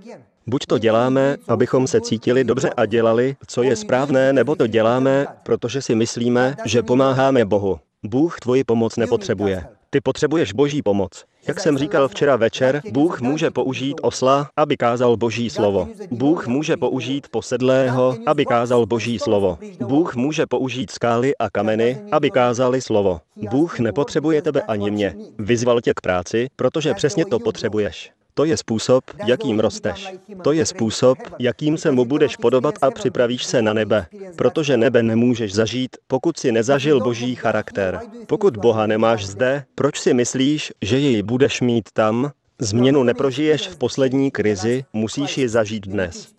Buď 0.47 0.65
to 0.65 0.77
děláme, 0.77 1.37
abychom 1.47 1.87
se 1.87 2.01
cítili 2.01 2.43
dobře 2.43 2.69
a 2.69 2.85
dělali, 2.85 3.35
co 3.47 3.63
je 3.63 3.75
správné, 3.75 4.33
nebo 4.33 4.55
to 4.55 4.67
děláme, 4.67 5.27
protože 5.43 5.81
si 5.81 5.95
myslíme, 5.95 6.55
že 6.65 6.83
pomáháme 6.83 7.45
Bohu. 7.45 7.79
Bůh 8.03 8.39
tvoji 8.39 8.63
pomoc 8.63 8.97
nepotřebuje. 8.97 9.74
Ty 9.95 10.01
potřebuješ 10.01 10.53
boží 10.53 10.81
pomoc. 10.81 11.23
Jak 11.47 11.59
jsem 11.59 11.77
říkal 11.77 12.07
včera 12.07 12.35
večer, 12.35 12.81
Bůh 12.91 13.21
může 13.21 13.51
použít 13.51 13.95
osla, 14.01 14.49
aby 14.57 14.77
kázal 14.77 15.17
boží 15.17 15.49
slovo. 15.49 15.87
Bůh 16.11 16.47
může 16.47 16.77
použít 16.77 17.27
posedlého, 17.31 18.17
aby 18.25 18.45
kázal 18.45 18.85
boží 18.85 19.19
slovo. 19.19 19.57
Bůh 19.79 20.15
může 20.15 20.45
použít 20.45 20.91
skály 20.91 21.37
a 21.37 21.49
kameny, 21.49 22.01
aby 22.11 22.31
kázali 22.31 22.81
slovo. 22.81 23.21
Bůh 23.35 23.79
nepotřebuje 23.79 24.41
tebe 24.41 24.61
ani 24.61 24.91
mě. 24.91 25.15
Vyzval 25.39 25.81
tě 25.81 25.93
k 25.95 26.01
práci, 26.01 26.47
protože 26.55 26.93
přesně 26.93 27.25
to 27.25 27.39
potřebuješ. 27.39 28.11
To 28.37 28.45
je 28.45 28.57
způsob, 28.57 29.03
jakým 29.25 29.59
rosteš. 29.59 30.07
To 30.43 30.51
je 30.51 30.65
způsob, 30.65 31.17
jakým 31.39 31.77
se 31.77 31.91
mu 31.91 32.05
budeš 32.05 32.35
podobat 32.35 32.75
a 32.81 32.91
připravíš 32.91 33.45
se 33.45 33.61
na 33.61 33.73
nebe. 33.73 34.05
Protože 34.35 34.77
nebe 34.77 35.03
nemůžeš 35.03 35.53
zažít, 35.53 35.97
pokud 36.07 36.39
si 36.39 36.51
nezažil 36.51 36.99
boží 36.99 37.35
charakter. 37.35 37.99
Pokud 38.27 38.57
Boha 38.57 38.87
nemáš 38.87 39.25
zde, 39.25 39.65
proč 39.75 39.99
si 39.99 40.13
myslíš, 40.13 40.73
že 40.81 40.99
jej 40.99 41.23
budeš 41.23 41.61
mít 41.61 41.89
tam? 41.93 42.31
Změnu 42.59 43.03
neprožiješ 43.03 43.67
v 43.67 43.77
poslední 43.77 44.31
krizi, 44.31 44.85
musíš 44.93 45.37
ji 45.37 45.49
zažít 45.49 45.87
dnes. 45.87 46.33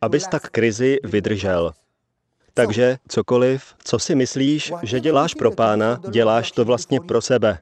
Abys 0.00 0.26
tak 0.28 0.50
krizi 0.50 0.98
vydržel. 1.04 1.72
Takže 2.54 2.96
cokoliv, 3.08 3.74
co 3.84 3.98
si 3.98 4.14
myslíš, 4.14 4.72
že 4.82 5.00
děláš 5.00 5.34
pro 5.34 5.50
pána, 5.50 6.00
děláš 6.10 6.52
to 6.52 6.64
vlastně 6.64 7.00
pro 7.00 7.20
sebe. 7.20 7.58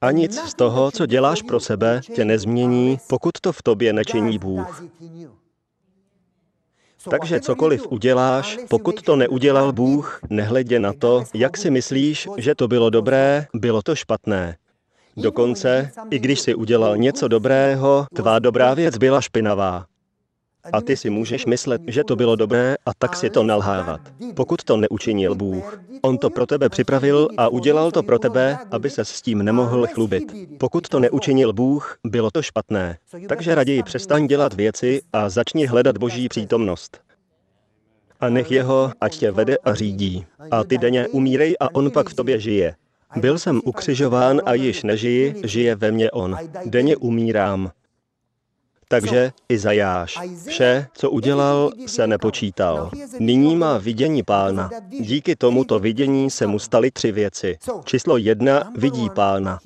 A 0.00 0.10
nic 0.10 0.40
z 0.40 0.54
toho, 0.54 0.90
co 0.90 1.06
děláš 1.06 1.42
pro 1.42 1.60
sebe, 1.60 2.00
tě 2.14 2.24
nezmění, 2.24 2.98
pokud 3.08 3.32
to 3.40 3.52
v 3.52 3.62
tobě 3.62 3.92
nečiní 3.92 4.38
Bůh. 4.38 4.84
Takže 7.10 7.40
cokoliv 7.40 7.86
uděláš, 7.86 8.58
pokud 8.70 9.02
to 9.02 9.16
neudělal 9.16 9.72
Bůh, 9.72 10.20
nehledě 10.30 10.80
na 10.80 10.92
to, 10.92 11.24
jak 11.34 11.56
si 11.56 11.70
myslíš, 11.70 12.28
že 12.36 12.54
to 12.54 12.68
bylo 12.68 12.90
dobré, 12.90 13.46
bylo 13.54 13.82
to 13.82 13.96
špatné. 13.96 14.56
Dokonce, 15.16 15.90
i 16.10 16.18
když 16.18 16.40
si 16.40 16.54
udělal 16.54 16.96
něco 16.96 17.28
dobrého, 17.28 18.06
tvá 18.14 18.38
dobrá 18.38 18.74
věc 18.74 18.98
byla 18.98 19.20
špinavá. 19.20 19.86
A 20.72 20.80
ty 20.80 20.96
si 20.96 21.10
můžeš 21.10 21.46
myslet, 21.46 21.82
že 21.86 22.04
to 22.04 22.16
bylo 22.16 22.36
dobré 22.36 22.76
a 22.86 22.90
tak 22.98 23.16
si 23.16 23.30
to 23.30 23.42
nalhávat. 23.42 24.00
Pokud 24.34 24.64
to 24.64 24.76
neučinil 24.76 25.34
Bůh, 25.34 25.80
On 26.02 26.18
to 26.18 26.30
pro 26.30 26.46
tebe 26.46 26.68
připravil 26.68 27.28
a 27.36 27.48
udělal 27.48 27.90
to 27.90 28.02
pro 28.02 28.18
tebe, 28.18 28.58
aby 28.70 28.90
se 28.90 29.04
s 29.04 29.22
tím 29.22 29.42
nemohl 29.42 29.86
chlubit. 29.86 30.32
Pokud 30.58 30.88
to 30.88 31.00
neučinil 31.00 31.52
Bůh, 31.52 31.98
bylo 32.04 32.30
to 32.30 32.42
špatné. 32.42 32.98
Takže 33.28 33.54
raději 33.54 33.82
přestaň 33.82 34.26
dělat 34.26 34.54
věci 34.54 35.02
a 35.12 35.28
začni 35.28 35.66
hledat 35.66 35.98
Boží 35.98 36.28
přítomnost. 36.28 37.00
A 38.20 38.28
nech 38.28 38.50
jeho, 38.50 38.92
ať 39.00 39.16
tě 39.16 39.30
vede 39.30 39.56
a 39.64 39.74
řídí. 39.74 40.26
A 40.50 40.64
ty 40.64 40.78
denně 40.78 41.08
umírej 41.08 41.56
a 41.60 41.74
on 41.74 41.90
pak 41.90 42.08
v 42.08 42.14
tobě 42.14 42.40
žije. 42.40 42.74
Byl 43.16 43.38
jsem 43.38 43.60
ukřižován 43.64 44.40
a 44.46 44.54
již 44.54 44.82
nežiji, 44.82 45.34
žije 45.44 45.74
ve 45.74 45.90
mně 45.90 46.10
on. 46.10 46.36
Denně 46.64 46.96
umírám. 46.96 47.70
Takže 48.88 49.32
Izajáš. 49.48 50.18
Vše, 50.46 50.86
co 50.92 51.10
udělal, 51.10 51.72
se 51.86 52.06
nepočítal. 52.06 52.90
Nyní 53.18 53.56
má 53.56 53.78
vidění 53.78 54.22
pána. 54.22 54.70
Díky 55.00 55.36
tomuto 55.36 55.78
vidění 55.78 56.30
se 56.30 56.46
mu 56.46 56.58
staly 56.58 56.90
tři 56.90 57.12
věci. 57.12 57.58
Číslo 57.84 58.16
jedna 58.16 58.72
vidí 58.76 59.10
pána. 59.10 59.58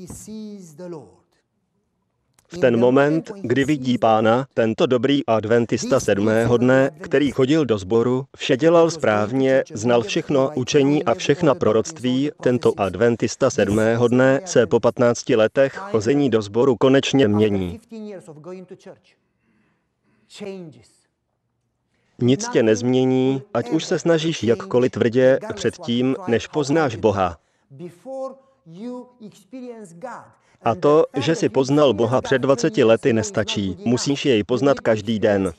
V 2.52 2.58
ten 2.58 2.76
moment, 2.76 3.30
kdy 3.42 3.64
vidí 3.64 3.98
pána, 3.98 4.46
tento 4.54 4.86
dobrý 4.86 5.26
adventista 5.26 6.00
sedmého 6.00 6.56
dne, 6.56 6.90
který 7.00 7.30
chodil 7.30 7.64
do 7.64 7.78
sboru, 7.78 8.24
vše 8.36 8.56
dělal 8.56 8.90
správně, 8.90 9.64
znal 9.74 10.02
všechno 10.02 10.50
učení 10.54 11.04
a 11.04 11.14
všechna 11.14 11.54
proroctví, 11.54 12.30
tento 12.42 12.72
adventista 12.76 13.50
sedmého 13.50 14.08
dne 14.08 14.40
se 14.44 14.66
po 14.66 14.80
15 14.80 15.28
letech 15.28 15.72
chození 15.74 16.30
do 16.30 16.42
sboru 16.42 16.76
konečně 16.76 17.28
mění. 17.28 17.80
Nic 22.18 22.48
tě 22.48 22.62
nezmění, 22.62 23.42
ať 23.54 23.70
už 23.70 23.84
se 23.84 23.98
snažíš 23.98 24.42
jakkoliv 24.42 24.92
tvrdě 24.92 25.38
předtím, 25.54 26.16
než 26.28 26.46
poznáš 26.46 26.96
Boha. 26.96 27.41
A 30.62 30.74
to, 30.74 31.06
že 31.16 31.34
si 31.34 31.48
poznal 31.48 31.92
Boha 31.92 32.20
před 32.20 32.38
20 32.38 32.76
lety, 32.76 33.12
nestačí. 33.12 33.76
Musíš 33.84 34.26
jej 34.26 34.44
poznat 34.44 34.80
každý 34.80 35.18
den. 35.18 35.52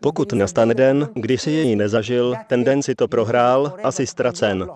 Pokud 0.00 0.32
nastane 0.32 0.74
den, 0.74 1.08
kdy 1.14 1.38
si 1.38 1.50
jej 1.50 1.76
nezažil, 1.76 2.34
ten 2.46 2.64
den 2.64 2.82
si 2.82 2.94
to 2.94 3.08
prohrál 3.08 3.78
a 3.84 3.92
jsi 3.92 4.06
ztracen. 4.06 4.68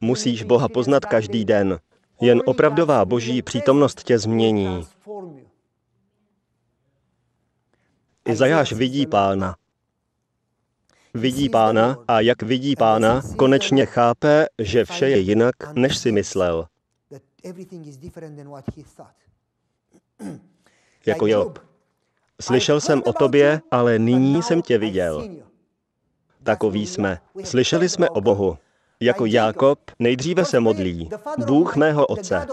Musíš 0.00 0.42
Boha 0.42 0.68
poznat 0.68 1.04
každý 1.04 1.44
den. 1.44 1.78
Jen 2.20 2.42
opravdová 2.46 3.04
boží 3.04 3.42
přítomnost 3.42 4.02
tě 4.02 4.18
změní. 4.18 4.86
Izajáš 8.24 8.72
vidí 8.72 9.06
pána. 9.06 9.56
Vidí 11.14 11.48
pána 11.48 11.96
a 12.08 12.20
jak 12.20 12.42
vidí 12.42 12.76
pána, 12.76 13.22
konečně 13.36 13.86
chápe, 13.86 14.46
že 14.58 14.84
vše 14.84 15.08
je 15.08 15.18
jinak, 15.18 15.54
než 15.74 15.98
si 15.98 16.12
myslel. 16.12 16.66
Jako 21.06 21.26
Job. 21.26 21.58
Slyšel 22.40 22.80
jsem 22.80 23.02
o 23.06 23.12
tobě, 23.12 23.60
ale 23.70 23.98
nyní 23.98 24.42
jsem 24.42 24.62
tě 24.62 24.78
viděl. 24.78 25.28
Takový 26.42 26.86
jsme. 26.86 27.18
Slyšeli 27.44 27.88
jsme 27.88 28.10
o 28.10 28.20
Bohu. 28.20 28.58
Jako 29.00 29.26
Jákob 29.26 29.78
nejdříve 29.98 30.44
se 30.44 30.60
modlí. 30.60 31.10
Bůh 31.46 31.76
mého 31.76 32.06
otce. 32.06 32.46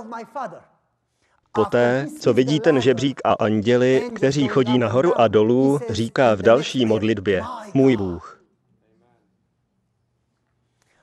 Poté, 1.51 2.08
co 2.20 2.34
vidí 2.34 2.60
ten 2.60 2.82
žebřík 2.82 3.22
a 3.24 3.34
anděli, 3.34 4.12
kteří 4.16 4.47
chodí 4.47 4.78
nahoru 4.78 5.22
a 5.22 5.28
dolů, 5.28 5.80
říká 5.89 6.36
v 6.36 6.41
další 6.41 6.86
modlitbě, 6.86 7.43
můj 7.74 7.97
Bůh. 7.97 8.34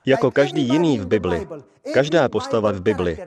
Jako 0.05 0.31
každý 0.31 0.67
jiný 0.67 0.99
v 0.99 1.07
Bibli, 1.07 1.47
každá 1.93 2.29
postava 2.29 2.71
v 2.71 2.81
Bibli, 2.81 3.17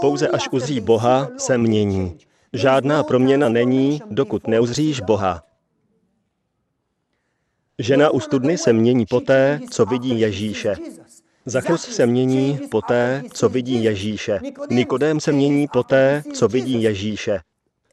pouze 0.00 0.28
až 0.28 0.48
uzří 0.52 0.80
Boha, 0.80 1.28
se 1.36 1.58
mění. 1.58 2.18
Žádná 2.52 3.02
proměna 3.02 3.48
není, 3.48 4.00
dokud 4.10 4.46
neuzříš 4.46 5.00
Boha. 5.00 5.42
Žena 7.78 8.10
u 8.10 8.20
studny 8.20 8.58
se 8.58 8.72
mění 8.72 9.06
poté, 9.06 9.60
co 9.70 9.86
vidí 9.86 10.20
Ježíše. 10.20 10.74
Zachrus 11.46 11.82
se 11.82 12.06
mění 12.06 12.60
poté, 12.70 13.22
co 13.32 13.48
vidí 13.48 13.84
Ježíše. 13.84 14.40
Nikodém 14.70 15.20
se 15.20 15.32
mění 15.32 15.68
poté, 15.68 16.22
co 16.34 16.48
vidí 16.48 16.82
Ježíše. 16.82 17.40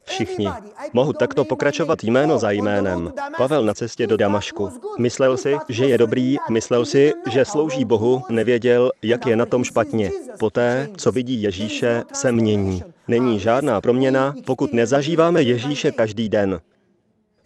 Všichni. 0.07 0.47
Mohu 0.93 1.13
takto 1.13 1.45
pokračovat 1.45 2.03
jméno 2.03 2.39
za 2.39 2.51
jménem. 2.51 3.13
Pavel 3.37 3.65
na 3.65 3.73
cestě 3.73 4.07
do 4.07 4.17
Damašku. 4.17 4.69
Myslel 4.99 5.37
si, 5.37 5.57
že 5.69 5.85
je 5.85 5.97
dobrý, 5.97 6.37
myslel 6.49 6.85
si, 6.85 7.13
že 7.31 7.45
slouží 7.45 7.85
Bohu, 7.85 8.23
nevěděl, 8.29 8.91
jak 9.01 9.25
je 9.25 9.35
na 9.35 9.45
tom 9.45 9.63
špatně. 9.63 10.11
Poté, 10.39 10.89
co 10.97 11.11
vidí 11.11 11.41
Ježíše, 11.41 12.03
se 12.13 12.31
mění. 12.31 12.83
Není 13.07 13.39
žádná 13.39 13.81
proměna, 13.81 14.35
pokud 14.45 14.73
nezažíváme 14.73 15.41
Ježíše 15.41 15.91
každý 15.91 16.29
den. 16.29 16.61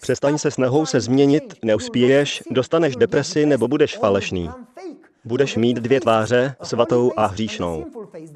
Přestaň 0.02 0.38
se 0.38 0.52
snahou 0.52 0.86
se 0.86 1.02
změnit, 1.02 1.54
neuspěješ, 1.64 2.44
dostaneš 2.52 2.96
depresi 2.96 3.46
nebo 3.46 3.68
budeš 3.68 3.98
falešný. 3.98 4.50
Budeš 5.26 5.58
mít 5.58 5.78
dvě 5.78 6.02
tváře, 6.02 6.56
svatou 6.64 7.12
a 7.18 7.26
hříšnou. 7.26 7.86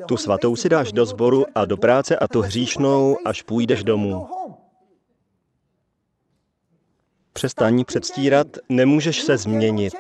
Tu 0.08 0.18
svatou 0.18 0.56
si 0.56 0.70
dáš 0.70 0.92
do 0.92 1.06
sboru 1.06 1.46
a 1.56 1.66
do 1.66 1.78
práce 1.78 2.18
a 2.18 2.28
tu 2.28 2.42
hříšnou, 2.42 3.18
až 3.26 3.42
půjdeš 3.42 3.84
domů. 3.84 4.28
Přestaň 7.34 7.86
předstírat, 7.86 8.48
nemůžeš 8.70 9.22
se 9.22 9.38
změnit. 9.38 9.94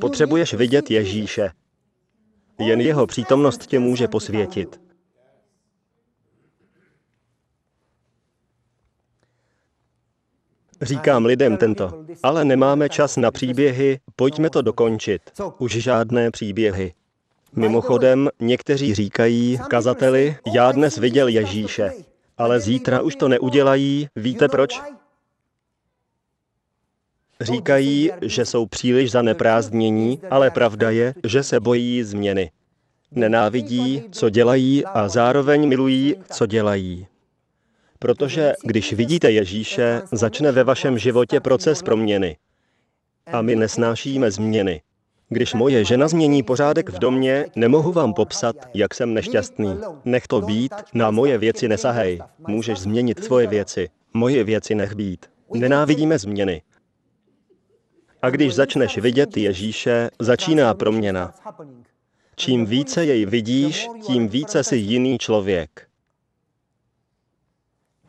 Potřebuješ 0.00 0.54
vidět 0.54 0.90
Ježíše. 0.90 1.50
Jen 2.58 2.80
jeho 2.80 3.06
přítomnost 3.06 3.66
tě 3.66 3.78
může 3.78 4.08
posvětit. 4.08 4.87
Říkám 10.82 11.24
lidem 11.24 11.56
tento, 11.56 12.04
ale 12.22 12.44
nemáme 12.44 12.88
čas 12.88 13.16
na 13.16 13.30
příběhy, 13.30 14.00
pojďme 14.16 14.50
to 14.50 14.62
dokončit. 14.62 15.22
Už 15.58 15.72
žádné 15.72 16.30
příběhy. 16.30 16.92
Mimochodem, 17.56 18.28
někteří 18.40 18.94
říkají, 18.94 19.58
kazateli, 19.70 20.36
já 20.54 20.72
dnes 20.72 20.98
viděl 20.98 21.28
Ježíše, 21.28 21.92
ale 22.38 22.60
zítra 22.60 23.00
už 23.00 23.16
to 23.16 23.28
neudělají, 23.28 24.08
víte 24.16 24.48
proč? 24.48 24.80
Říkají, 27.40 28.10
že 28.22 28.44
jsou 28.44 28.66
příliš 28.66 29.10
zaneprázdnění, 29.10 30.20
ale 30.30 30.50
pravda 30.50 30.90
je, 30.90 31.14
že 31.24 31.42
se 31.42 31.60
bojí 31.60 32.02
změny. 32.02 32.50
Nenávidí, 33.10 34.02
co 34.10 34.30
dělají 34.30 34.84
a 34.84 35.08
zároveň 35.08 35.68
milují, 35.68 36.14
co 36.32 36.46
dělají. 36.46 37.06
Protože 37.98 38.52
když 38.62 38.92
vidíte 38.92 39.30
Ježíše, 39.30 40.02
začne 40.12 40.52
ve 40.52 40.64
vašem 40.64 40.98
životě 40.98 41.40
proces 41.40 41.82
proměny. 41.82 42.36
A 43.26 43.42
my 43.42 43.56
nesnášíme 43.56 44.30
změny. 44.30 44.82
Když 45.28 45.54
moje 45.54 45.84
žena 45.84 46.08
změní 46.08 46.42
pořádek 46.42 46.88
v 46.88 46.98
domě, 46.98 47.46
nemohu 47.56 47.92
vám 47.92 48.14
popsat, 48.14 48.56
jak 48.74 48.94
jsem 48.94 49.14
nešťastný. 49.14 49.78
Nech 50.04 50.26
to 50.26 50.40
být, 50.40 50.74
na 50.94 51.10
moje 51.10 51.38
věci 51.38 51.68
nesahej. 51.68 52.20
Můžeš 52.46 52.78
změnit 52.78 53.24
svoje 53.24 53.46
věci. 53.46 53.88
Moje 54.14 54.44
věci 54.44 54.74
nech 54.74 54.94
být. 54.94 55.26
Nenávidíme 55.54 56.18
změny. 56.18 56.62
A 58.22 58.30
když 58.30 58.54
začneš 58.54 58.98
vidět 58.98 59.36
Ježíše, 59.36 60.10
začíná 60.18 60.74
proměna. 60.74 61.34
Čím 62.36 62.66
více 62.66 63.04
jej 63.04 63.26
vidíš, 63.26 63.88
tím 64.06 64.28
více 64.28 64.64
si 64.64 64.76
jiný 64.76 65.18
člověk. 65.18 65.87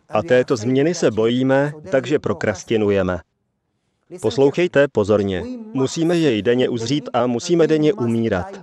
A 0.10 0.24
této 0.24 0.55
změny 0.55 0.93
se 0.93 1.12
bojíme, 1.12 1.74
takže 1.91 2.20
prokrastinujeme. 2.20 3.20
Poslouchejte 4.22 4.88
pozorně. 4.88 5.43
Musíme 5.74 6.18
jej 6.18 6.41
denně 6.41 6.70
uzřít 6.70 7.10
a 7.14 7.28
musíme 7.28 7.68
denně 7.68 7.93
umírat. 7.93 8.62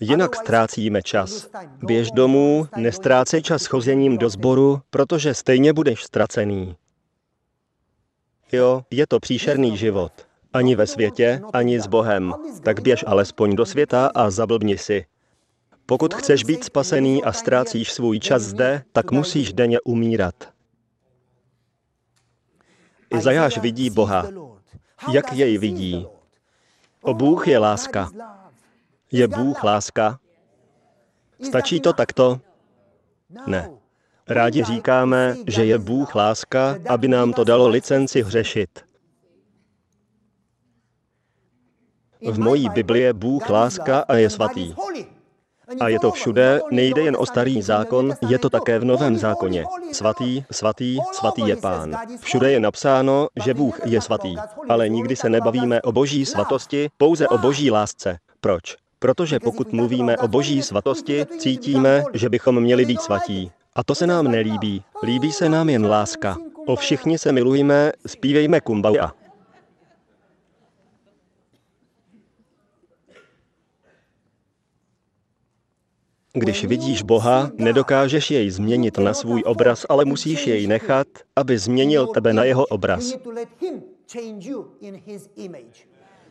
Jinak 0.00 0.36
ztrácíme 0.36 1.02
čas. 1.02 1.48
Běž 1.82 2.10
domů, 2.10 2.68
nestrácej 2.76 3.42
čas 3.42 3.66
chozením 3.66 4.18
do 4.18 4.28
sboru, 4.28 4.80
protože 4.90 5.34
stejně 5.34 5.72
budeš 5.72 6.02
ztracený. 6.04 6.76
Jo, 8.52 8.82
je 8.90 9.06
to 9.06 9.20
příšerný 9.20 9.76
život. 9.76 10.12
Ani 10.52 10.76
ve 10.76 10.86
světě, 10.86 11.40
ani 11.52 11.80
s 11.80 11.86
Bohem. 11.86 12.34
Tak 12.62 12.80
běž 12.80 13.04
alespoň 13.06 13.56
do 13.56 13.66
světa 13.66 14.10
a 14.14 14.30
zablbni 14.30 14.78
si. 14.78 15.04
Pokud 15.92 16.14
chceš 16.14 16.44
být 16.44 16.64
spasený 16.64 17.24
a 17.24 17.32
ztrácíš 17.32 17.92
svůj 17.92 18.20
čas 18.20 18.42
zde, 18.42 18.84
tak 18.92 19.10
musíš 19.10 19.52
denně 19.52 19.80
umírat. 19.80 20.34
Izajáš 23.10 23.58
vidí 23.58 23.90
Boha. 23.90 24.26
Jak 25.12 25.32
jej 25.32 25.58
vidí? 25.58 26.06
O 27.02 27.14
Bůh 27.14 27.48
je 27.48 27.58
láska. 27.58 28.10
Je 29.12 29.28
Bůh 29.28 29.64
láska? 29.64 30.18
Stačí 31.42 31.80
to 31.80 31.92
takto? 31.92 32.40
Ne. 33.46 33.70
Rádi 34.28 34.64
říkáme, 34.64 35.36
že 35.46 35.64
je 35.64 35.78
Bůh 35.78 36.14
láska, 36.14 36.78
aby 36.88 37.08
nám 37.08 37.32
to 37.32 37.44
dalo 37.44 37.68
licenci 37.68 38.22
hřešit. 38.22 38.84
V 42.30 42.38
mojí 42.38 42.68
Bibli 42.68 43.00
je 43.00 43.12
Bůh 43.12 43.50
láska 43.50 44.00
a 44.00 44.16
je 44.16 44.30
svatý. 44.30 44.74
A 45.80 45.88
je 45.88 45.98
to 45.98 46.10
všude, 46.10 46.60
nejde 46.70 47.02
jen 47.02 47.16
o 47.18 47.26
starý 47.26 47.62
zákon, 47.62 48.14
je 48.28 48.38
to 48.38 48.50
také 48.50 48.78
v 48.78 48.84
Novém 48.84 49.16
zákoně. 49.16 49.64
Svatý, 49.92 50.44
svatý, 50.50 50.98
svatý 51.12 51.48
je 51.48 51.56
Pán. 51.56 51.96
Všude 52.20 52.52
je 52.52 52.60
napsáno, 52.60 53.28
že 53.44 53.54
Bůh 53.54 53.80
je 53.84 54.00
svatý. 54.00 54.34
Ale 54.68 54.88
nikdy 54.88 55.16
se 55.16 55.28
nebavíme 55.28 55.82
o 55.82 55.92
boží 55.92 56.26
svatosti, 56.26 56.90
pouze 56.98 57.28
o 57.28 57.38
boží 57.38 57.70
lásce. 57.70 58.18
Proč? 58.40 58.76
Protože 58.98 59.40
pokud 59.40 59.72
mluvíme 59.72 60.16
o 60.16 60.28
boží 60.28 60.62
svatosti, 60.62 61.26
cítíme, 61.38 62.04
že 62.14 62.28
bychom 62.28 62.60
měli 62.60 62.84
být 62.84 63.00
svatí. 63.00 63.50
A 63.74 63.84
to 63.84 63.94
se 63.94 64.06
nám 64.06 64.30
nelíbí. 64.30 64.82
Líbí 65.02 65.32
se 65.32 65.48
nám 65.48 65.68
jen 65.68 65.86
láska. 65.86 66.36
O 66.66 66.76
všichni 66.76 67.18
se 67.18 67.32
milujeme, 67.32 67.92
zpívejme 68.06 68.60
kumbaya. 68.60 69.12
Když 76.34 76.64
vidíš 76.64 77.02
Boha, 77.02 77.50
nedokážeš 77.54 78.30
jej 78.30 78.50
změnit 78.50 78.98
na 78.98 79.14
svůj 79.14 79.42
obraz, 79.46 79.86
ale 79.88 80.04
musíš 80.04 80.46
jej 80.46 80.66
nechat, 80.66 81.06
aby 81.36 81.58
změnil 81.58 82.06
tebe 82.06 82.32
na 82.32 82.44
jeho 82.44 82.66
obraz. 82.66 83.14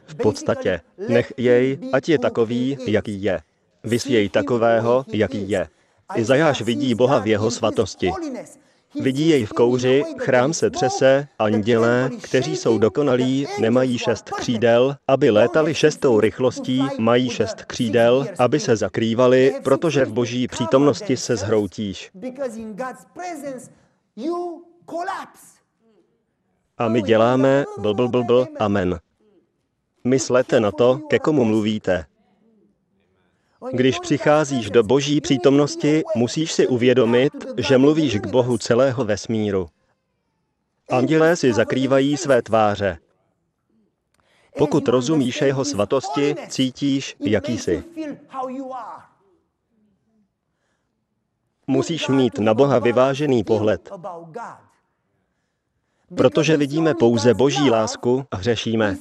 V 0.06 0.16
podstatě, 0.16 0.82
nech 1.10 1.34
jej, 1.38 1.78
ať 1.94 2.10
je 2.10 2.20
takový, 2.20 2.78
jaký 2.86 3.24
je. 3.24 3.42
Vys 3.84 4.06
jej 4.06 4.30
takového, 4.30 5.06
jaký 5.14 5.50
je. 5.50 5.68
Izajáš 6.16 6.62
vidí 6.62 6.96
Boha 6.96 7.20
v 7.20 7.28
jeho 7.28 7.52
svatosti. 7.52 8.12
Vidí 8.96 9.30
jej 9.30 9.46
v 9.46 9.50
kouři, 9.50 10.04
chrám 10.18 10.54
se 10.54 10.70
třese, 10.70 11.28
andělé, 11.40 12.10
kteří 12.22 12.56
jsou 12.56 12.78
dokonalí, 12.78 13.48
nemají 13.60 13.98
šest 13.98 14.30
křídel, 14.30 14.96
aby 15.08 15.30
létali 15.30 15.74
šestou 15.74 16.20
rychlostí, 16.20 16.84
mají 17.00 17.30
šest 17.30 17.66
křídel, 17.66 18.28
aby 18.40 18.60
se 18.60 18.76
zakrývali, 18.76 19.54
protože 19.64 20.06
v 20.06 20.14
boží 20.14 20.48
přítomnosti 20.48 21.18
se 21.18 21.36
zhroutíš. 21.36 22.12
A 26.78 26.88
my 26.88 27.02
děláme 27.02 27.66
blbl 27.78 28.08
blbl 28.08 28.48
amen. 28.60 29.00
Myslete 30.04 30.60
na 30.60 30.72
to, 30.72 31.00
ke 31.10 31.20
komu 31.20 31.46
mluvíte. 31.46 32.06
Když 33.70 34.00
přicházíš 34.00 34.70
do 34.70 34.84
boží 34.84 35.22
přítomnosti, 35.22 36.04
musíš 36.16 36.52
si 36.52 36.68
uvědomit, 36.68 37.34
že 37.58 37.78
mluvíš 37.78 38.20
k 38.20 38.28
Bohu 38.28 38.58
celého 38.58 39.06
vesmíru. 39.06 39.68
Andělé 40.90 41.36
si 41.36 41.54
zakrývají 41.54 42.18
své 42.18 42.42
tváře. 42.42 42.98
Pokud 44.58 44.88
rozumíš 44.88 45.42
jeho 45.42 45.66
svatosti, 45.66 46.36
cítíš, 46.50 47.16
jaký 47.20 47.58
jsi. 47.58 47.84
Musíš 51.68 52.08
mít 52.08 52.40
na 52.40 52.54
Boha 52.54 52.80
vyvážený 52.80 53.44
pohled. 53.44 53.90
Protože 56.18 56.58
vidíme 56.58 56.94
pouze 56.94 57.34
boží 57.34 57.70
lásku 57.70 58.26
a 58.32 58.36
hřešíme. 58.36 58.98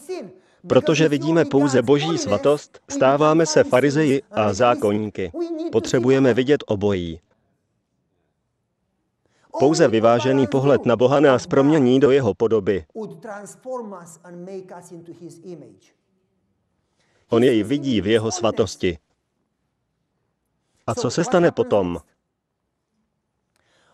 Protože 0.67 1.09
vidíme 1.09 1.45
pouze 1.45 1.83
boží 1.83 2.19
svatost, 2.19 2.81
stáváme 2.89 3.47
se 3.47 3.65
farizeji 3.65 4.23
a 4.31 4.53
zákonníky. 4.53 5.33
Potřebujeme 5.73 6.35
vidět 6.35 6.65
obojí. 6.67 7.21
Pouze 9.59 9.89
vyvážený 9.89 10.47
pohled 10.47 10.87
na 10.87 10.97
Boha 10.97 11.21
nás 11.21 11.47
promění 11.47 12.01
do 12.01 12.11
jeho 12.11 12.35
podoby. 12.35 12.85
On 17.29 17.45
jej 17.45 17.63
vidí 17.63 18.01
v 18.01 18.07
jeho 18.07 18.31
svatosti. 18.31 18.99
A 20.87 20.95
co 20.95 21.11
se 21.11 21.25
stane 21.25 21.51
potom? 21.51 21.99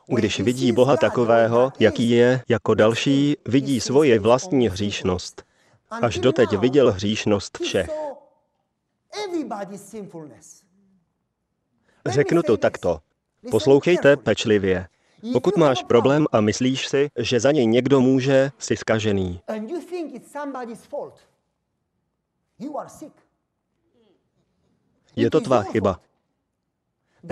Když 0.07 0.41
vidí 0.41 0.73
Boha 0.73 0.97
takového, 0.97 1.73
jaký 1.79 2.11
je, 2.11 2.43
jako 2.49 2.75
další, 2.75 3.37
vidí 3.47 3.81
svoje 3.81 4.19
vlastní 4.19 4.69
hříšnost. 4.69 5.43
Až 5.91 6.19
doteď 6.19 6.59
viděl 6.59 6.93
hříšnost 6.93 7.59
všech. 7.59 7.91
Řeknu 12.07 12.43
to 12.43 12.57
takto. 12.57 13.01
Poslouchejte 13.51 14.17
pečlivě. 14.17 14.89
Pokud 15.33 15.57
máš 15.57 15.83
problém 15.83 16.27
a 16.33 16.41
myslíš 16.41 16.89
si, 16.89 17.11
že 17.19 17.41
za 17.41 17.53
něj 17.53 17.67
někdo 17.67 18.01
může, 18.01 18.51
jsi 18.59 18.77
skažený. 18.77 19.41
Je 25.17 25.31
to 25.31 25.41
tvá 25.41 25.63
chyba. 25.63 26.01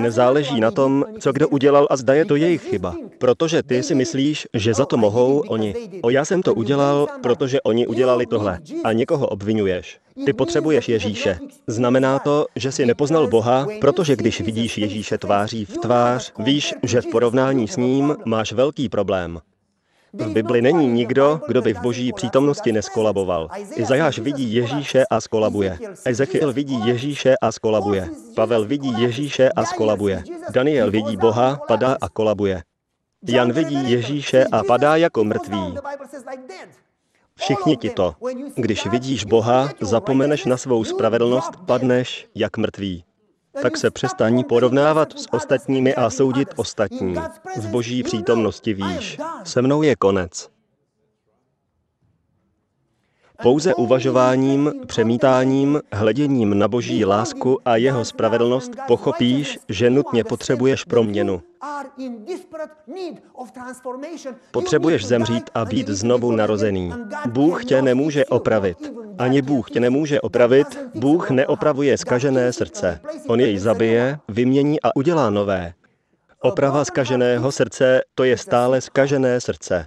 Nezáleží 0.00 0.60
na 0.60 0.70
tom, 0.70 1.04
co 1.20 1.32
kdo 1.32 1.48
udělal 1.48 1.86
a 1.90 1.96
zda 1.96 2.14
je 2.14 2.24
to 2.24 2.36
jejich 2.36 2.62
chyba. 2.62 2.94
Protože 3.18 3.62
ty 3.62 3.82
si 3.82 3.94
myslíš, 3.94 4.46
že 4.54 4.74
za 4.74 4.86
to 4.86 4.96
mohou 4.96 5.38
oni. 5.48 5.74
O 6.02 6.10
já 6.10 6.24
jsem 6.24 6.42
to 6.42 6.54
udělal, 6.54 7.06
protože 7.22 7.60
oni 7.60 7.86
udělali 7.86 8.26
tohle. 8.26 8.58
A 8.84 8.92
někoho 8.92 9.26
obvinuješ. 9.26 9.98
Ty 10.26 10.32
potřebuješ 10.32 10.88
Ježíše. 10.88 11.38
Znamená 11.66 12.18
to, 12.18 12.46
že 12.56 12.72
si 12.72 12.86
nepoznal 12.86 13.26
Boha, 13.26 13.66
protože 13.80 14.16
když 14.16 14.40
vidíš 14.40 14.78
Ježíše 14.78 15.18
tváří 15.18 15.64
v 15.64 15.78
tvář, 15.78 16.32
víš, 16.38 16.74
že 16.82 17.00
v 17.00 17.06
porovnání 17.06 17.68
s 17.68 17.76
ním 17.76 18.16
máš 18.24 18.52
velký 18.52 18.88
problém. 18.88 19.40
V 20.18 20.32
Bibli 20.32 20.62
není 20.62 20.86
nikdo, 20.86 21.40
kdo 21.48 21.62
by 21.62 21.74
v 21.74 21.80
boží 21.80 22.12
přítomnosti 22.12 22.72
neskolaboval. 22.72 23.48
Izajáš 23.74 24.18
vidí 24.18 24.54
Ježíše 24.54 25.04
a 25.10 25.20
skolabuje. 25.20 25.78
Ezechiel 26.04 26.52
vidí 26.52 26.86
Ježíše 26.86 27.34
a 27.42 27.52
skolabuje. 27.52 28.08
Pavel 28.34 28.64
vidí 28.64 29.02
Ježíše 29.02 29.50
a 29.50 29.64
skolabuje. 29.64 30.24
Daniel 30.50 30.90
vidí 30.90 31.16
Boha, 31.16 31.60
padá 31.68 31.96
a 32.00 32.08
kolabuje. 32.08 32.62
Jan 33.28 33.52
vidí 33.52 33.90
Ježíše 33.90 34.44
a 34.52 34.62
padá 34.62 34.96
jako 34.96 35.24
mrtvý. 35.24 35.74
Všichni 37.36 37.76
ti 37.76 37.90
to. 37.90 38.14
Když 38.54 38.86
vidíš 38.86 39.24
Boha, 39.24 39.68
zapomeneš 39.80 40.44
na 40.44 40.56
svou 40.56 40.84
spravedlnost, 40.84 41.50
padneš 41.66 42.26
jak 42.34 42.56
mrtvý 42.56 43.04
tak 43.62 43.76
se 43.76 43.90
přestaň 43.90 44.44
porovnávat 44.44 45.18
s 45.18 45.26
ostatními 45.32 45.94
a 45.94 46.10
soudit 46.10 46.48
ostatní. 46.56 47.14
V 47.56 47.68
boží 47.68 48.02
přítomnosti 48.02 48.74
víš, 48.74 49.18
se 49.44 49.62
mnou 49.62 49.82
je 49.82 49.96
konec. 49.96 50.53
Pouze 53.42 53.74
uvažováním, 53.74 54.72
přemítáním, 54.86 55.80
hleděním 55.92 56.58
na 56.58 56.68
boží 56.68 57.04
lásku 57.04 57.58
a 57.64 57.76
jeho 57.76 58.04
spravedlnost 58.04 58.70
pochopíš, 58.86 59.58
že 59.68 59.90
nutně 59.90 60.24
potřebuješ 60.24 60.84
proměnu. 60.84 61.42
Potřebuješ 64.50 65.06
zemřít 65.06 65.50
a 65.54 65.64
být 65.64 65.88
znovu 65.88 66.32
narozený. 66.32 66.92
Bůh 67.28 67.64
tě 67.64 67.82
nemůže 67.82 68.24
opravit. 68.24 68.92
Ani 69.18 69.42
Bůh 69.42 69.70
tě 69.70 69.80
nemůže 69.80 70.20
opravit. 70.20 70.66
Bůh 70.94 71.30
neopravuje 71.30 71.98
skažené 71.98 72.52
srdce. 72.52 73.00
On 73.28 73.40
jej 73.40 73.58
zabije, 73.58 74.18
vymění 74.28 74.82
a 74.82 74.96
udělá 74.96 75.30
nové. 75.30 75.72
Oprava 76.40 76.84
skaženého 76.84 77.52
srdce, 77.52 78.00
to 78.14 78.24
je 78.24 78.38
stále 78.38 78.80
skažené 78.80 79.40
srdce. 79.40 79.86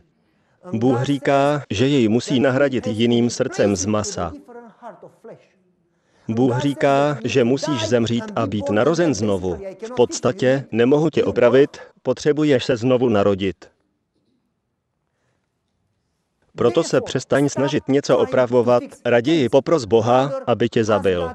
Bůh 0.74 1.04
říká, 1.04 1.64
že 1.70 1.88
jej 1.88 2.08
musí 2.08 2.40
nahradit 2.40 2.88
jiným 2.88 3.30
srdcem 3.30 3.76
z 3.76 3.86
masa. 3.86 4.34
Bůh 6.28 6.60
říká, 6.60 7.18
že 7.24 7.44
musíš 7.44 7.88
zemřít 7.88 8.24
a 8.36 8.48
být 8.48 8.70
narozen 8.70 9.14
znovu. 9.14 9.60
V 9.86 9.96
podstatě 9.96 10.66
nemohu 10.72 11.10
tě 11.10 11.24
opravit, 11.24 11.78
potřebuješ 12.04 12.66
se 12.66 12.78
znovu 12.78 13.10
narodit. 13.10 13.70
Proto 16.56 16.84
se 16.84 17.02
přestaň 17.02 17.50
snažit 17.50 17.88
něco 17.88 18.18
opravovat, 18.18 18.84
raději 19.06 19.50
popros 19.50 19.86
Boha, 19.86 20.32
aby 20.48 20.70
tě 20.70 20.84
zabil. 20.84 21.32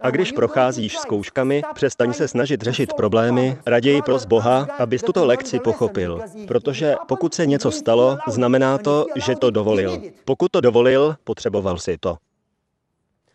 A 0.00 0.10
když 0.10 0.32
procházíš 0.32 0.98
zkouškami, 0.98 1.62
přestaň 1.74 2.12
se 2.12 2.28
snažit 2.28 2.62
řešit 2.62 2.92
problémy, 2.92 3.58
raději 3.66 4.02
pros 4.02 4.24
Boha, 4.24 4.68
abys 4.78 5.02
tuto 5.02 5.26
lekci 5.26 5.60
pochopil. 5.60 6.20
Protože 6.48 6.94
pokud 7.08 7.34
se 7.34 7.46
něco 7.46 7.70
stalo, 7.70 8.18
znamená 8.28 8.78
to, 8.78 9.06
že 9.16 9.36
to 9.36 9.50
dovolil. 9.50 10.02
Pokud 10.24 10.52
to 10.52 10.60
dovolil, 10.60 11.16
potřeboval 11.24 11.78
si 11.78 11.98
to. 11.98 12.16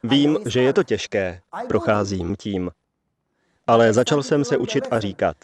Vím, 0.04 0.38
že 0.46 0.62
je 0.62 0.74
to 0.74 0.84
těžké, 0.84 1.42
procházím 1.68 2.36
tím. 2.36 2.72
Ale 3.68 3.94
začal 3.94 4.24
jsem 4.24 4.44
se 4.44 4.58
učit 4.58 4.88
a 4.92 5.00
říkat, 5.00 5.36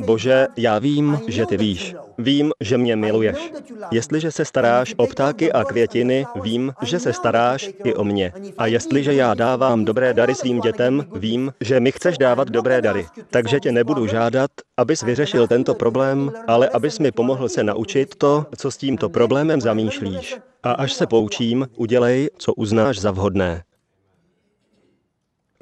Bože, 0.00 0.46
já 0.56 0.78
vím, 0.78 1.20
že 1.28 1.46
ty 1.46 1.56
víš. 1.56 1.94
Vím, 2.18 2.52
že 2.60 2.78
mě 2.78 2.96
miluješ. 2.96 3.52
Jestliže 3.90 4.30
se 4.30 4.44
staráš 4.44 4.94
o 4.96 5.06
ptáky 5.06 5.52
a 5.52 5.64
květiny, 5.64 6.26
vím, 6.42 6.72
že 6.82 6.98
se 6.98 7.12
staráš 7.12 7.70
i 7.84 7.94
o 7.94 8.04
mě. 8.04 8.32
A 8.58 8.66
jestliže 8.66 9.14
já 9.14 9.34
dávám 9.34 9.84
dobré 9.84 10.14
dary 10.14 10.34
svým 10.34 10.60
dětem, 10.60 11.04
vím, 11.14 11.52
že 11.60 11.80
mi 11.80 11.92
chceš 11.92 12.18
dávat 12.18 12.48
dobré 12.48 12.82
dary. 12.82 13.06
Takže 13.30 13.60
tě 13.60 13.72
nebudu 13.72 14.06
žádat, 14.06 14.50
abys 14.76 15.02
vyřešil 15.02 15.46
tento 15.46 15.74
problém, 15.74 16.32
ale 16.46 16.68
abys 16.68 16.98
mi 16.98 17.12
pomohl 17.12 17.48
se 17.48 17.64
naučit 17.64 18.14
to, 18.14 18.46
co 18.56 18.70
s 18.70 18.76
tímto 18.76 19.08
problémem 19.08 19.60
zamýšlíš. 19.60 20.36
A 20.62 20.72
až 20.72 20.92
se 20.92 21.06
poučím, 21.06 21.68
udělej, 21.76 22.30
co 22.38 22.54
uznáš 22.54 22.98
za 22.98 23.10
vhodné. 23.10 23.62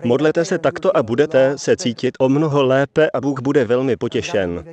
Modlete 0.05 0.45
se 0.45 0.59
takto 0.59 0.97
a 0.97 1.03
budete 1.03 1.59
se 1.59 1.77
cítit 1.77 2.17
o 2.19 2.29
mnoho 2.29 2.63
lépe 2.63 3.11
a 3.11 3.21
Bůh 3.21 3.41
bude 3.41 3.65
velmi 3.65 3.97
potěšen. 3.97 4.65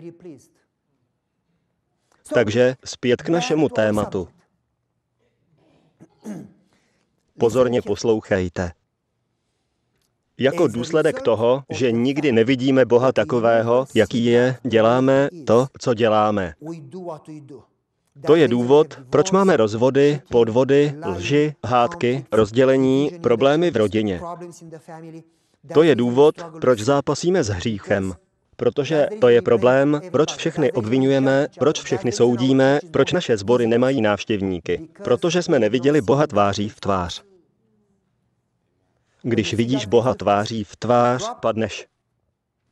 Takže 2.34 2.75
zpět 2.86 3.21
k 3.21 3.30
našemu 3.30 3.69
tématu. 3.69 4.28
Pozorně 7.39 7.82
poslouchejte. 7.82 8.71
Jako 10.38 10.67
důsledek 10.67 11.21
toho, 11.21 11.63
že 11.69 11.91
nikdy 11.91 12.32
nevidíme 12.32 12.86
Boha 12.86 13.11
takového, 13.11 13.86
jaký 13.95 14.25
je, 14.25 14.57
děláme 14.63 15.30
to, 15.45 15.67
co 15.80 15.93
děláme. 15.93 16.53
To 18.26 18.36
je 18.36 18.47
důvod, 18.47 18.99
proč 19.09 19.32
máme 19.32 19.57
rozvody, 19.57 20.22
podvody, 20.32 20.93
lži, 21.05 21.53
hádky, 21.65 22.26
rozdělení, 22.32 23.11
problémy 23.22 23.72
v 23.72 23.78
rodině. 23.78 24.22
To 25.74 25.84
je 25.84 25.95
důvod, 25.95 26.36
proč 26.61 26.80
zápasíme 26.80 27.43
s 27.43 27.47
hříchem. 27.47 28.13
Protože 28.55 29.07
to 29.22 29.30
je 29.30 29.41
problém, 29.41 30.01
proč 30.11 30.36
všechny 30.36 30.72
obvinujeme, 30.72 31.47
proč 31.59 31.82
všechny 31.82 32.11
soudíme, 32.11 32.80
proč 32.91 33.11
naše 33.11 33.38
sbory 33.38 33.68
nemají 33.68 34.01
návštěvníky. 34.01 34.88
Protože 35.03 35.43
jsme 35.43 35.59
neviděli 35.59 36.01
Boha 36.01 36.28
tváří 36.28 36.70
v 36.70 36.80
tvář. 36.80 37.24
Když 39.22 39.53
vidíš 39.53 39.86
Boha 39.86 40.13
tváří 40.13 40.63
v 40.63 40.76
tvář, 40.76 41.32
padneš. 41.41 41.88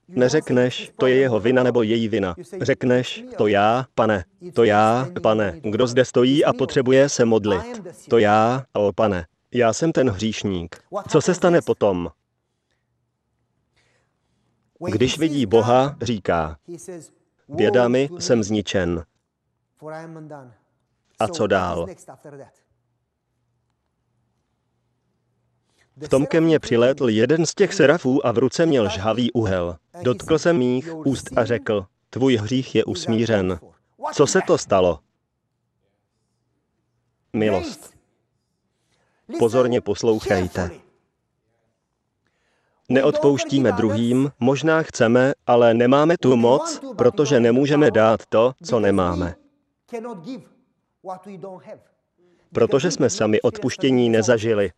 Neřekneš, 0.07 0.91
to 0.97 1.07
je 1.07 1.15
jeho 1.15 1.39
vina 1.39 1.63
nebo 1.63 1.81
její 1.81 2.07
vina. 2.07 2.35
Řekneš, 2.61 3.23
to 3.37 3.47
já, 3.47 3.85
pane, 3.95 4.25
to 4.53 4.63
já, 4.63 5.07
pane, 5.23 5.59
kdo 5.63 5.87
zde 5.87 6.05
stojí 6.05 6.45
a 6.45 6.53
potřebuje 6.53 7.09
se 7.09 7.25
modlit. 7.25 7.81
To 8.09 8.17
já, 8.17 8.63
o 8.73 8.93
pane, 8.93 9.25
já 9.53 9.73
jsem 9.73 9.91
ten 9.91 10.09
hříšník. 10.09 10.75
Co 11.09 11.21
se 11.21 11.33
stane 11.33 11.61
potom? 11.61 12.09
Když 14.91 15.19
vidí 15.19 15.45
Boha, 15.45 15.95
říká, 16.01 16.57
bědami 17.47 18.09
jsem 18.19 18.43
zničen. 18.43 19.03
A 21.19 21.27
co 21.27 21.47
dál? 21.47 21.87
V 25.97 26.09
tom 26.09 26.25
ke 26.25 26.41
mně 26.41 26.59
přilétl 26.59 27.09
jeden 27.09 27.45
z 27.45 27.55
těch 27.55 27.73
serafů 27.73 28.27
a 28.27 28.31
v 28.31 28.37
ruce 28.37 28.65
měl 28.65 28.89
žhavý 28.89 29.31
úhel. 29.31 29.75
Dotkl 30.01 30.39
jsem 30.39 30.57
mých 30.57 30.95
úst 30.95 31.37
a 31.37 31.45
řekl, 31.45 31.85
tvůj 32.09 32.35
hřích 32.35 32.75
je 32.75 32.85
usmířen. 32.85 33.59
Co 34.13 34.27
se 34.27 34.39
to 34.47 34.57
stalo? 34.57 34.99
Milost. 37.33 37.93
Pozorně 39.39 39.81
poslouchejte. 39.81 40.71
Neodpouštíme 42.89 43.71
druhým, 43.71 44.31
možná 44.39 44.81
chceme, 44.81 45.33
ale 45.47 45.73
nemáme 45.73 46.17
tu 46.17 46.35
moc, 46.35 46.81
protože 46.97 47.39
nemůžeme 47.39 47.91
dát 47.91 48.25
to, 48.29 48.53
co 48.63 48.79
nemáme. 48.79 49.35
Protože 52.53 52.91
jsme 52.91 53.09
sami 53.09 53.41
odpuštění 53.41 54.09
nezažili. 54.09 54.71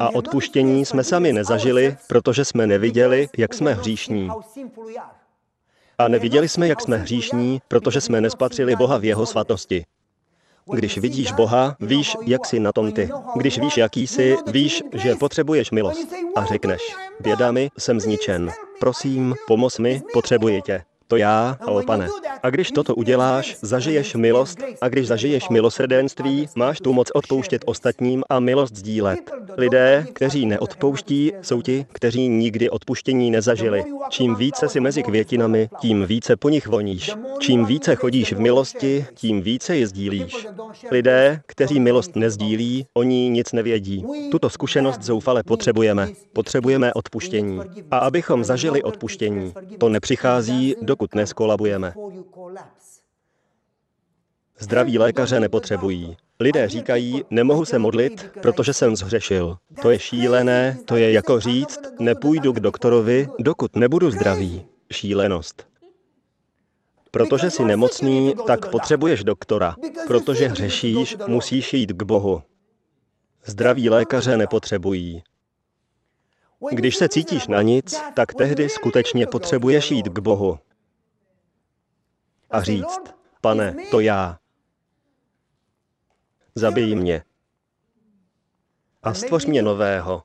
A 0.00 0.14
odpuštění 0.14 0.84
jsme 0.84 1.04
sami 1.04 1.32
nezažili, 1.32 1.96
protože 2.08 2.44
jsme 2.44 2.66
neviděli, 2.66 3.28
jak 3.38 3.54
jsme 3.54 3.74
hříšní. 3.74 4.30
A 5.98 6.08
neviděli 6.08 6.48
jsme, 6.48 6.68
jak 6.68 6.80
jsme 6.80 6.96
hříšní, 6.96 7.60
protože 7.68 8.00
jsme 8.00 8.20
nespatřili 8.20 8.76
Boha 8.76 8.98
v 8.98 9.04
jeho 9.04 9.26
svatosti. 9.26 9.84
Když 10.72 10.98
vidíš 10.98 11.32
Boha, 11.32 11.76
víš, 11.80 12.16
jak 12.26 12.46
jsi 12.46 12.60
na 12.60 12.72
tom 12.72 12.92
ty. 12.92 13.10
Když 13.36 13.58
víš, 13.58 13.76
jaký 13.76 14.06
jsi, 14.06 14.36
víš, 14.46 14.82
že 14.92 15.14
potřebuješ 15.14 15.70
milost. 15.70 16.08
A 16.36 16.44
řekneš, 16.44 16.96
bědami 17.20 17.70
jsem 17.78 18.00
zničen. 18.00 18.50
Prosím, 18.80 19.34
pomoz 19.46 19.78
mi, 19.78 20.02
potřebuji 20.12 20.62
tě 20.62 20.84
to 21.12 21.16
já, 21.16 21.58
o 21.66 21.82
pane. 21.82 22.08
A 22.42 22.50
když 22.50 22.70
toto 22.70 22.94
uděláš, 22.94 23.56
zažiješ 23.62 24.14
milost 24.14 24.58
a 24.80 24.88
když 24.88 25.06
zažiješ 25.06 25.48
milosrdenství, 25.48 26.48
máš 26.54 26.80
tu 26.80 26.92
moc 26.92 27.10
odpouštět 27.14 27.62
ostatním 27.66 28.24
a 28.28 28.40
milost 28.40 28.76
sdílet. 28.76 29.30
Lidé, 29.56 30.06
kteří 30.12 30.46
neodpouští, 30.46 31.32
jsou 31.42 31.62
ti, 31.62 31.86
kteří 31.92 32.28
nikdy 32.28 32.70
odpuštění 32.70 33.30
nezažili. 33.30 33.84
Čím 34.08 34.34
více 34.34 34.68
si 34.68 34.80
mezi 34.80 35.02
květinami, 35.02 35.68
tím 35.80 36.06
více 36.06 36.36
po 36.36 36.48
nich 36.48 36.66
voníš. 36.66 37.10
Čím 37.38 37.64
více 37.66 37.94
chodíš 37.94 38.32
v 38.32 38.40
milosti, 38.40 39.06
tím 39.14 39.42
více 39.42 39.76
je 39.76 39.86
sdílíš. 39.86 40.46
Lidé, 40.90 41.40
kteří 41.46 41.80
milost 41.80 42.16
nezdílí, 42.16 42.86
oni 42.94 43.28
nic 43.30 43.52
nevědí. 43.52 44.04
Tuto 44.30 44.50
zkušenost 44.50 45.02
zoufale 45.02 45.42
potřebujeme. 45.42 46.08
Potřebujeme 46.32 46.94
odpuštění. 46.94 47.60
A 47.90 47.98
abychom 47.98 48.44
zažili 48.44 48.82
odpuštění, 48.82 49.52
to 49.78 49.88
nepřichází, 49.88 50.74
dokud 50.82 51.01
dokud 51.02 51.14
neskolabujeme. 51.14 51.94
Zdraví 54.58 54.98
lékaře 54.98 55.40
nepotřebují. 55.40 56.16
Lidé 56.40 56.68
říkají, 56.68 57.24
nemohu 57.30 57.64
se 57.64 57.78
modlit, 57.78 58.30
protože 58.42 58.72
jsem 58.72 58.96
zhřešil. 58.96 59.56
To 59.82 59.90
je 59.90 59.98
šílené, 59.98 60.78
to 60.84 60.96
je 60.96 61.12
jako 61.12 61.40
říct, 61.40 61.80
nepůjdu 61.98 62.52
k 62.52 62.60
doktorovi, 62.60 63.28
dokud 63.38 63.76
nebudu 63.76 64.10
zdravý. 64.10 64.66
Šílenost. 64.92 65.66
Protože 67.10 67.50
jsi 67.50 67.64
nemocný, 67.64 68.34
tak 68.46 68.70
potřebuješ 68.70 69.24
doktora. 69.24 69.76
Protože 70.06 70.48
hřešíš, 70.48 71.16
musíš 71.26 71.74
jít 71.74 71.92
k 71.92 72.02
Bohu. 72.02 72.42
Zdraví 73.44 73.90
lékaře 73.90 74.36
nepotřebují. 74.36 75.22
Když 76.70 76.96
se 76.96 77.08
cítíš 77.08 77.46
na 77.46 77.62
nic, 77.62 78.02
tak 78.14 78.34
tehdy 78.34 78.68
skutečně 78.68 79.26
potřebuješ 79.26 79.90
jít 79.90 80.08
k 80.08 80.18
Bohu 80.18 80.58
a 82.52 82.62
říct, 82.62 83.00
pane, 83.40 83.74
to 83.90 84.00
já. 84.00 84.38
Zabij 86.54 86.94
mě. 86.94 87.22
A 89.02 89.14
stvoř 89.14 89.46
mě 89.46 89.62
nového. 89.62 90.22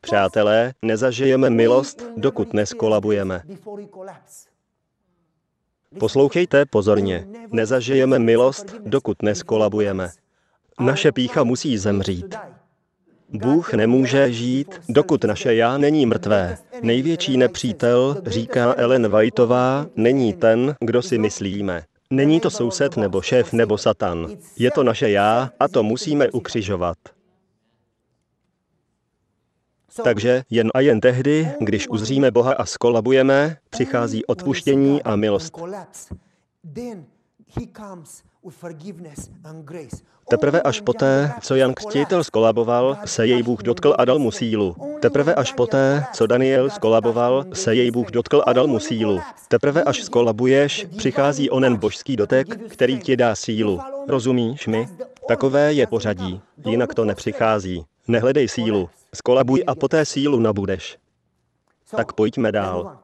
Přátelé, 0.00 0.74
nezažijeme 0.82 1.50
milost, 1.50 2.02
dokud 2.16 2.52
neskolabujeme. 2.52 3.42
Poslouchejte 5.98 6.66
pozorně. 6.66 7.26
Nezažijeme 7.52 8.18
milost, 8.18 8.74
dokud 8.80 9.22
neskolabujeme. 9.22 10.10
Naše 10.80 11.12
pícha 11.12 11.44
musí 11.44 11.78
zemřít. 11.78 12.34
Bůh 13.28 13.72
nemůže 13.74 14.32
žít, 14.32 14.80
dokud 14.88 15.24
naše 15.24 15.54
já 15.54 15.78
není 15.78 16.06
mrtvé. 16.06 16.58
Největší 16.82 17.36
nepřítel, 17.36 18.22
říká 18.26 18.74
Ellen 18.76 19.08
Whiteová, 19.08 19.86
není 19.96 20.32
ten, 20.32 20.74
kdo 20.80 21.02
si 21.02 21.18
myslíme. 21.18 21.84
Není 22.10 22.40
to 22.40 22.50
soused 22.50 22.96
nebo 22.96 23.22
šéf 23.22 23.52
nebo 23.52 23.78
satan. 23.78 24.28
Je 24.58 24.70
to 24.70 24.82
naše 24.82 25.10
já 25.10 25.50
a 25.60 25.68
to 25.68 25.82
musíme 25.82 26.30
ukřižovat. 26.30 26.96
Takže 30.04 30.42
jen 30.50 30.70
a 30.74 30.80
jen 30.80 31.00
tehdy, 31.00 31.48
když 31.60 31.88
uzříme 31.88 32.30
Boha 32.30 32.54
a 32.54 32.66
skolabujeme, 32.66 33.56
přichází 33.70 34.24
odpuštění 34.24 35.02
a 35.02 35.16
milost. 35.16 35.58
Teprve 40.28 40.62
až 40.62 40.80
poté, 40.80 41.32
co 41.40 41.54
Jan 41.54 41.74
Křtitel 41.74 42.24
skolaboval, 42.24 42.98
se 43.04 43.26
jej 43.26 43.42
Bůh 43.42 43.62
dotkl 43.62 43.94
a 43.98 44.04
dal 44.04 44.18
mu 44.18 44.30
sílu. 44.30 44.76
Teprve 45.00 45.34
až 45.34 45.52
poté, 45.52 46.04
co 46.12 46.26
Daniel 46.26 46.70
skolaboval, 46.70 47.44
se 47.52 47.74
jej 47.74 47.90
Bůh 47.90 48.10
dotkl 48.10 48.42
a 48.46 48.52
dal 48.52 48.66
mu 48.66 48.80
sílu. 48.80 49.20
Teprve 49.48 49.82
až 49.82 50.02
skolabuješ, 50.02 50.86
přichází 50.96 51.50
onen 51.50 51.76
božský 51.76 52.16
dotek, 52.16 52.70
který 52.70 52.98
ti 52.98 53.16
dá 53.16 53.34
sílu. 53.34 53.80
Rozumíš 54.08 54.66
mi? 54.66 54.88
Takové 55.28 55.72
je 55.72 55.86
pořadí, 55.86 56.40
jinak 56.66 56.94
to 56.94 57.04
nepřichází. 57.04 57.84
Nehledej 58.08 58.48
sílu, 58.48 58.90
skolabuj 59.14 59.64
a 59.66 59.74
poté 59.74 60.04
sílu 60.04 60.40
nabudeš. 60.40 60.98
Tak 61.96 62.12
pojďme 62.12 62.52
dál. 62.52 62.98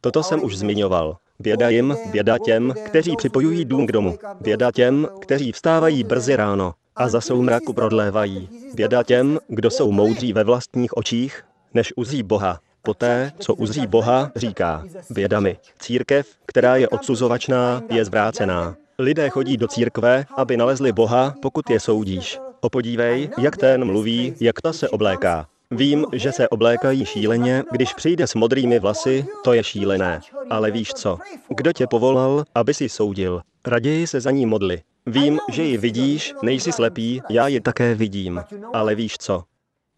Toto 0.00 0.22
jsem 0.22 0.44
už 0.44 0.56
zmiňoval. 0.56 1.16
Běda 1.42 1.68
jim, 1.68 1.96
běda 2.12 2.38
těm, 2.38 2.74
kteří 2.84 3.16
připojují 3.16 3.64
dům 3.64 3.86
k 3.86 3.92
domu. 3.92 4.18
Běda 4.40 4.72
těm, 4.72 5.08
kteří 5.20 5.52
vstávají 5.52 6.04
brzy 6.04 6.36
ráno 6.36 6.74
a 6.96 7.08
za 7.08 7.20
soumraku 7.20 7.72
prodlévají. 7.72 8.48
Běda 8.74 9.02
těm, 9.02 9.38
kdo 9.48 9.70
jsou 9.70 9.92
moudří 9.92 10.32
ve 10.32 10.44
vlastních 10.44 10.96
očích, 10.96 11.42
než 11.74 11.92
uzří 11.96 12.22
Boha. 12.22 12.60
Poté, 12.82 13.32
co 13.38 13.54
uzří 13.54 13.86
Boha, 13.86 14.30
říká, 14.36 14.84
běda 15.10 15.40
mi. 15.40 15.56
Církev, 15.78 16.26
která 16.46 16.76
je 16.76 16.88
odsuzovačná, 16.88 17.82
je 17.90 18.04
zvrácená. 18.04 18.76
Lidé 18.98 19.28
chodí 19.28 19.56
do 19.56 19.68
církve, 19.68 20.24
aby 20.36 20.56
nalezli 20.56 20.92
Boha, 20.92 21.34
pokud 21.42 21.70
je 21.70 21.80
soudíš. 21.80 22.38
Opodívej, 22.60 23.30
jak 23.38 23.56
ten 23.56 23.84
mluví, 23.84 24.34
jak 24.40 24.60
ta 24.60 24.72
se 24.72 24.88
obléká. 24.88 25.46
Vím, 25.76 26.06
že 26.12 26.32
se 26.32 26.48
oblékají 26.48 27.04
šíleně, 27.04 27.62
když 27.72 27.94
přijde 27.94 28.26
s 28.26 28.34
modrými 28.34 28.78
vlasy, 28.78 29.26
to 29.44 29.52
je 29.52 29.64
šílené. 29.64 30.20
Ale 30.50 30.70
víš 30.70 30.92
co? 30.94 31.18
Kdo 31.48 31.72
tě 31.72 31.86
povolal, 31.86 32.44
aby 32.54 32.74
si 32.74 32.88
soudil? 32.88 33.40
Raději 33.66 34.06
se 34.06 34.20
za 34.20 34.30
ní 34.30 34.46
modli. 34.46 34.82
Vím, 35.06 35.38
že 35.52 35.62
ji 35.62 35.76
vidíš, 35.76 36.34
nejsi 36.42 36.72
slepý, 36.72 37.22
já 37.30 37.48
ji 37.48 37.60
také 37.60 37.94
vidím. 37.94 38.40
Ale 38.72 38.94
víš 38.94 39.14
co? 39.18 39.42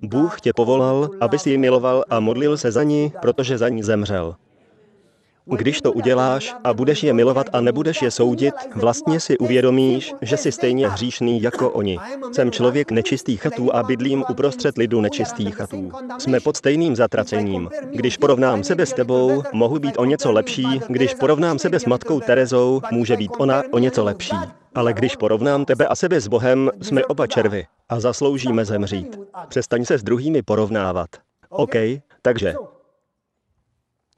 Bůh 0.03 0.41
tě 0.41 0.53
povolal, 0.57 1.09
aby 1.21 1.39
si 1.39 1.51
ji 1.51 1.59
miloval 1.59 2.05
a 2.11 2.21
modlil 2.21 2.57
se 2.57 2.73
za 2.73 2.83
ní, 2.83 3.13
protože 3.23 3.59
za 3.59 3.69
ní 3.69 3.83
zemřel. 3.83 4.37
Když 5.47 5.81
to 5.81 5.93
uděláš 5.93 6.55
a 6.65 6.75
budeš 6.75 7.03
je 7.03 7.13
milovat 7.13 7.47
a 7.53 7.61
nebudeš 7.61 8.03
je 8.03 8.11
soudit, 8.11 8.55
vlastně 8.75 9.21
si 9.21 9.39
uvědomíš, 9.39 10.15
že 10.23 10.37
jsi 10.37 10.53
stejně 10.53 10.89
hříšný 10.89 11.43
jako 11.43 11.71
oni. 11.71 11.99
Jsem 12.33 12.51
člověk 12.51 12.91
nečistých 12.91 13.41
chatů 13.41 13.77
a 13.77 13.83
bydlím 13.83 14.25
uprostřed 14.31 14.79
lidu 14.79 15.01
nečistých 15.01 15.55
chatů. 15.55 15.91
Jsme 16.19 16.41
pod 16.41 16.57
stejným 16.57 16.97
zatracením. 16.97 17.71
Když 17.91 18.17
porovnám 18.17 18.65
sebe 18.65 18.87
s 18.87 18.93
tebou, 18.93 19.43
mohu 19.53 19.79
být 19.79 19.95
o 19.99 20.05
něco 20.05 20.33
lepší, 20.33 20.81
když 20.89 21.15
porovnám 21.15 21.59
sebe 21.59 21.81
s 21.81 21.85
matkou 21.85 22.21
Terezou, 22.21 22.81
může 22.91 23.17
být 23.17 23.31
ona 23.39 23.63
o 23.71 23.79
něco 23.79 24.05
lepší. 24.05 24.37
Ale 24.75 24.93
když 24.93 25.17
porovnám 25.17 25.65
tebe 25.65 25.87
a 25.87 25.95
sebe 25.95 26.21
s 26.21 26.29
Bohem, 26.29 26.71
jsme 26.81 27.05
oba 27.05 27.27
červy 27.27 27.67
a 27.89 28.01
zasloužíme 28.01 28.65
zemřít. 28.65 29.19
Přestaň 29.49 29.85
se 29.85 29.99
s 29.99 30.03
druhými 30.03 30.43
porovnávat. 30.43 31.09
OK, 31.51 31.75
takže 32.23 32.55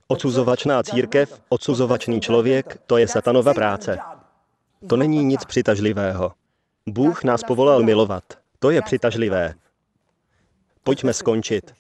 Odsuzovačná 0.09 0.83
církev, 0.83 1.41
odsuzovačný 1.49 2.21
člověk, 2.21 2.81
to 2.87 2.97
je 2.97 3.09
satanova 3.09 3.55
práce. 3.55 3.99
To 4.89 4.97
není 4.97 5.25
nic 5.25 5.45
přitažlivého. 5.45 6.33
Bůh 6.87 7.25
nás 7.25 7.43
povolal 7.43 7.83
milovat. 7.83 8.25
To 8.59 8.71
je 8.71 8.83
přitažlivé. 8.83 9.55
Pojďme 10.85 11.13
skončit. 11.13 11.75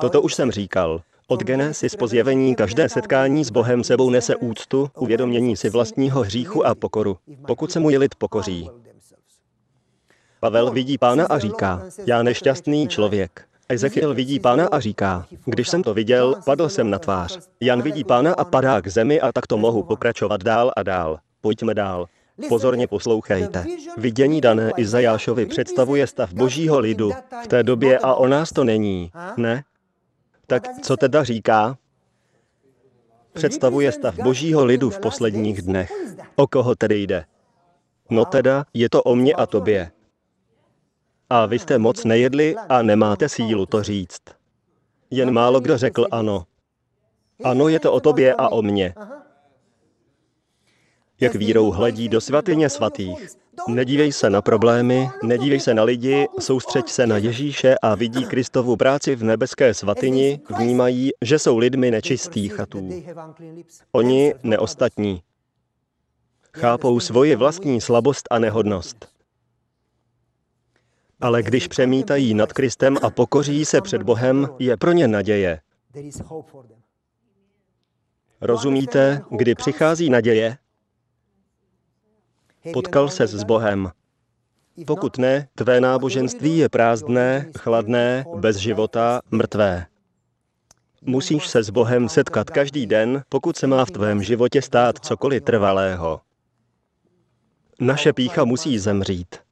Toto 0.00 0.22
už 0.22 0.34
jsem 0.34 0.50
říkal. 0.50 1.02
Od 1.26 1.42
Genesis 1.42 1.96
po 1.96 2.08
zjevení 2.08 2.54
každé 2.54 2.88
setkání 2.88 3.44
s 3.44 3.50
Bohem 3.50 3.84
sebou 3.84 4.10
nese 4.10 4.36
úctu, 4.36 4.90
uvědomění 4.94 5.56
si 5.56 5.70
vlastního 5.70 6.22
hříchu 6.22 6.66
a 6.66 6.74
pokoru, 6.74 7.18
pokud 7.46 7.72
se 7.72 7.80
mu 7.80 7.90
je 7.90 7.98
lid 7.98 8.14
pokoří. 8.14 8.70
Pavel 10.40 10.70
vidí 10.70 10.98
pána 10.98 11.26
a 11.26 11.38
říká, 11.38 11.82
já 12.06 12.22
nešťastný 12.22 12.88
člověk. 12.88 13.48
Ezechiel 13.68 14.14
vidí 14.14 14.40
pána 14.40 14.66
a 14.66 14.80
říká, 14.80 15.26
když 15.44 15.68
jsem 15.68 15.82
to 15.82 15.94
viděl, 15.94 16.34
padl 16.44 16.68
jsem 16.68 16.90
na 16.90 16.98
tvář. 16.98 17.38
Jan 17.60 17.82
vidí 17.82 18.04
pána 18.04 18.34
a 18.34 18.44
padá 18.44 18.80
k 18.80 18.88
zemi 18.88 19.20
a 19.20 19.32
tak 19.32 19.46
to 19.46 19.56
mohu 19.56 19.82
pokračovat 19.82 20.42
dál 20.42 20.72
a 20.76 20.82
dál. 20.82 21.18
Pojďme 21.40 21.74
dál. 21.74 22.06
Pozorně 22.48 22.86
poslouchejte. 22.86 23.64
Vidění 23.96 24.40
dané 24.40 24.72
Izajášovi 24.76 25.46
představuje 25.46 26.06
stav 26.06 26.32
božího 26.32 26.78
lidu 26.78 27.12
v 27.42 27.46
té 27.46 27.62
době 27.62 27.98
a 27.98 28.14
o 28.14 28.26
nás 28.26 28.50
to 28.50 28.64
není. 28.64 29.10
Ne? 29.36 29.64
Tak 30.46 30.68
co 30.82 30.96
teda 30.96 31.24
říká? 31.24 31.76
Představuje 33.32 33.92
stav 33.92 34.14
božího 34.16 34.64
lidu 34.64 34.90
v 34.90 34.98
posledních 34.98 35.62
dnech. 35.62 35.92
O 36.36 36.46
koho 36.46 36.74
tedy 36.74 37.02
jde? 37.02 37.24
No 38.10 38.24
teda, 38.24 38.64
je 38.74 38.88
to 38.88 39.02
o 39.02 39.14
mně 39.14 39.34
a 39.34 39.46
tobě. 39.46 39.90
A 41.30 41.46
vy 41.46 41.58
jste 41.58 41.78
moc 41.78 42.04
nejedli 42.04 42.56
a 42.68 42.82
nemáte 42.82 43.28
sílu 43.28 43.66
to 43.66 43.82
říct. 43.82 44.22
Jen 45.10 45.30
málo 45.30 45.60
kdo 45.60 45.78
řekl 45.78 46.06
ano. 46.10 46.46
Ano, 47.44 47.68
je 47.68 47.80
to 47.80 47.92
o 47.92 48.00
tobě 48.00 48.34
a 48.34 48.48
o 48.48 48.62
mně. 48.62 48.94
Jak 51.20 51.34
vírou 51.34 51.70
hledí 51.70 52.08
do 52.08 52.20
svatyně 52.20 52.70
svatých. 52.70 53.28
Nedívej 53.68 54.12
se 54.12 54.30
na 54.30 54.42
problémy, 54.42 55.10
nedívej 55.22 55.60
se 55.60 55.74
na 55.74 55.82
lidi, 55.82 56.26
soustřeď 56.40 56.88
se 56.88 57.06
na 57.06 57.16
Ježíše 57.16 57.74
a 57.82 57.94
vidí 57.94 58.24
Kristovu 58.24 58.76
práci 58.76 59.16
v 59.16 59.24
nebeské 59.24 59.74
svatyni, 59.74 60.40
vnímají, 60.56 61.10
že 61.22 61.38
jsou 61.38 61.58
lidmi 61.58 61.90
nečistých 61.90 62.54
chatů. 62.54 62.90
Oni 63.92 64.34
neostatní. 64.42 65.22
Chápou 66.56 67.00
svoji 67.00 67.36
vlastní 67.36 67.80
slabost 67.80 68.28
a 68.30 68.38
nehodnost. 68.38 69.15
Ale 71.20 71.42
když 71.42 71.68
přemítají 71.68 72.34
nad 72.34 72.52
Kristem 72.52 72.96
a 73.02 73.10
pokoří 73.10 73.64
se 73.64 73.80
před 73.80 74.02
Bohem, 74.02 74.48
je 74.58 74.76
pro 74.76 74.92
ně 74.92 75.08
naděje. 75.08 75.60
Rozumíte, 78.40 79.22
kdy 79.30 79.54
přichází 79.54 80.10
naděje? 80.10 80.56
Potkal 82.72 83.08
se 83.08 83.26
s 83.26 83.44
Bohem. 83.44 83.90
Pokud 84.86 85.18
ne, 85.18 85.48
tvé 85.54 85.80
náboženství 85.80 86.58
je 86.58 86.68
prázdné, 86.68 87.50
chladné, 87.58 88.24
bez 88.34 88.56
života, 88.56 89.20
mrtvé. 89.30 89.86
Musíš 91.02 91.48
se 91.48 91.62
s 91.62 91.70
Bohem 91.70 92.08
setkat 92.08 92.50
každý 92.50 92.86
den, 92.86 93.22
pokud 93.28 93.56
se 93.56 93.66
má 93.66 93.84
v 93.84 93.90
tvém 93.90 94.22
životě 94.22 94.62
stát 94.62 94.98
cokoliv 94.98 95.42
trvalého. 95.42 96.20
Naše 97.80 98.12
pícha 98.12 98.44
musí 98.44 98.78
zemřít. 98.78 99.45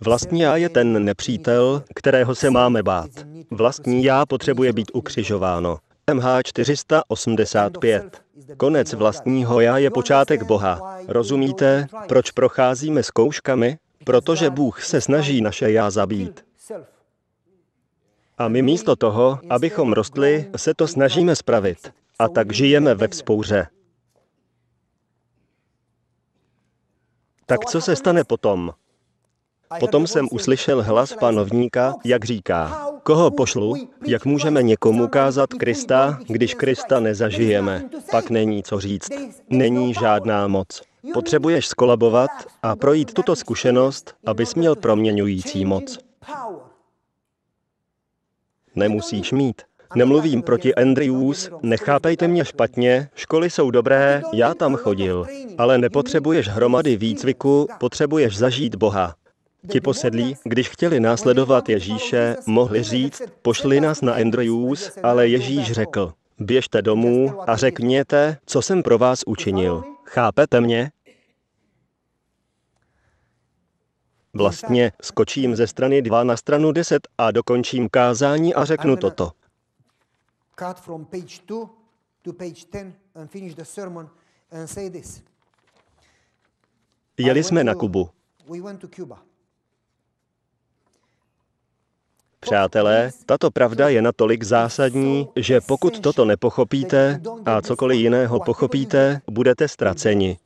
Vlastní 0.00 0.40
já 0.40 0.56
je 0.56 0.68
ten 0.68 1.04
nepřítel, 1.04 1.82
kterého 1.94 2.34
se 2.34 2.50
máme 2.50 2.82
bát. 2.82 3.10
Vlastní 3.50 4.04
já 4.04 4.26
potřebuje 4.26 4.72
být 4.72 4.90
ukřižováno. 4.94 5.78
MH 6.14 6.24
485. 6.44 8.22
Konec 8.56 8.92
vlastního 8.92 9.60
já 9.60 9.78
je 9.78 9.90
počátek 9.90 10.42
Boha. 10.42 10.98
Rozumíte, 11.08 11.86
proč 12.08 12.30
procházíme 12.30 13.02
zkouškami? 13.02 13.78
Protože 14.04 14.50
Bůh 14.50 14.82
se 14.84 15.00
snaží 15.00 15.40
naše 15.40 15.70
já 15.70 15.90
zabít. 15.90 16.44
A 18.38 18.48
my 18.48 18.62
místo 18.62 18.96
toho, 18.96 19.38
abychom 19.50 19.92
rostli, 19.92 20.50
se 20.56 20.74
to 20.74 20.88
snažíme 20.88 21.36
spravit. 21.36 21.92
A 22.18 22.28
tak 22.28 22.52
žijeme 22.52 22.94
ve 22.94 23.08
vzpouře. 23.08 23.66
Tak 27.46 27.64
co 27.64 27.80
se 27.80 27.96
stane 27.96 28.24
potom? 28.24 28.72
Potom 29.80 30.06
jsem 30.06 30.28
uslyšel 30.32 30.82
hlas 30.82 31.14
panovníka, 31.20 31.94
jak 32.04 32.24
říká, 32.24 32.86
koho 33.02 33.30
pošlu, 33.30 33.74
jak 34.06 34.24
můžeme 34.24 34.62
někomu 34.62 35.08
kázat 35.08 35.54
Krista, 35.54 36.18
když 36.26 36.54
Krista 36.54 37.00
nezažijeme. 37.00 37.84
Pak 38.10 38.30
není 38.30 38.62
co 38.62 38.80
říct. 38.80 39.08
Není 39.50 39.94
žádná 39.94 40.48
moc. 40.48 40.82
Potřebuješ 41.14 41.66
skolabovat 41.66 42.30
a 42.62 42.76
projít 42.76 43.14
tuto 43.14 43.36
zkušenost, 43.36 44.14
abys 44.26 44.54
měl 44.54 44.76
proměňující 44.76 45.64
moc. 45.64 45.98
Nemusíš 48.74 49.32
mít. 49.32 49.62
Nemluvím 49.94 50.42
proti 50.42 50.74
Andrews, 50.74 51.50
nechápejte 51.62 52.28
mě 52.28 52.44
špatně, 52.44 53.08
školy 53.14 53.50
jsou 53.50 53.70
dobré, 53.70 54.22
já 54.32 54.54
tam 54.54 54.76
chodil, 54.76 55.26
ale 55.58 55.78
nepotřebuješ 55.78 56.48
hromady 56.48 56.96
výcviku, 56.96 57.68
potřebuješ 57.80 58.36
zažít 58.38 58.74
Boha. 58.74 59.14
Ti 59.70 59.80
posedlí, 59.80 60.36
když 60.44 60.68
chtěli 60.68 61.00
následovat 61.00 61.68
Ježíše, 61.68 62.36
mohli 62.46 62.82
říct, 62.82 63.22
pošli 63.42 63.80
nás 63.80 64.00
na 64.00 64.14
Andrews, 64.14 64.98
ale 65.02 65.28
Ježíš 65.28 65.72
řekl, 65.72 66.12
běžte 66.38 66.82
domů 66.82 67.50
a 67.50 67.56
řekněte, 67.56 68.38
co 68.46 68.62
jsem 68.62 68.82
pro 68.82 68.98
vás 68.98 69.22
učinil. 69.26 69.84
Chápete 70.04 70.60
mě? 70.60 70.90
Vlastně 74.34 74.92
skočím 75.02 75.56
ze 75.56 75.66
strany 75.66 76.02
2 76.02 76.24
na 76.24 76.36
stranu 76.36 76.72
10 76.72 77.08
a 77.18 77.30
dokončím 77.30 77.88
kázání 77.88 78.54
a 78.54 78.64
řeknu 78.64 78.96
toto. 78.96 79.32
Jeli 87.18 87.44
jsme 87.44 87.64
na 87.64 87.74
Kubu. 87.74 88.10
Přátelé, 92.40 93.10
tato 93.26 93.50
pravda 93.50 93.88
je 93.88 94.02
natolik 94.02 94.44
zásadní, 94.44 95.28
že 95.36 95.60
pokud 95.60 96.00
toto 96.00 96.24
nepochopíte 96.24 97.20
a 97.44 97.62
cokoliv 97.62 98.00
jiného 98.00 98.40
pochopíte, 98.40 99.20
budete 99.30 99.68
ztraceni. 99.68 100.38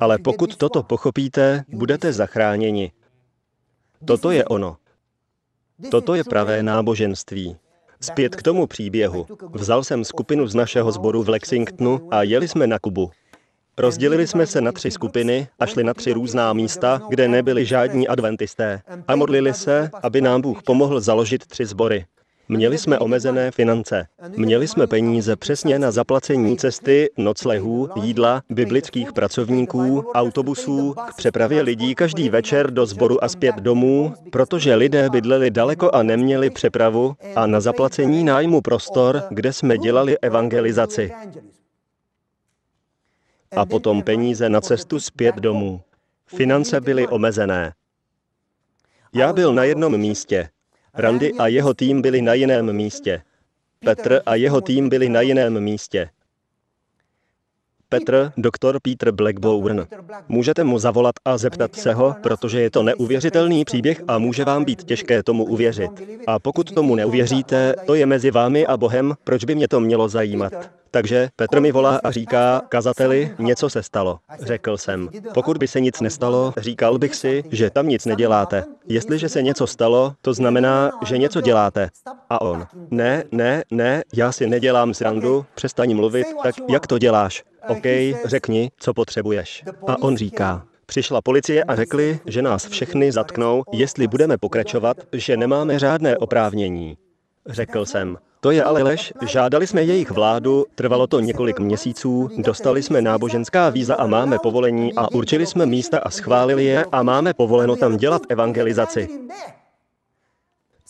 Ale 0.00 0.18
pokud 0.18 0.56
toto 0.56 0.82
pochopíte, 0.82 1.64
budete 1.68 2.12
zachráněni. 2.12 2.92
Toto 4.04 4.30
je 4.30 4.44
ono. 4.44 4.76
Toto 5.90 6.14
je 6.14 6.24
pravé 6.24 6.62
náboženství. 6.62 7.56
Zpět 8.00 8.36
k 8.36 8.42
tomu 8.42 8.66
příběhu. 8.66 9.26
Vzal 9.52 9.84
jsem 9.84 10.04
skupinu 10.04 10.46
z 10.46 10.54
našeho 10.54 10.92
sboru 10.92 11.22
v 11.22 11.28
Lexingtonu 11.28 12.08
a 12.10 12.22
jeli 12.22 12.48
jsme 12.48 12.66
na 12.66 12.78
Kubu. 12.78 13.10
Rozdělili 13.80 14.26
jsme 14.26 14.46
se 14.46 14.60
na 14.60 14.72
tři 14.72 14.90
skupiny 14.90 15.48
a 15.58 15.66
šli 15.66 15.84
na 15.84 15.94
tři 15.94 16.12
různá 16.12 16.52
místa, 16.52 17.02
kde 17.08 17.28
nebyli 17.28 17.64
žádní 17.64 18.08
adventisté. 18.08 18.80
A 19.08 19.16
modlili 19.16 19.54
se, 19.54 19.90
aby 20.02 20.20
nám 20.20 20.40
Bůh 20.40 20.62
pomohl 20.62 21.00
založit 21.00 21.46
tři 21.46 21.66
sbory. 21.66 22.04
Měli 22.48 22.78
jsme 22.78 22.98
omezené 22.98 23.50
finance. 23.50 24.06
Měli 24.36 24.68
jsme 24.68 24.86
peníze 24.86 25.36
přesně 25.36 25.78
na 25.78 25.90
zaplacení 25.90 26.56
cesty, 26.56 27.10
noclehů, 27.16 27.88
jídla, 28.02 28.42
biblických 28.50 29.12
pracovníků, 29.12 30.04
autobusů, 30.14 30.94
k 31.08 31.16
přepravě 31.16 31.62
lidí 31.62 31.94
každý 31.94 32.28
večer 32.28 32.70
do 32.70 32.86
sboru 32.86 33.24
a 33.24 33.28
zpět 33.28 33.54
domů, 33.54 34.14
protože 34.32 34.74
lidé 34.74 35.10
bydleli 35.10 35.50
daleko 35.50 35.90
a 35.90 36.02
neměli 36.02 36.50
přepravu 36.50 37.14
a 37.36 37.46
na 37.46 37.60
zaplacení 37.60 38.24
nájmu 38.24 38.60
prostor, 38.60 39.22
kde 39.30 39.52
jsme 39.52 39.78
dělali 39.78 40.18
evangelizaci. 40.18 41.12
A 43.56 43.66
potom 43.66 44.02
peníze 44.02 44.48
na 44.48 44.60
cestu 44.60 45.00
zpět 45.00 45.34
domů. 45.34 45.80
Finance 46.26 46.80
byly 46.80 47.08
omezené. 47.08 47.72
Já 49.14 49.32
byl 49.32 49.54
na 49.54 49.64
jednom 49.64 49.98
místě, 49.98 50.48
Randy 50.94 51.32
a 51.32 51.46
jeho 51.46 51.74
tým 51.74 52.02
byli 52.02 52.22
na 52.22 52.34
jiném 52.34 52.72
místě. 52.72 53.22
Petr 53.84 54.22
a 54.26 54.34
jeho 54.34 54.60
tým 54.60 54.88
byli 54.88 55.08
na 55.08 55.20
jiném 55.20 55.60
místě. 55.60 56.10
Petr, 57.90 58.32
doktor 58.36 58.78
Peter 58.82 59.12
Blackburn. 59.12 59.86
Můžete 60.28 60.64
mu 60.64 60.78
zavolat 60.78 61.14
a 61.24 61.38
zeptat 61.38 61.76
se 61.76 61.94
ho, 61.94 62.14
protože 62.22 62.60
je 62.60 62.70
to 62.70 62.82
neuvěřitelný 62.82 63.64
příběh 63.64 64.02
a 64.08 64.18
může 64.18 64.44
vám 64.44 64.64
být 64.64 64.84
těžké 64.84 65.22
tomu 65.22 65.44
uvěřit. 65.44 65.90
A 66.26 66.38
pokud 66.38 66.74
tomu 66.74 66.94
neuvěříte, 66.94 67.74
to 67.86 67.94
je 67.94 68.06
mezi 68.06 68.30
vámi 68.30 68.66
a 68.66 68.76
Bohem, 68.76 69.14
proč 69.24 69.44
by 69.44 69.54
mě 69.54 69.68
to 69.68 69.80
mělo 69.80 70.08
zajímat? 70.08 70.52
Takže 70.90 71.28
Petr 71.36 71.60
mi 71.60 71.72
volá 71.72 72.00
a 72.04 72.10
říká, 72.10 72.62
kazateli, 72.68 73.34
něco 73.38 73.70
se 73.70 73.82
stalo. 73.82 74.18
Řekl 74.40 74.76
jsem, 74.76 75.08
pokud 75.34 75.58
by 75.58 75.68
se 75.68 75.80
nic 75.80 76.00
nestalo, 76.00 76.52
říkal 76.56 76.98
bych 76.98 77.14
si, 77.14 77.44
že 77.50 77.70
tam 77.70 77.88
nic 77.88 78.04
neděláte. 78.06 78.64
Jestliže 78.88 79.28
se 79.28 79.42
něco 79.42 79.66
stalo, 79.66 80.14
to 80.22 80.34
znamená, 80.34 80.90
že 81.06 81.18
něco 81.18 81.40
děláte. 81.40 81.90
A 82.30 82.40
on, 82.40 82.66
ne, 82.90 83.24
ne, 83.32 83.64
ne, 83.70 84.02
já 84.14 84.32
si 84.32 84.46
nedělám 84.46 84.94
srandu, 84.94 85.46
přestaň 85.54 85.94
mluvit, 85.94 86.26
tak 86.42 86.54
jak 86.68 86.86
to 86.86 86.98
děláš? 86.98 87.42
OK, 87.68 87.84
řekni, 88.24 88.70
co 88.78 88.94
potřebuješ. 88.94 89.64
A 89.86 90.02
on 90.02 90.16
říká, 90.16 90.66
Přišla 90.90 91.20
policie 91.20 91.64
a 91.64 91.76
řekli, 91.76 92.20
že 92.26 92.42
nás 92.42 92.66
všechny 92.66 93.12
zatknou, 93.12 93.62
jestli 93.72 94.06
budeme 94.06 94.38
pokračovat, 94.38 94.96
že 95.12 95.36
nemáme 95.36 95.78
žádné 95.78 96.18
oprávnění. 96.18 96.96
Řekl 97.46 97.84
jsem, 97.84 98.18
to 98.40 98.50
je 98.50 98.64
ale 98.64 98.82
lež, 98.82 99.12
žádali 99.26 99.66
jsme 99.66 99.82
jejich 99.82 100.10
vládu, 100.10 100.66
trvalo 100.74 101.06
to 101.06 101.20
několik 101.20 101.60
měsíců, 101.60 102.28
dostali 102.38 102.82
jsme 102.82 103.02
náboženská 103.02 103.70
víza 103.70 103.94
a 103.94 104.06
máme 104.06 104.38
povolení 104.38 104.94
a 104.94 105.12
určili 105.12 105.46
jsme 105.46 105.66
místa 105.66 105.98
a 105.98 106.10
schválili 106.10 106.64
je 106.64 106.84
a 106.92 107.02
máme 107.02 107.34
povoleno 107.34 107.76
tam 107.76 107.96
dělat 107.96 108.22
evangelizaci. 108.28 109.08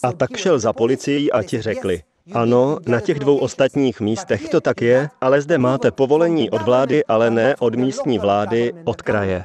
A 0.03 0.12
tak 0.12 0.37
šel 0.37 0.59
za 0.59 0.73
policií 0.73 1.33
a 1.33 1.43
ti 1.43 1.62
řekli, 1.62 2.03
ano, 2.33 2.79
na 2.87 3.01
těch 3.01 3.18
dvou 3.18 3.37
ostatních 3.37 4.01
místech 4.01 4.49
to 4.49 4.61
tak 4.61 4.83
je, 4.83 5.09
ale 5.21 5.41
zde 5.41 5.59
máte 5.59 5.91
povolení 5.91 6.51
od 6.51 6.62
vlády, 6.62 7.05
ale 7.05 7.31
ne 7.31 7.57
od 7.59 7.75
místní 7.75 8.18
vlády, 8.18 8.73
od 8.85 9.03
kraje. 9.03 9.45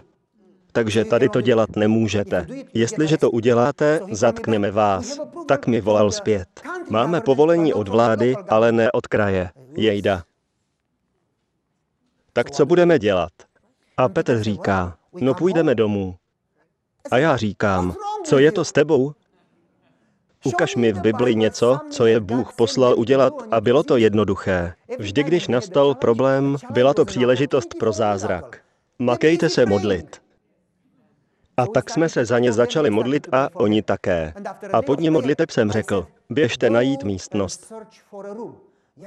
Takže 0.72 1.06
tady 1.06 1.30
to 1.30 1.42
dělat 1.42 1.76
nemůžete. 1.76 2.48
Jestliže 2.74 3.18
to 3.18 3.32
uděláte, 3.32 4.00
zatkneme 4.12 4.72
vás. 4.72 5.20
Tak 5.48 5.68
mi 5.68 5.82
volal 5.82 6.12
zpět. 6.12 6.48
Máme 6.90 7.22
povolení 7.22 7.74
od 7.74 7.88
vlády, 7.88 8.36
ale 8.50 8.72
ne 8.72 8.92
od 8.92 9.08
kraje. 9.08 9.50
Jejda. 9.78 10.24
Tak 12.34 12.52
co 12.52 12.66
budeme 12.66 13.00
dělat? 13.00 13.32
A 13.98 14.10
Petr 14.10 14.44
říká, 14.44 14.98
no 15.14 15.34
půjdeme 15.34 15.76
domů. 15.76 16.16
A 17.12 17.18
já 17.18 17.38
říkám, 17.38 17.96
co 18.26 18.40
je 18.40 18.52
to 18.52 18.66
s 18.66 18.72
tebou? 18.72 19.14
Ukaž 20.46 20.76
mi 20.76 20.94
v 20.94 21.02
Bibli 21.02 21.36
něco, 21.36 21.80
co 21.90 22.06
je 22.06 22.20
Bůh 22.20 22.54
poslal 22.54 23.00
udělat 23.00 23.34
a 23.52 23.62
bylo 23.62 23.84
to 23.84 23.98
jednoduché. 23.98 24.74
Vždy, 25.00 25.24
když 25.24 25.48
nastal 25.48 25.96
problém, 25.96 26.58
byla 26.70 26.94
to 26.94 27.06
příležitost 27.06 27.76
pro 27.80 27.92
zázrak. 27.92 28.62
Makejte 29.00 29.50
se 29.50 29.66
modlit. 29.66 30.22
A 31.58 31.68
tak 31.68 31.90
jsme 31.90 32.10
se 32.10 32.26
za 32.26 32.40
ně 32.40 32.52
začali 32.52 32.90
modlit 32.90 33.28
a 33.32 33.50
oni 33.54 33.82
také. 33.82 34.34
A 34.74 34.82
pod 34.82 35.00
ně 35.00 35.12
modliteb 35.12 35.50
jsem 35.50 35.72
řekl, 35.72 36.08
běžte 36.30 36.70
najít 36.70 37.04
místnost. 37.04 37.74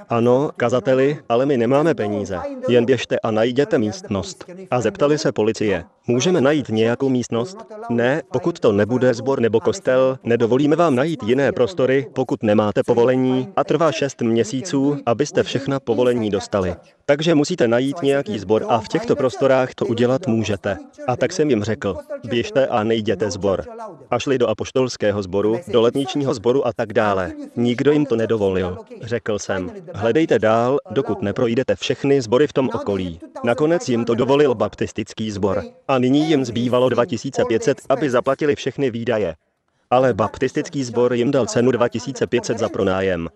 Ano, 0.08 0.50
kazateli, 0.56 1.18
ale 1.28 1.46
my 1.46 1.56
nemáme 1.56 1.94
peníze. 1.94 2.38
Jen 2.68 2.84
běžte 2.84 3.18
a 3.18 3.30
najděte 3.30 3.78
místnost. 3.78 4.44
A 4.70 4.80
zeptali 4.80 5.18
se 5.18 5.32
policie, 5.32 5.84
můžeme 6.06 6.40
najít 6.40 6.68
nějakou 6.68 7.08
místnost? 7.08 7.56
Ne, 7.90 8.22
pokud 8.32 8.60
to 8.60 8.72
nebude 8.72 9.14
zbor 9.14 9.40
nebo 9.40 9.60
kostel, 9.60 10.18
nedovolíme 10.24 10.76
vám 10.76 10.94
najít 10.94 11.22
jiné 11.22 11.52
prostory, 11.52 12.06
pokud 12.14 12.42
nemáte 12.42 12.82
povolení 12.82 13.48
a 13.56 13.64
trvá 13.64 13.92
šest 13.92 14.22
měsíců, 14.22 14.96
abyste 15.06 15.42
všechna 15.42 15.80
povolení 15.80 16.30
dostali. 16.30 16.74
Takže 17.06 17.34
musíte 17.34 17.68
najít 17.68 18.02
nějaký 18.02 18.38
zbor 18.38 18.64
a 18.68 18.80
v 18.80 18.88
těchto 18.88 19.16
prostorách 19.16 19.74
to 19.74 19.86
udělat 19.86 20.26
můžete. 20.26 20.76
A 21.06 21.16
tak 21.16 21.32
jsem 21.32 21.50
jim 21.50 21.64
řekl, 21.64 21.96
běžte 22.24 22.66
a 22.66 22.84
nejděte 22.84 23.30
zbor. 23.30 23.64
A 24.10 24.18
šli 24.18 24.38
do 24.38 24.48
apoštolského 24.48 25.22
sboru, 25.22 25.60
do 25.68 25.80
letničního 25.80 26.34
sboru 26.34 26.66
a 26.66 26.72
tak 26.72 26.92
dále. 26.92 27.32
Nikdo 27.56 27.92
jim 27.92 28.06
to 28.06 28.16
nedovolil. 28.16 28.78
Řekl 29.02 29.38
jsem, 29.38 29.70
hledejte 29.94 30.38
dál, 30.38 30.78
dokud 30.90 31.22
neprojdete 31.22 31.76
všechny 31.76 32.22
sbory 32.22 32.46
v 32.46 32.52
tom 32.52 32.70
okolí. 32.74 33.20
Nakonec 33.44 33.88
jim 33.88 34.04
to 34.04 34.14
dovolil 34.14 34.54
baptistický 34.54 35.30
sbor. 35.30 35.62
A 35.88 35.98
nyní 35.98 36.28
jim 36.28 36.44
zbývalo 36.44 36.88
2500, 36.88 37.78
aby 37.88 38.10
zaplatili 38.10 38.56
všechny 38.56 38.90
výdaje. 38.90 39.34
Ale 39.90 40.14
baptistický 40.14 40.84
sbor 40.84 41.14
jim 41.14 41.30
dal 41.30 41.46
cenu 41.46 41.70
2500 41.70 42.58
za 42.58 42.68
pronájem. 42.68 43.28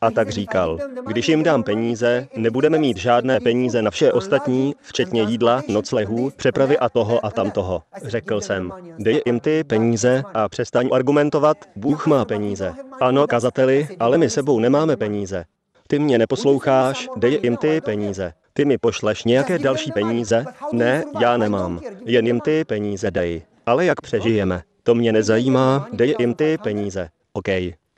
A 0.00 0.10
tak 0.10 0.30
říkal, 0.30 0.78
když 1.06 1.28
jim 1.28 1.42
dám 1.42 1.62
peníze, 1.62 2.28
nebudeme 2.36 2.78
mít 2.78 2.96
žádné 2.96 3.40
peníze 3.40 3.82
na 3.82 3.90
vše 3.90 4.12
ostatní, 4.12 4.74
včetně 4.82 5.22
jídla, 5.22 5.62
noclehů, 5.68 6.30
přepravy 6.36 6.78
a 6.78 6.88
toho 6.88 7.26
a 7.26 7.30
tamtoho. 7.30 7.82
Řekl 8.02 8.40
jsem, 8.40 8.72
dej 8.98 9.22
jim 9.26 9.40
ty 9.40 9.64
peníze 9.64 10.22
a 10.34 10.48
přestaň 10.48 10.88
argumentovat, 10.92 11.56
Bůh 11.76 12.06
má 12.06 12.24
peníze. 12.24 12.74
Ano, 13.00 13.26
kazateli, 13.26 13.88
ale 14.00 14.18
my 14.18 14.30
sebou 14.30 14.60
nemáme 14.60 14.96
peníze. 14.96 15.44
Ty 15.88 15.98
mě 15.98 16.18
neposloucháš, 16.18 17.08
dej 17.16 17.40
jim 17.42 17.56
ty 17.56 17.80
peníze. 17.80 18.32
Ty 18.52 18.64
mi 18.64 18.78
pošleš 18.78 19.24
nějaké 19.24 19.58
další 19.58 19.92
peníze? 19.92 20.44
Ne, 20.72 21.04
já 21.20 21.36
nemám. 21.36 21.80
Jen 22.04 22.26
jim 22.26 22.40
ty 22.40 22.64
peníze 22.64 23.10
dej. 23.10 23.42
Ale 23.66 23.84
jak 23.84 24.00
přežijeme? 24.00 24.62
To 24.82 24.94
mě 24.94 25.12
nezajímá, 25.12 25.88
dej 25.92 26.14
jim 26.18 26.34
ty 26.34 26.58
peníze. 26.58 27.08
OK. 27.32 27.48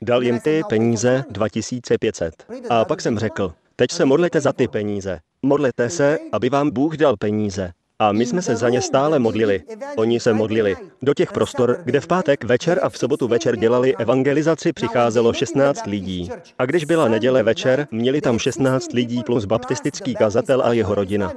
Dal 0.01 0.23
jim 0.23 0.39
ty 0.39 0.61
peníze 0.69 1.23
2500. 1.29 2.45
A 2.69 2.85
pak 2.85 3.01
jsem 3.01 3.19
řekl, 3.19 3.53
teď 3.75 3.91
se 3.91 4.05
modlete 4.05 4.41
za 4.41 4.53
ty 4.53 4.67
peníze. 4.67 5.19
Modlete 5.41 5.89
se, 5.89 6.19
aby 6.31 6.49
vám 6.49 6.71
Bůh 6.71 6.97
dal 6.97 7.17
peníze. 7.17 7.71
A 7.99 8.11
my 8.11 8.25
jsme 8.25 8.41
se 8.41 8.55
za 8.55 8.69
ně 8.69 8.81
stále 8.81 9.19
modlili. 9.19 9.63
Oni 9.97 10.19
se 10.19 10.33
modlili. 10.33 10.75
Do 11.01 11.13
těch 11.13 11.31
prostor, 11.31 11.81
kde 11.83 11.99
v 11.99 12.07
pátek 12.07 12.43
večer 12.43 12.79
a 12.83 12.89
v 12.89 12.97
sobotu 12.97 13.27
večer 13.27 13.55
dělali 13.55 13.95
evangelizaci, 13.95 14.73
přicházelo 14.73 15.33
16 15.33 15.85
lidí. 15.85 16.29
A 16.59 16.65
když 16.65 16.85
byla 16.85 17.07
neděle 17.07 17.43
večer, 17.43 17.87
měli 17.91 18.21
tam 18.21 18.39
16 18.39 18.93
lidí 18.93 19.23
plus 19.23 19.45
baptistický 19.45 20.15
kazatel 20.15 20.61
a 20.65 20.73
jeho 20.73 20.95
rodina. 20.95 21.33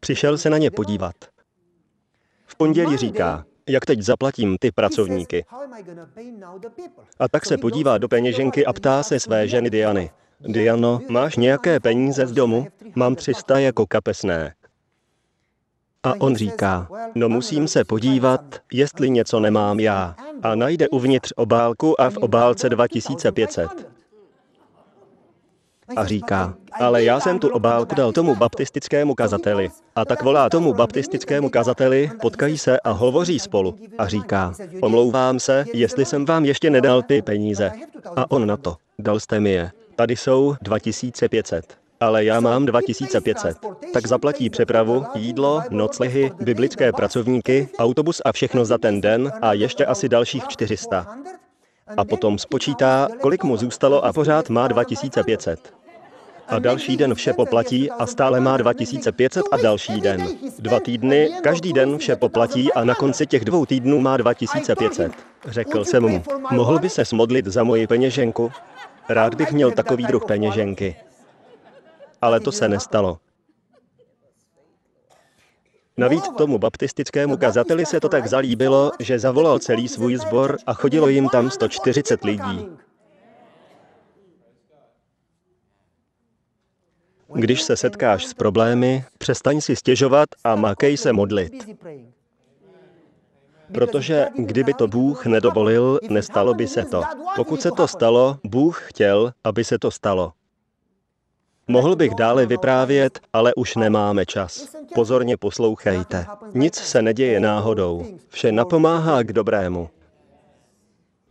Přišel 0.00 0.38
se 0.38 0.50
na 0.50 0.58
ně 0.58 0.70
podívat. 0.70 1.14
V 2.46 2.56
pondělí 2.56 2.96
říká, 2.96 3.44
jak 3.68 3.86
teď 3.86 4.02
zaplatím 4.02 4.56
ty 4.60 4.70
pracovníky. 4.70 5.44
A 7.18 7.28
tak 7.28 7.46
se 7.46 7.58
podívá 7.58 7.98
do 7.98 8.08
peněženky 8.08 8.66
a 8.66 8.72
ptá 8.72 9.02
se 9.02 9.20
své 9.20 9.48
ženy 9.48 9.70
Diany. 9.70 10.10
Diano, 10.40 11.00
máš 11.08 11.36
nějaké 11.36 11.80
peníze 11.80 12.26
z 12.26 12.32
domu? 12.32 12.66
Mám 12.94 13.14
300 13.14 13.58
jako 13.58 13.86
kapesné. 13.86 14.54
A 16.02 16.14
on 16.18 16.36
říká, 16.36 16.88
no 17.14 17.28
musím 17.28 17.68
se 17.68 17.84
podívat, 17.84 18.40
jestli 18.72 19.10
něco 19.10 19.40
nemám 19.40 19.80
já. 19.80 20.16
A 20.42 20.54
najde 20.54 20.88
uvnitř 20.88 21.32
obálku 21.36 22.00
a 22.00 22.10
v 22.10 22.16
obálce 22.16 22.68
2500 22.68 23.95
a 25.96 26.06
říká, 26.06 26.54
ale 26.72 27.04
já 27.04 27.20
jsem 27.20 27.38
tu 27.38 27.48
obálku 27.48 27.94
dal 27.94 28.12
tomu 28.12 28.34
baptistickému 28.34 29.14
kazateli. 29.14 29.70
A 29.96 30.04
tak 30.04 30.22
volá 30.22 30.48
tomu 30.50 30.72
baptistickému 30.74 31.50
kazateli, 31.50 32.10
potkají 32.22 32.58
se 32.58 32.80
a 32.80 32.90
hovoří 32.90 33.38
spolu. 33.38 33.78
A 33.98 34.08
říká, 34.08 34.52
omlouvám 34.80 35.40
se, 35.40 35.64
jestli 35.74 36.04
jsem 36.04 36.24
vám 36.24 36.44
ještě 36.44 36.70
nedal 36.70 37.02
ty 37.02 37.22
peníze. 37.22 37.72
A 38.16 38.30
on 38.30 38.46
na 38.46 38.56
to, 38.56 38.76
dal 38.98 39.20
jste 39.20 39.40
mi 39.40 39.50
je. 39.50 39.70
Tady 39.96 40.16
jsou 40.16 40.54
2500. 40.62 41.78
ale 42.00 42.24
já 42.24 42.40
mám 42.40 42.66
2500. 42.66 43.56
Tak 43.92 44.06
zaplatí 44.06 44.50
přepravu, 44.50 45.04
jídlo, 45.14 45.62
noclehy, 45.70 46.32
biblické 46.42 46.92
pracovníky, 46.92 47.68
autobus 47.78 48.22
a 48.24 48.32
všechno 48.32 48.64
za 48.64 48.78
ten 48.78 49.00
den 49.00 49.32
a 49.42 49.52
ještě 49.52 49.86
asi 49.86 50.08
dalších 50.08 50.48
400. 50.48 51.06
A 51.96 52.04
potom 52.04 52.38
spočítá, 52.38 53.08
kolik 53.20 53.44
mu 53.44 53.56
zůstalo 53.56 54.04
a 54.04 54.12
pořád 54.12 54.50
má 54.50 54.68
2500 54.68 55.74
a 56.48 56.58
další 56.58 56.96
den 56.96 57.14
vše 57.14 57.32
poplatí 57.32 57.90
a 57.90 58.06
stále 58.06 58.40
má 58.40 58.56
2500 58.56 59.44
a 59.52 59.56
další 59.56 60.00
den. 60.00 60.28
Dva 60.58 60.80
týdny, 60.80 61.30
každý 61.42 61.72
den 61.72 61.98
vše 61.98 62.16
poplatí 62.16 62.72
a 62.72 62.84
na 62.84 62.94
konci 62.94 63.26
těch 63.26 63.44
dvou 63.44 63.66
týdnů 63.66 64.00
má 64.00 64.16
2500. 64.16 65.12
Řekl 65.48 65.84
jsem 65.84 66.02
mu, 66.02 66.22
mohl 66.50 66.78
by 66.78 66.88
se 66.88 67.04
smodlit 67.04 67.46
za 67.46 67.64
moji 67.64 67.86
peněženku? 67.86 68.52
Rád 69.08 69.34
bych 69.34 69.52
měl 69.52 69.70
takový 69.70 70.04
druh 70.06 70.24
peněženky. 70.24 70.96
Ale 72.22 72.40
to 72.40 72.52
se 72.52 72.68
nestalo. 72.68 73.18
Navíc 75.98 76.28
tomu 76.38 76.58
baptistickému 76.58 77.36
kazateli 77.36 77.86
se 77.86 78.00
to 78.00 78.08
tak 78.08 78.26
zalíbilo, 78.26 78.92
že 79.00 79.18
zavolal 79.18 79.58
celý 79.58 79.88
svůj 79.88 80.16
sbor 80.16 80.56
a 80.66 80.74
chodilo 80.74 81.08
jim 81.08 81.28
tam 81.28 81.50
140 81.50 82.24
lidí. 82.24 82.68
Když 87.34 87.62
se 87.62 87.76
setkáš 87.76 88.26
s 88.26 88.34
problémy, 88.34 89.04
přestaň 89.18 89.60
si 89.60 89.76
stěžovat 89.76 90.28
a 90.44 90.56
makej 90.56 90.96
se 90.96 91.12
modlit. 91.12 91.52
Protože 93.74 94.26
kdyby 94.36 94.74
to 94.74 94.88
Bůh 94.88 95.26
nedovolil, 95.26 95.98
nestalo 96.10 96.54
by 96.54 96.68
se 96.68 96.84
to. 96.84 97.02
Pokud 97.36 97.62
se 97.62 97.70
to 97.70 97.88
stalo, 97.88 98.38
Bůh 98.44 98.82
chtěl, 98.88 99.32
aby 99.44 99.64
se 99.64 99.78
to 99.78 99.90
stalo. 99.90 100.32
Mohl 101.68 101.96
bych 101.96 102.14
dále 102.14 102.46
vyprávět, 102.46 103.20
ale 103.32 103.54
už 103.54 103.76
nemáme 103.76 104.26
čas. 104.26 104.76
Pozorně 104.94 105.36
poslouchejte. 105.36 106.26
Nic 106.54 106.74
se 106.74 107.02
neděje 107.02 107.40
náhodou. 107.40 108.06
Vše 108.28 108.52
napomáhá 108.52 109.22
k 109.22 109.32
dobrému. 109.32 109.90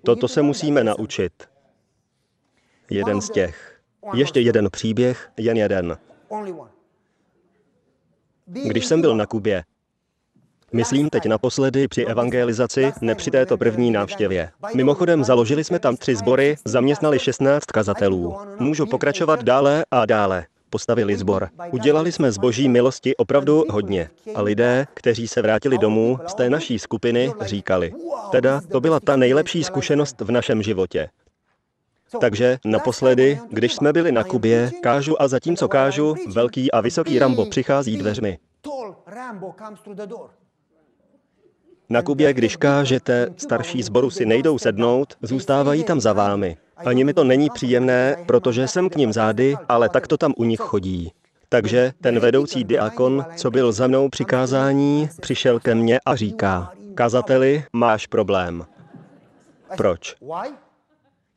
Toto 0.04 0.28
se 0.28 0.42
musíme 0.42 0.84
naučit. 0.84 1.34
Jeden 2.90 3.22
z 3.22 3.30
těch. 3.30 3.82
Ještě 4.14 4.40
jeden 4.40 4.70
příběh, 4.72 5.32
jen 5.38 5.58
jeden. 5.58 5.98
Když 8.46 8.86
jsem 8.86 9.02
byl 9.02 9.16
na 9.16 9.26
Kubě, 9.26 9.64
Myslím 10.76 11.10
teď 11.10 11.26
naposledy 11.26 11.88
při 11.88 12.06
evangelizaci, 12.06 12.94
ne 13.02 13.16
při 13.16 13.32
této 13.32 13.58
první 13.58 13.92
návštěvě. 13.92 14.50
Mimochodem 14.76 15.24
založili 15.24 15.64
jsme 15.64 15.80
tam 15.80 15.98
tři 15.98 16.16
sbory, 16.16 16.56
zaměstnali 16.66 17.20
16 17.20 17.66
kazatelů. 17.66 18.36
Můžu 18.60 18.86
pokračovat 18.86 19.44
dále 19.44 19.86
a 19.92 20.06
dále. 20.06 20.46
Postavili 20.70 21.18
sbor. 21.18 21.50
Udělali 21.72 22.12
jsme 22.12 22.32
z 22.32 22.38
boží 22.38 22.70
milosti 22.70 23.16
opravdu 23.16 23.64
hodně. 23.70 24.10
A 24.36 24.42
lidé, 24.42 24.88
kteří 24.94 25.28
se 25.28 25.42
vrátili 25.42 25.78
domů 25.78 26.20
z 26.28 26.34
té 26.34 26.50
naší 26.50 26.80
skupiny, 26.80 27.32
říkali, 27.42 27.94
teda 28.32 28.62
to 28.72 28.82
byla 28.82 29.00
ta 29.00 29.16
nejlepší 29.16 29.64
zkušenost 29.64 30.22
v 30.22 30.32
našem 30.32 30.64
životě. 30.64 31.10
Takže 32.22 32.58
naposledy, 32.66 33.40
když 33.50 33.74
jsme 33.74 33.94
byli 33.94 34.12
na 34.12 34.24
Kubě, 34.24 34.72
kážu 34.82 35.22
a 35.22 35.28
zatímco 35.28 35.68
kážu, 35.68 36.16
velký 36.28 36.72
a 36.72 36.82
vysoký 36.82 37.20
Rambo 37.20 37.46
přichází 37.46 37.98
dveřmi. 37.98 38.38
Na 41.90 42.02
Kubě, 42.02 42.34
když 42.34 42.56
kážete, 42.56 43.28
starší 43.38 43.84
zboru 43.84 44.10
si 44.10 44.26
nejdou 44.26 44.58
sednout, 44.58 45.14
zůstávají 45.22 45.84
tam 45.84 46.02
za 46.02 46.14
vámi. 46.14 46.58
Ani 46.78 47.04
mi 47.04 47.14
to 47.14 47.24
není 47.24 47.50
příjemné, 47.50 48.16
protože 48.26 48.68
jsem 48.68 48.90
k 48.90 48.96
ním 48.96 49.14
zády, 49.14 49.56
ale 49.70 49.90
tak 49.90 50.08
to 50.08 50.18
tam 50.18 50.34
u 50.38 50.44
nich 50.44 50.60
chodí. 50.60 51.12
Takže 51.50 51.94
ten 52.02 52.20
vedoucí 52.20 52.64
diakon, 52.64 53.26
co 53.36 53.52
byl 53.52 53.72
za 53.72 53.88
mnou 53.88 54.10
při 54.10 54.26
kázání, 54.26 55.10
přišel 55.22 55.60
ke 55.60 55.76
mně 55.76 56.00
a 56.06 56.16
říká, 56.16 56.72
kazateli, 56.96 57.64
máš 57.74 58.08
problém. 58.08 58.66
Proč? 59.78 60.16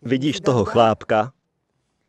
Vidíš 0.02 0.40
toho 0.40 0.64
chlápka? 0.64 1.32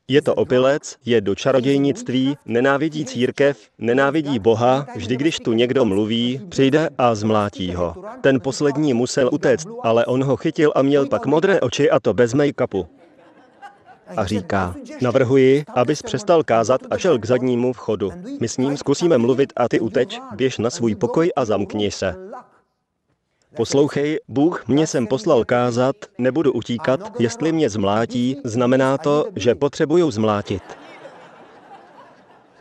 Je 0.10 0.22
to 0.22 0.36
opilec, 0.36 0.96
je 1.06 1.22
do 1.22 1.36
čarodějnictví, 1.36 2.38
nenávidí 2.46 3.06
církev, 3.06 3.58
nenávidí 3.78 4.40
Boha, 4.40 4.86
vždy 4.96 5.18
když 5.18 5.40
tu 5.40 5.54
někdo 5.54 5.86
mluví, 5.86 6.42
přijde 6.50 6.90
a 6.98 7.16
zmlátí 7.16 7.74
ho. 7.74 7.96
Ten 8.22 8.40
poslední 8.42 8.94
musel 8.94 9.30
utéct, 9.34 9.68
ale 9.84 10.06
on 10.06 10.24
ho 10.24 10.38
chytil 10.38 10.72
a 10.76 10.82
měl 10.82 11.08
pak 11.08 11.26
modré 11.26 11.62
oči 11.62 11.90
a 11.90 12.00
to 12.00 12.14
bez 12.14 12.34
make-upu. 12.34 12.88
A 14.18 14.26
říká, 14.26 14.76
navrhuji, 15.02 15.64
abys 15.76 16.02
přestal 16.02 16.44
kázat 16.44 16.82
a 16.90 16.98
šel 16.98 17.20
k 17.20 17.26
zadnímu 17.26 17.74
vchodu. 17.74 18.12
My 18.40 18.48
s 18.48 18.58
ním 18.58 18.78
zkusíme 18.78 19.18
mluvit 19.18 19.54
a 19.56 19.68
ty 19.68 19.80
uteč, 19.80 20.20
běž 20.36 20.58
na 20.58 20.70
svůj 20.70 20.96
pokoj 20.96 21.32
a 21.36 21.46
zamkni 21.46 21.92
se. 21.92 22.16
Poslouchej, 23.56 24.20
Bůh 24.28 24.68
mě 24.68 24.88
sem 24.88 25.08
poslal 25.08 25.46
kázat, 25.46 25.96
nebudu 26.18 26.52
utíkat, 26.52 27.00
jestli 27.20 27.52
mě 27.52 27.70
zmlátí, 27.70 28.38
znamená 28.44 28.98
to, 28.98 29.26
že 29.36 29.56
potřebuju 29.56 30.12
zmlátit. 30.12 30.64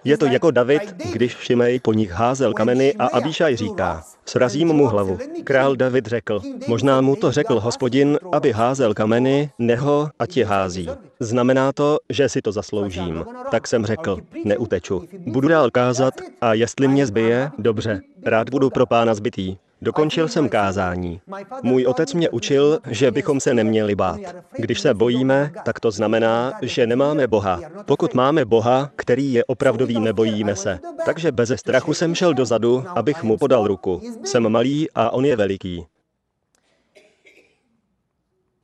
Je 0.05 0.19
to 0.19 0.27
jako 0.27 0.51
David, 0.51 0.83
když 1.13 1.37
Šimej 1.37 1.81
po 1.81 1.93
nich 1.93 2.11
házel 2.11 2.55
kameny 2.55 2.95
a 2.95 3.07
Abíšaj 3.07 3.57
říká, 3.57 4.05
srazím 4.27 4.69
mu 4.69 4.87
hlavu. 4.87 5.19
Král 5.45 5.77
David 5.77 6.07
řekl, 6.07 6.41
možná 6.67 7.01
mu 7.01 7.17
to 7.17 7.33
řekl 7.33 7.61
hospodin, 7.61 8.19
aby 8.33 8.53
házel 8.53 8.95
kameny, 8.95 9.51
neho 9.59 10.11
a 10.19 10.27
tě 10.27 10.45
hází. 10.45 10.89
Znamená 11.21 11.73
to, 11.73 11.99
že 12.11 12.29
si 12.29 12.43
to 12.43 12.53
zasloužím. 12.53 13.25
Tak 13.51 13.67
jsem 13.67 13.87
řekl, 13.87 14.19
neuteču. 14.45 15.05
Budu 15.27 15.49
dál 15.49 15.71
kázat 15.71 16.15
a 16.41 16.55
jestli 16.55 16.89
mě 16.89 17.07
zbije, 17.07 17.51
dobře, 17.59 18.01
rád 18.25 18.51
budu 18.51 18.71
pro 18.71 18.87
pána 18.87 19.15
zbytý. 19.15 19.57
Dokončil 19.83 20.29
jsem 20.29 20.49
kázání. 20.49 21.21
Můj 21.63 21.87
otec 21.87 22.15
mě 22.15 22.31
učil, 22.31 22.79
že 22.91 23.11
bychom 23.11 23.41
se 23.41 23.55
neměli 23.55 23.95
bát. 23.95 24.21
Když 24.57 24.81
se 24.81 24.95
bojíme, 24.95 25.53
tak 25.65 25.81
to 25.81 25.91
znamená, 25.91 26.53
že 26.63 26.87
nemáme 26.87 27.27
Boha. 27.27 27.61
Pokud 27.87 28.15
máme 28.15 28.45
Boha, 28.45 28.91
který 28.97 29.33
je 29.33 29.45
opravdový, 29.45 30.01
nebojíme 30.01 30.57
se. 30.57 30.79
Takže 31.05 31.33
beze 31.33 31.57
strachu 31.57 31.95
jsem 31.95 32.15
šel 32.15 32.35
dozadu, 32.35 32.85
abych 32.89 33.23
mu 33.23 33.39
podal 33.39 33.67
ruku. 33.67 34.01
Jsem 34.25 34.49
malý 34.49 34.91
a 34.95 35.11
on 35.11 35.25
je 35.25 35.37
veliký. 35.37 35.87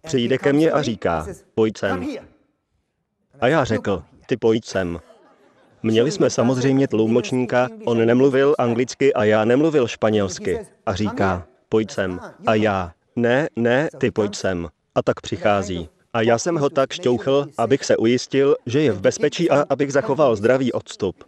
Přijde 0.02 0.38
ke 0.38 0.52
mně 0.52 0.70
a 0.70 0.82
říká, 0.82 1.26
pojď 1.54 1.78
sem. 1.78 2.06
A 3.40 3.48
já 3.48 3.64
řekl, 3.64 4.02
ty 4.26 4.36
pojď 4.36 4.64
sem. 4.64 5.00
Měli 5.84 6.10
jsme 6.10 6.30
samozřejmě 6.30 6.88
tlumočníka, 6.88 7.68
on 7.84 8.06
nemluvil 8.06 8.54
anglicky 8.58 9.14
a 9.14 9.24
já 9.24 9.44
nemluvil 9.44 9.88
španělsky. 9.88 10.58
A 10.86 10.94
říká, 10.94 11.46
pojď 11.68 11.90
sem. 11.90 12.20
A 12.46 12.54
já, 12.54 12.92
ne, 13.16 13.48
ne, 13.56 13.88
ty 13.98 14.10
pojď 14.10 14.34
sem. 14.36 14.68
A 14.94 15.02
tak 15.02 15.20
přichází. 15.20 15.88
A 16.12 16.20
já 16.20 16.38
jsem 16.38 16.56
ho 16.56 16.70
tak 16.70 16.92
šťouchl, 16.92 17.46
abych 17.58 17.84
se 17.84 17.96
ujistil, 17.96 18.56
že 18.66 18.82
je 18.82 18.92
v 18.92 19.00
bezpečí 19.00 19.50
a 19.50 19.64
abych 19.68 19.92
zachoval 19.92 20.36
zdravý 20.36 20.72
odstup. 20.72 21.24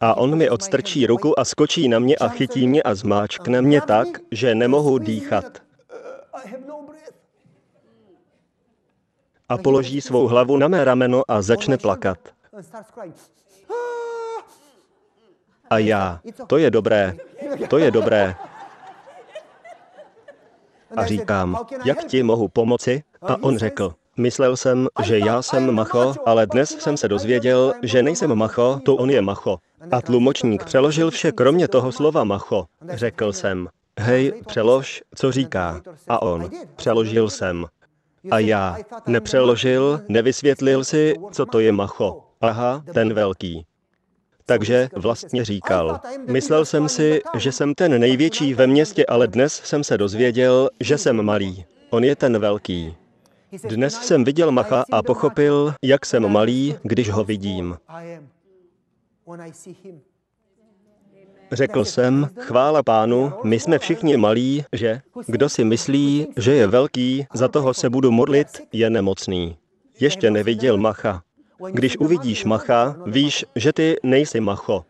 A 0.00 0.16
on 0.16 0.36
mi 0.36 0.50
odstrčí 0.50 1.06
ruku 1.06 1.40
a 1.40 1.44
skočí 1.44 1.88
na 1.88 1.98
mě 1.98 2.16
a 2.16 2.28
chytí 2.28 2.68
mě 2.68 2.82
a 2.82 2.94
zmáčkne 2.94 3.62
mě 3.62 3.80
tak, 3.80 4.08
že 4.30 4.54
nemohu 4.54 4.98
dýchat. 4.98 5.62
A 9.48 9.58
položí 9.58 10.00
svou 10.00 10.26
hlavu 10.26 10.56
na 10.56 10.68
mé 10.68 10.84
rameno 10.84 11.22
a 11.28 11.42
začne 11.42 11.78
plakat. 11.78 12.18
A 15.72 15.78
já, 15.78 16.20
to 16.46 16.58
je 16.58 16.70
dobré, 16.70 17.14
to 17.68 17.78
je 17.78 17.90
dobré. 17.90 18.34
A 20.96 21.06
říkám, 21.06 21.58
jak 21.84 22.04
ti 22.04 22.22
mohu 22.22 22.48
pomoci? 22.48 23.02
A 23.22 23.36
on 23.42 23.58
řekl, 23.58 23.94
myslel 24.16 24.56
jsem, 24.56 24.88
že 25.02 25.18
já 25.18 25.42
jsem 25.42 25.74
macho, 25.74 26.14
ale 26.26 26.46
dnes 26.46 26.70
jsem 26.70 26.96
se 26.96 27.08
dozvěděl, 27.08 27.72
že 27.82 28.02
nejsem 28.02 28.34
macho, 28.34 28.80
to 28.84 28.96
on 28.96 29.10
je 29.10 29.22
macho. 29.22 29.58
A 29.90 30.00
tlumočník 30.02 30.64
přeložil 30.64 31.10
vše 31.10 31.32
kromě 31.32 31.68
toho 31.68 31.92
slova 31.92 32.24
macho. 32.24 32.66
Řekl 32.88 33.32
jsem, 33.32 33.68
hej, 34.00 34.32
přelož, 34.46 35.02
co 35.14 35.32
říká. 35.32 35.80
A 36.08 36.22
on, 36.22 36.50
přeložil 36.76 37.30
jsem. 37.30 37.66
A 38.30 38.38
já, 38.38 38.76
nepřeložil, 39.06 40.00
nevysvětlil 40.08 40.84
si, 40.84 41.14
co 41.30 41.46
to 41.46 41.60
je 41.60 41.72
macho. 41.72 42.24
Aha, 42.40 42.82
ten 42.94 43.14
velký. 43.14 43.66
Takže 44.46 44.88
vlastně 44.94 45.44
říkal, 45.44 46.00
myslel 46.28 46.64
jsem 46.64 46.88
si, 46.88 47.20
že 47.36 47.52
jsem 47.52 47.74
ten 47.74 48.00
největší 48.00 48.54
ve 48.54 48.66
městě, 48.66 49.06
ale 49.06 49.26
dnes 49.26 49.54
jsem 49.64 49.84
se 49.84 49.98
dozvěděl, 49.98 50.70
že 50.80 50.98
jsem 50.98 51.22
malý. 51.22 51.64
On 51.90 52.04
je 52.04 52.16
ten 52.16 52.38
velký. 52.38 52.96
Dnes 53.68 53.94
jsem 53.94 54.24
viděl 54.24 54.52
Macha 54.52 54.84
a 54.92 55.02
pochopil, 55.02 55.74
jak 55.84 56.06
jsem 56.06 56.28
malý, 56.28 56.74
když 56.82 57.10
ho 57.10 57.24
vidím. 57.24 57.76
Řekl 61.52 61.84
jsem, 61.84 62.28
chvála 62.38 62.82
pánu, 62.82 63.32
my 63.44 63.60
jsme 63.60 63.78
všichni 63.78 64.16
malí, 64.16 64.64
že? 64.72 65.00
Kdo 65.26 65.48
si 65.48 65.64
myslí, 65.64 66.26
že 66.36 66.54
je 66.54 66.66
velký, 66.66 67.26
za 67.34 67.48
toho 67.48 67.74
se 67.74 67.90
budu 67.90 68.10
modlit, 68.10 68.48
je 68.72 68.90
nemocný. 68.90 69.56
Ještě 70.00 70.30
neviděl 70.30 70.78
Macha. 70.78 71.22
Když 71.70 71.96
uvidíš 71.96 72.44
macha, 72.44 72.96
víš, 73.06 73.44
že 73.56 73.72
ty 73.72 73.96
nejsi 74.02 74.40
macho. 74.40 74.84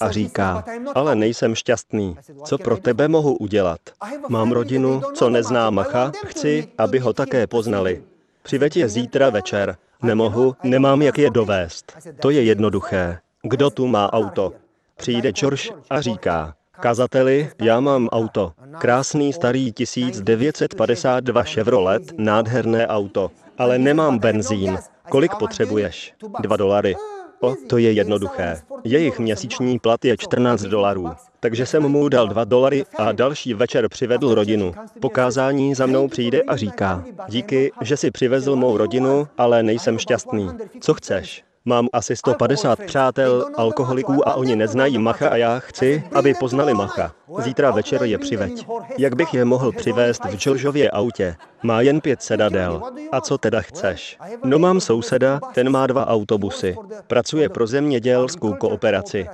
A 0.00 0.10
říká, 0.10 0.64
ale 0.94 1.14
nejsem 1.14 1.54
šťastný. 1.54 2.16
Co 2.44 2.58
pro 2.58 2.76
tebe 2.76 3.08
mohu 3.08 3.36
udělat? 3.36 3.80
Mám 4.28 4.52
rodinu, 4.52 5.02
co 5.14 5.30
nezná 5.30 5.70
macha, 5.70 6.12
chci, 6.26 6.68
aby 6.78 6.98
ho 6.98 7.12
také 7.12 7.46
poznali. 7.46 8.02
Přiveď 8.42 8.76
je 8.76 8.88
zítra 8.88 9.30
večer. 9.30 9.76
Nemohu, 10.02 10.56
nemám 10.62 11.02
jak 11.02 11.18
je 11.18 11.30
dovést. 11.30 11.92
To 12.20 12.30
je 12.30 12.42
jednoduché. 12.42 13.18
Kdo 13.42 13.70
tu 13.70 13.86
má 13.86 14.12
auto? 14.12 14.52
Přijde 14.96 15.32
George 15.32 15.70
a 15.90 16.00
říká, 16.00 16.54
Kazateli, 16.80 17.50
já 17.62 17.80
mám 17.80 18.08
auto. 18.08 18.52
Krásný 18.78 19.32
starý 19.32 19.72
1952 19.72 21.42
Chevrolet, 21.42 22.02
nádherné 22.18 22.86
auto. 22.86 23.30
Ale 23.58 23.78
nemám 23.78 24.18
benzín. 24.18 24.78
Kolik 25.08 25.34
potřebuješ? 25.34 26.14
Dva 26.40 26.56
dolary. 26.56 26.96
O, 27.40 27.54
to 27.68 27.78
je 27.78 27.92
jednoduché. 27.92 28.60
Jejich 28.84 29.18
měsíční 29.18 29.78
plat 29.78 30.04
je 30.04 30.16
14 30.16 30.62
dolarů. 30.62 31.10
Takže 31.40 31.66
jsem 31.66 31.88
mu 31.88 32.08
dal 32.08 32.28
2 32.28 32.44
dolary 32.44 32.84
a 32.98 33.12
další 33.12 33.54
večer 33.54 33.88
přivedl 33.88 34.34
rodinu. 34.34 34.74
Pokázání 35.00 35.74
za 35.74 35.86
mnou 35.86 36.08
přijde 36.08 36.42
a 36.42 36.56
říká, 36.56 37.04
díky, 37.28 37.72
že 37.80 37.96
si 37.96 38.10
přivezl 38.10 38.56
mou 38.56 38.76
rodinu, 38.76 39.28
ale 39.38 39.62
nejsem 39.62 39.98
šťastný. 39.98 40.48
Co 40.80 40.94
chceš? 40.94 41.44
Mám 41.64 41.88
asi 41.92 42.16
150 42.16 42.78
přátel, 42.86 43.46
alkoholiků 43.56 44.28
a 44.28 44.34
oni 44.34 44.56
neznají 44.56 44.98
Macha 44.98 45.28
a 45.28 45.36
já 45.36 45.58
chci, 45.58 46.04
aby 46.14 46.34
poznali 46.34 46.74
Macha. 46.74 47.14
Zítra 47.38 47.70
večer 47.70 48.02
je 48.02 48.18
přiveď. 48.18 48.66
Jak 48.98 49.16
bych 49.16 49.34
je 49.34 49.44
mohl 49.44 49.72
přivést 49.72 50.24
v 50.24 50.36
Georgeově 50.36 50.90
autě? 50.90 51.36
Má 51.62 51.80
jen 51.80 52.00
pět 52.00 52.22
sedadel. 52.22 52.82
A 53.12 53.20
co 53.20 53.38
teda 53.38 53.60
chceš? 53.60 54.18
No 54.44 54.58
mám 54.58 54.80
souseda, 54.80 55.40
ten 55.54 55.70
má 55.70 55.86
dva 55.86 56.06
autobusy. 56.06 56.76
Pracuje 57.06 57.48
pro 57.48 57.66
zemědělskou 57.66 58.52
kooperaci. 58.54 59.26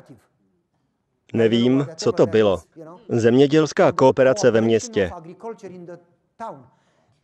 Nevím, 1.33 1.87
co 1.97 2.13
to 2.13 2.27
bylo. 2.27 2.63
Zemědělská 3.09 3.93
kooperace 3.93 4.51
ve 4.51 4.61
městě. 4.61 5.11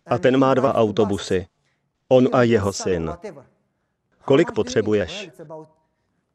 A 0.06 0.18
ten 0.18 0.36
má 0.36 0.54
dva 0.54 0.74
autobusy. 0.74 1.46
On 2.08 2.28
a 2.32 2.42
jeho 2.42 2.72
syn. 2.72 3.12
Kolik 4.24 4.52
potřebuješ? 4.52 5.30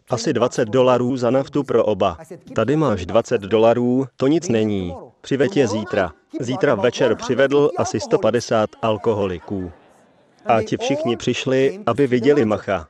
Asi 0.09 0.33
20 0.33 0.65
dolarů 0.65 1.17
za 1.17 1.29
naftu 1.29 1.63
pro 1.63 1.85
oba. 1.85 2.17
Tady 2.55 2.75
máš 2.75 3.05
20 3.05 3.41
dolarů, 3.41 4.05
to 4.17 4.27
nic 4.27 4.49
není. 4.49 4.95
Přiveď 5.21 5.57
je 5.57 5.67
zítra. 5.67 6.11
Zítra 6.39 6.75
večer 6.75 7.15
přivedl 7.15 7.71
asi 7.77 7.99
150 7.99 8.69
alkoholiků. 8.81 9.71
A 10.45 10.61
ti 10.61 10.77
všichni 10.77 11.17
přišli, 11.17 11.79
aby 11.85 12.07
viděli 12.07 12.45
Macha. 12.45 12.87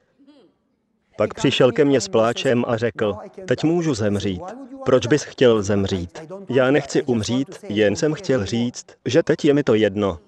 Pak 1.17 1.33
přišel 1.33 1.71
ke 1.71 1.85
mně 1.85 2.01
s 2.01 2.07
pláčem 2.07 2.63
a 2.67 2.77
řekl, 2.77 3.15
teď 3.45 3.63
můžu 3.63 3.93
zemřít. 3.93 4.43
Proč 4.85 5.07
bys 5.07 5.23
chtěl 5.23 5.63
zemřít? 5.63 6.19
Já 6.49 6.71
nechci 6.71 7.03
umřít, 7.03 7.59
jen 7.69 7.95
jsem 7.95 8.13
chtěl 8.13 8.45
říct, 8.45 8.85
že 9.05 9.23
teď 9.23 9.45
je 9.45 9.53
mi 9.53 9.63
to 9.63 9.73
jedno. 9.73 10.19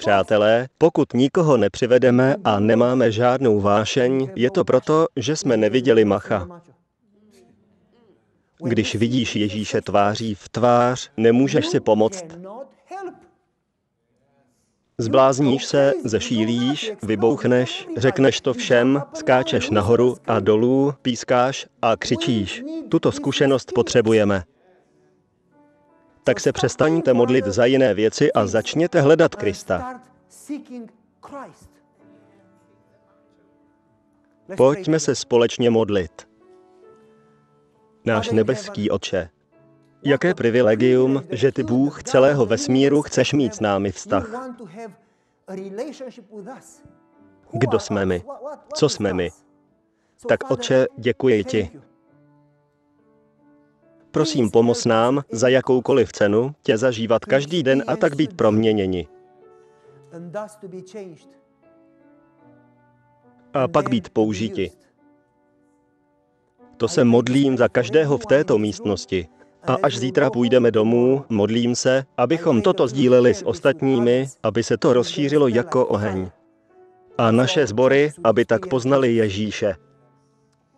Přátelé, 0.00 0.68
pokud 0.78 1.12
nikoho 1.14 1.56
nepřivedeme 1.56 2.36
a 2.44 2.60
nemáme 2.60 3.12
žádnou 3.12 3.60
vášeň, 3.60 4.30
je 4.36 4.50
to 4.50 4.64
proto, 4.64 5.06
že 5.16 5.36
jsme 5.36 5.56
neviděli 5.56 6.04
Macha. 6.04 6.62
Když 8.58 8.94
vidíš 8.94 9.36
Ježíše 9.36 9.80
tváří 9.80 10.34
v 10.34 10.48
tvář, 10.48 11.10
nemůžeš 11.16 11.66
si 11.66 11.80
pomoct. 11.80 12.24
Zblázníš 14.98 15.64
se, 15.64 15.92
zešílíš, 16.04 16.92
vybouchneš, 17.02 17.88
řekneš 17.96 18.40
to 18.40 18.54
všem, 18.54 19.02
skáčeš 19.14 19.70
nahoru 19.70 20.16
a 20.26 20.40
dolů, 20.40 20.94
pískáš 21.02 21.66
a 21.82 21.96
křičíš. 21.96 22.62
Tuto 22.88 23.12
zkušenost 23.12 23.72
potřebujeme 23.74 24.42
tak 26.30 26.40
se 26.40 26.52
přestaňte 26.52 27.14
modlit 27.14 27.44
za 27.44 27.64
jiné 27.64 27.94
věci 27.94 28.32
a 28.32 28.46
začněte 28.46 29.00
hledat 29.00 29.34
Krista. 29.34 30.00
Pojďme 34.56 35.00
se 35.00 35.14
společně 35.14 35.70
modlit. 35.70 36.28
Náš 38.04 38.30
nebeský 38.30 38.90
oče, 38.90 39.28
jaké 40.04 40.34
privilegium, 40.34 41.22
že 41.30 41.52
ty 41.52 41.62
Bůh 41.62 42.02
celého 42.02 42.46
vesmíru 42.46 43.02
chceš 43.02 43.32
mít 43.32 43.54
s 43.54 43.60
námi 43.60 43.92
vztah. 43.92 44.26
Kdo 47.52 47.78
jsme 47.78 48.06
my? 48.06 48.22
Co 48.74 48.88
jsme 48.88 49.14
my? 49.14 49.30
Tak 50.28 50.50
oče, 50.50 50.86
děkuji 50.96 51.44
ti. 51.44 51.80
Prosím, 54.10 54.50
pomoz 54.50 54.84
nám 54.84 55.22
za 55.32 55.48
jakoukoliv 55.48 56.12
cenu 56.12 56.54
tě 56.62 56.78
zažívat 56.78 57.24
každý 57.24 57.62
den 57.62 57.84
a 57.86 57.96
tak 57.96 58.16
být 58.16 58.36
proměněni. 58.36 59.08
A 63.54 63.68
pak 63.68 63.90
být 63.90 64.08
použiti. 64.08 64.70
To 66.76 66.88
se 66.88 67.04
modlím 67.04 67.58
za 67.58 67.68
každého 67.68 68.18
v 68.18 68.26
této 68.26 68.58
místnosti. 68.58 69.28
A 69.66 69.76
až 69.82 69.98
zítra 69.98 70.30
půjdeme 70.30 70.70
domů, 70.70 71.24
modlím 71.28 71.76
se, 71.76 72.04
abychom 72.16 72.62
toto 72.62 72.88
sdíleli 72.88 73.34
s 73.34 73.46
ostatními, 73.46 74.26
aby 74.42 74.62
se 74.62 74.76
to 74.76 74.92
rozšířilo 74.92 75.48
jako 75.48 75.86
oheň. 75.86 76.30
A 77.18 77.30
naše 77.30 77.66
sbory, 77.66 78.12
aby 78.24 78.44
tak 78.44 78.66
poznali 78.66 79.14
Ježíše. 79.14 79.74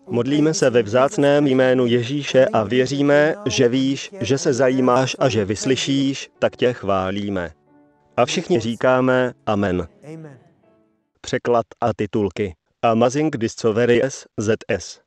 Modlíme 0.06 0.54
se 0.54 0.70
ve 0.70 0.82
vzácném 0.82 1.46
jménu 1.46 1.86
Ježíše 1.86 2.46
a 2.46 2.62
věříme, 2.62 3.34
že 3.46 3.68
víš, 3.68 4.10
že 4.20 4.38
se 4.38 4.52
zajímáš 4.52 5.16
a 5.18 5.28
že 5.28 5.44
vyslyšíš, 5.44 6.30
tak 6.38 6.56
tě 6.56 6.72
chválíme. 6.72 7.50
A 8.16 8.26
všichni 8.26 8.60
říkáme 8.60 9.32
Amen. 9.46 9.88
Překlad 11.20 11.66
a 11.80 11.94
titulky. 11.96 12.54
Amazing 12.82 13.36
Discoveries 13.36 14.26
ZS 14.40 15.01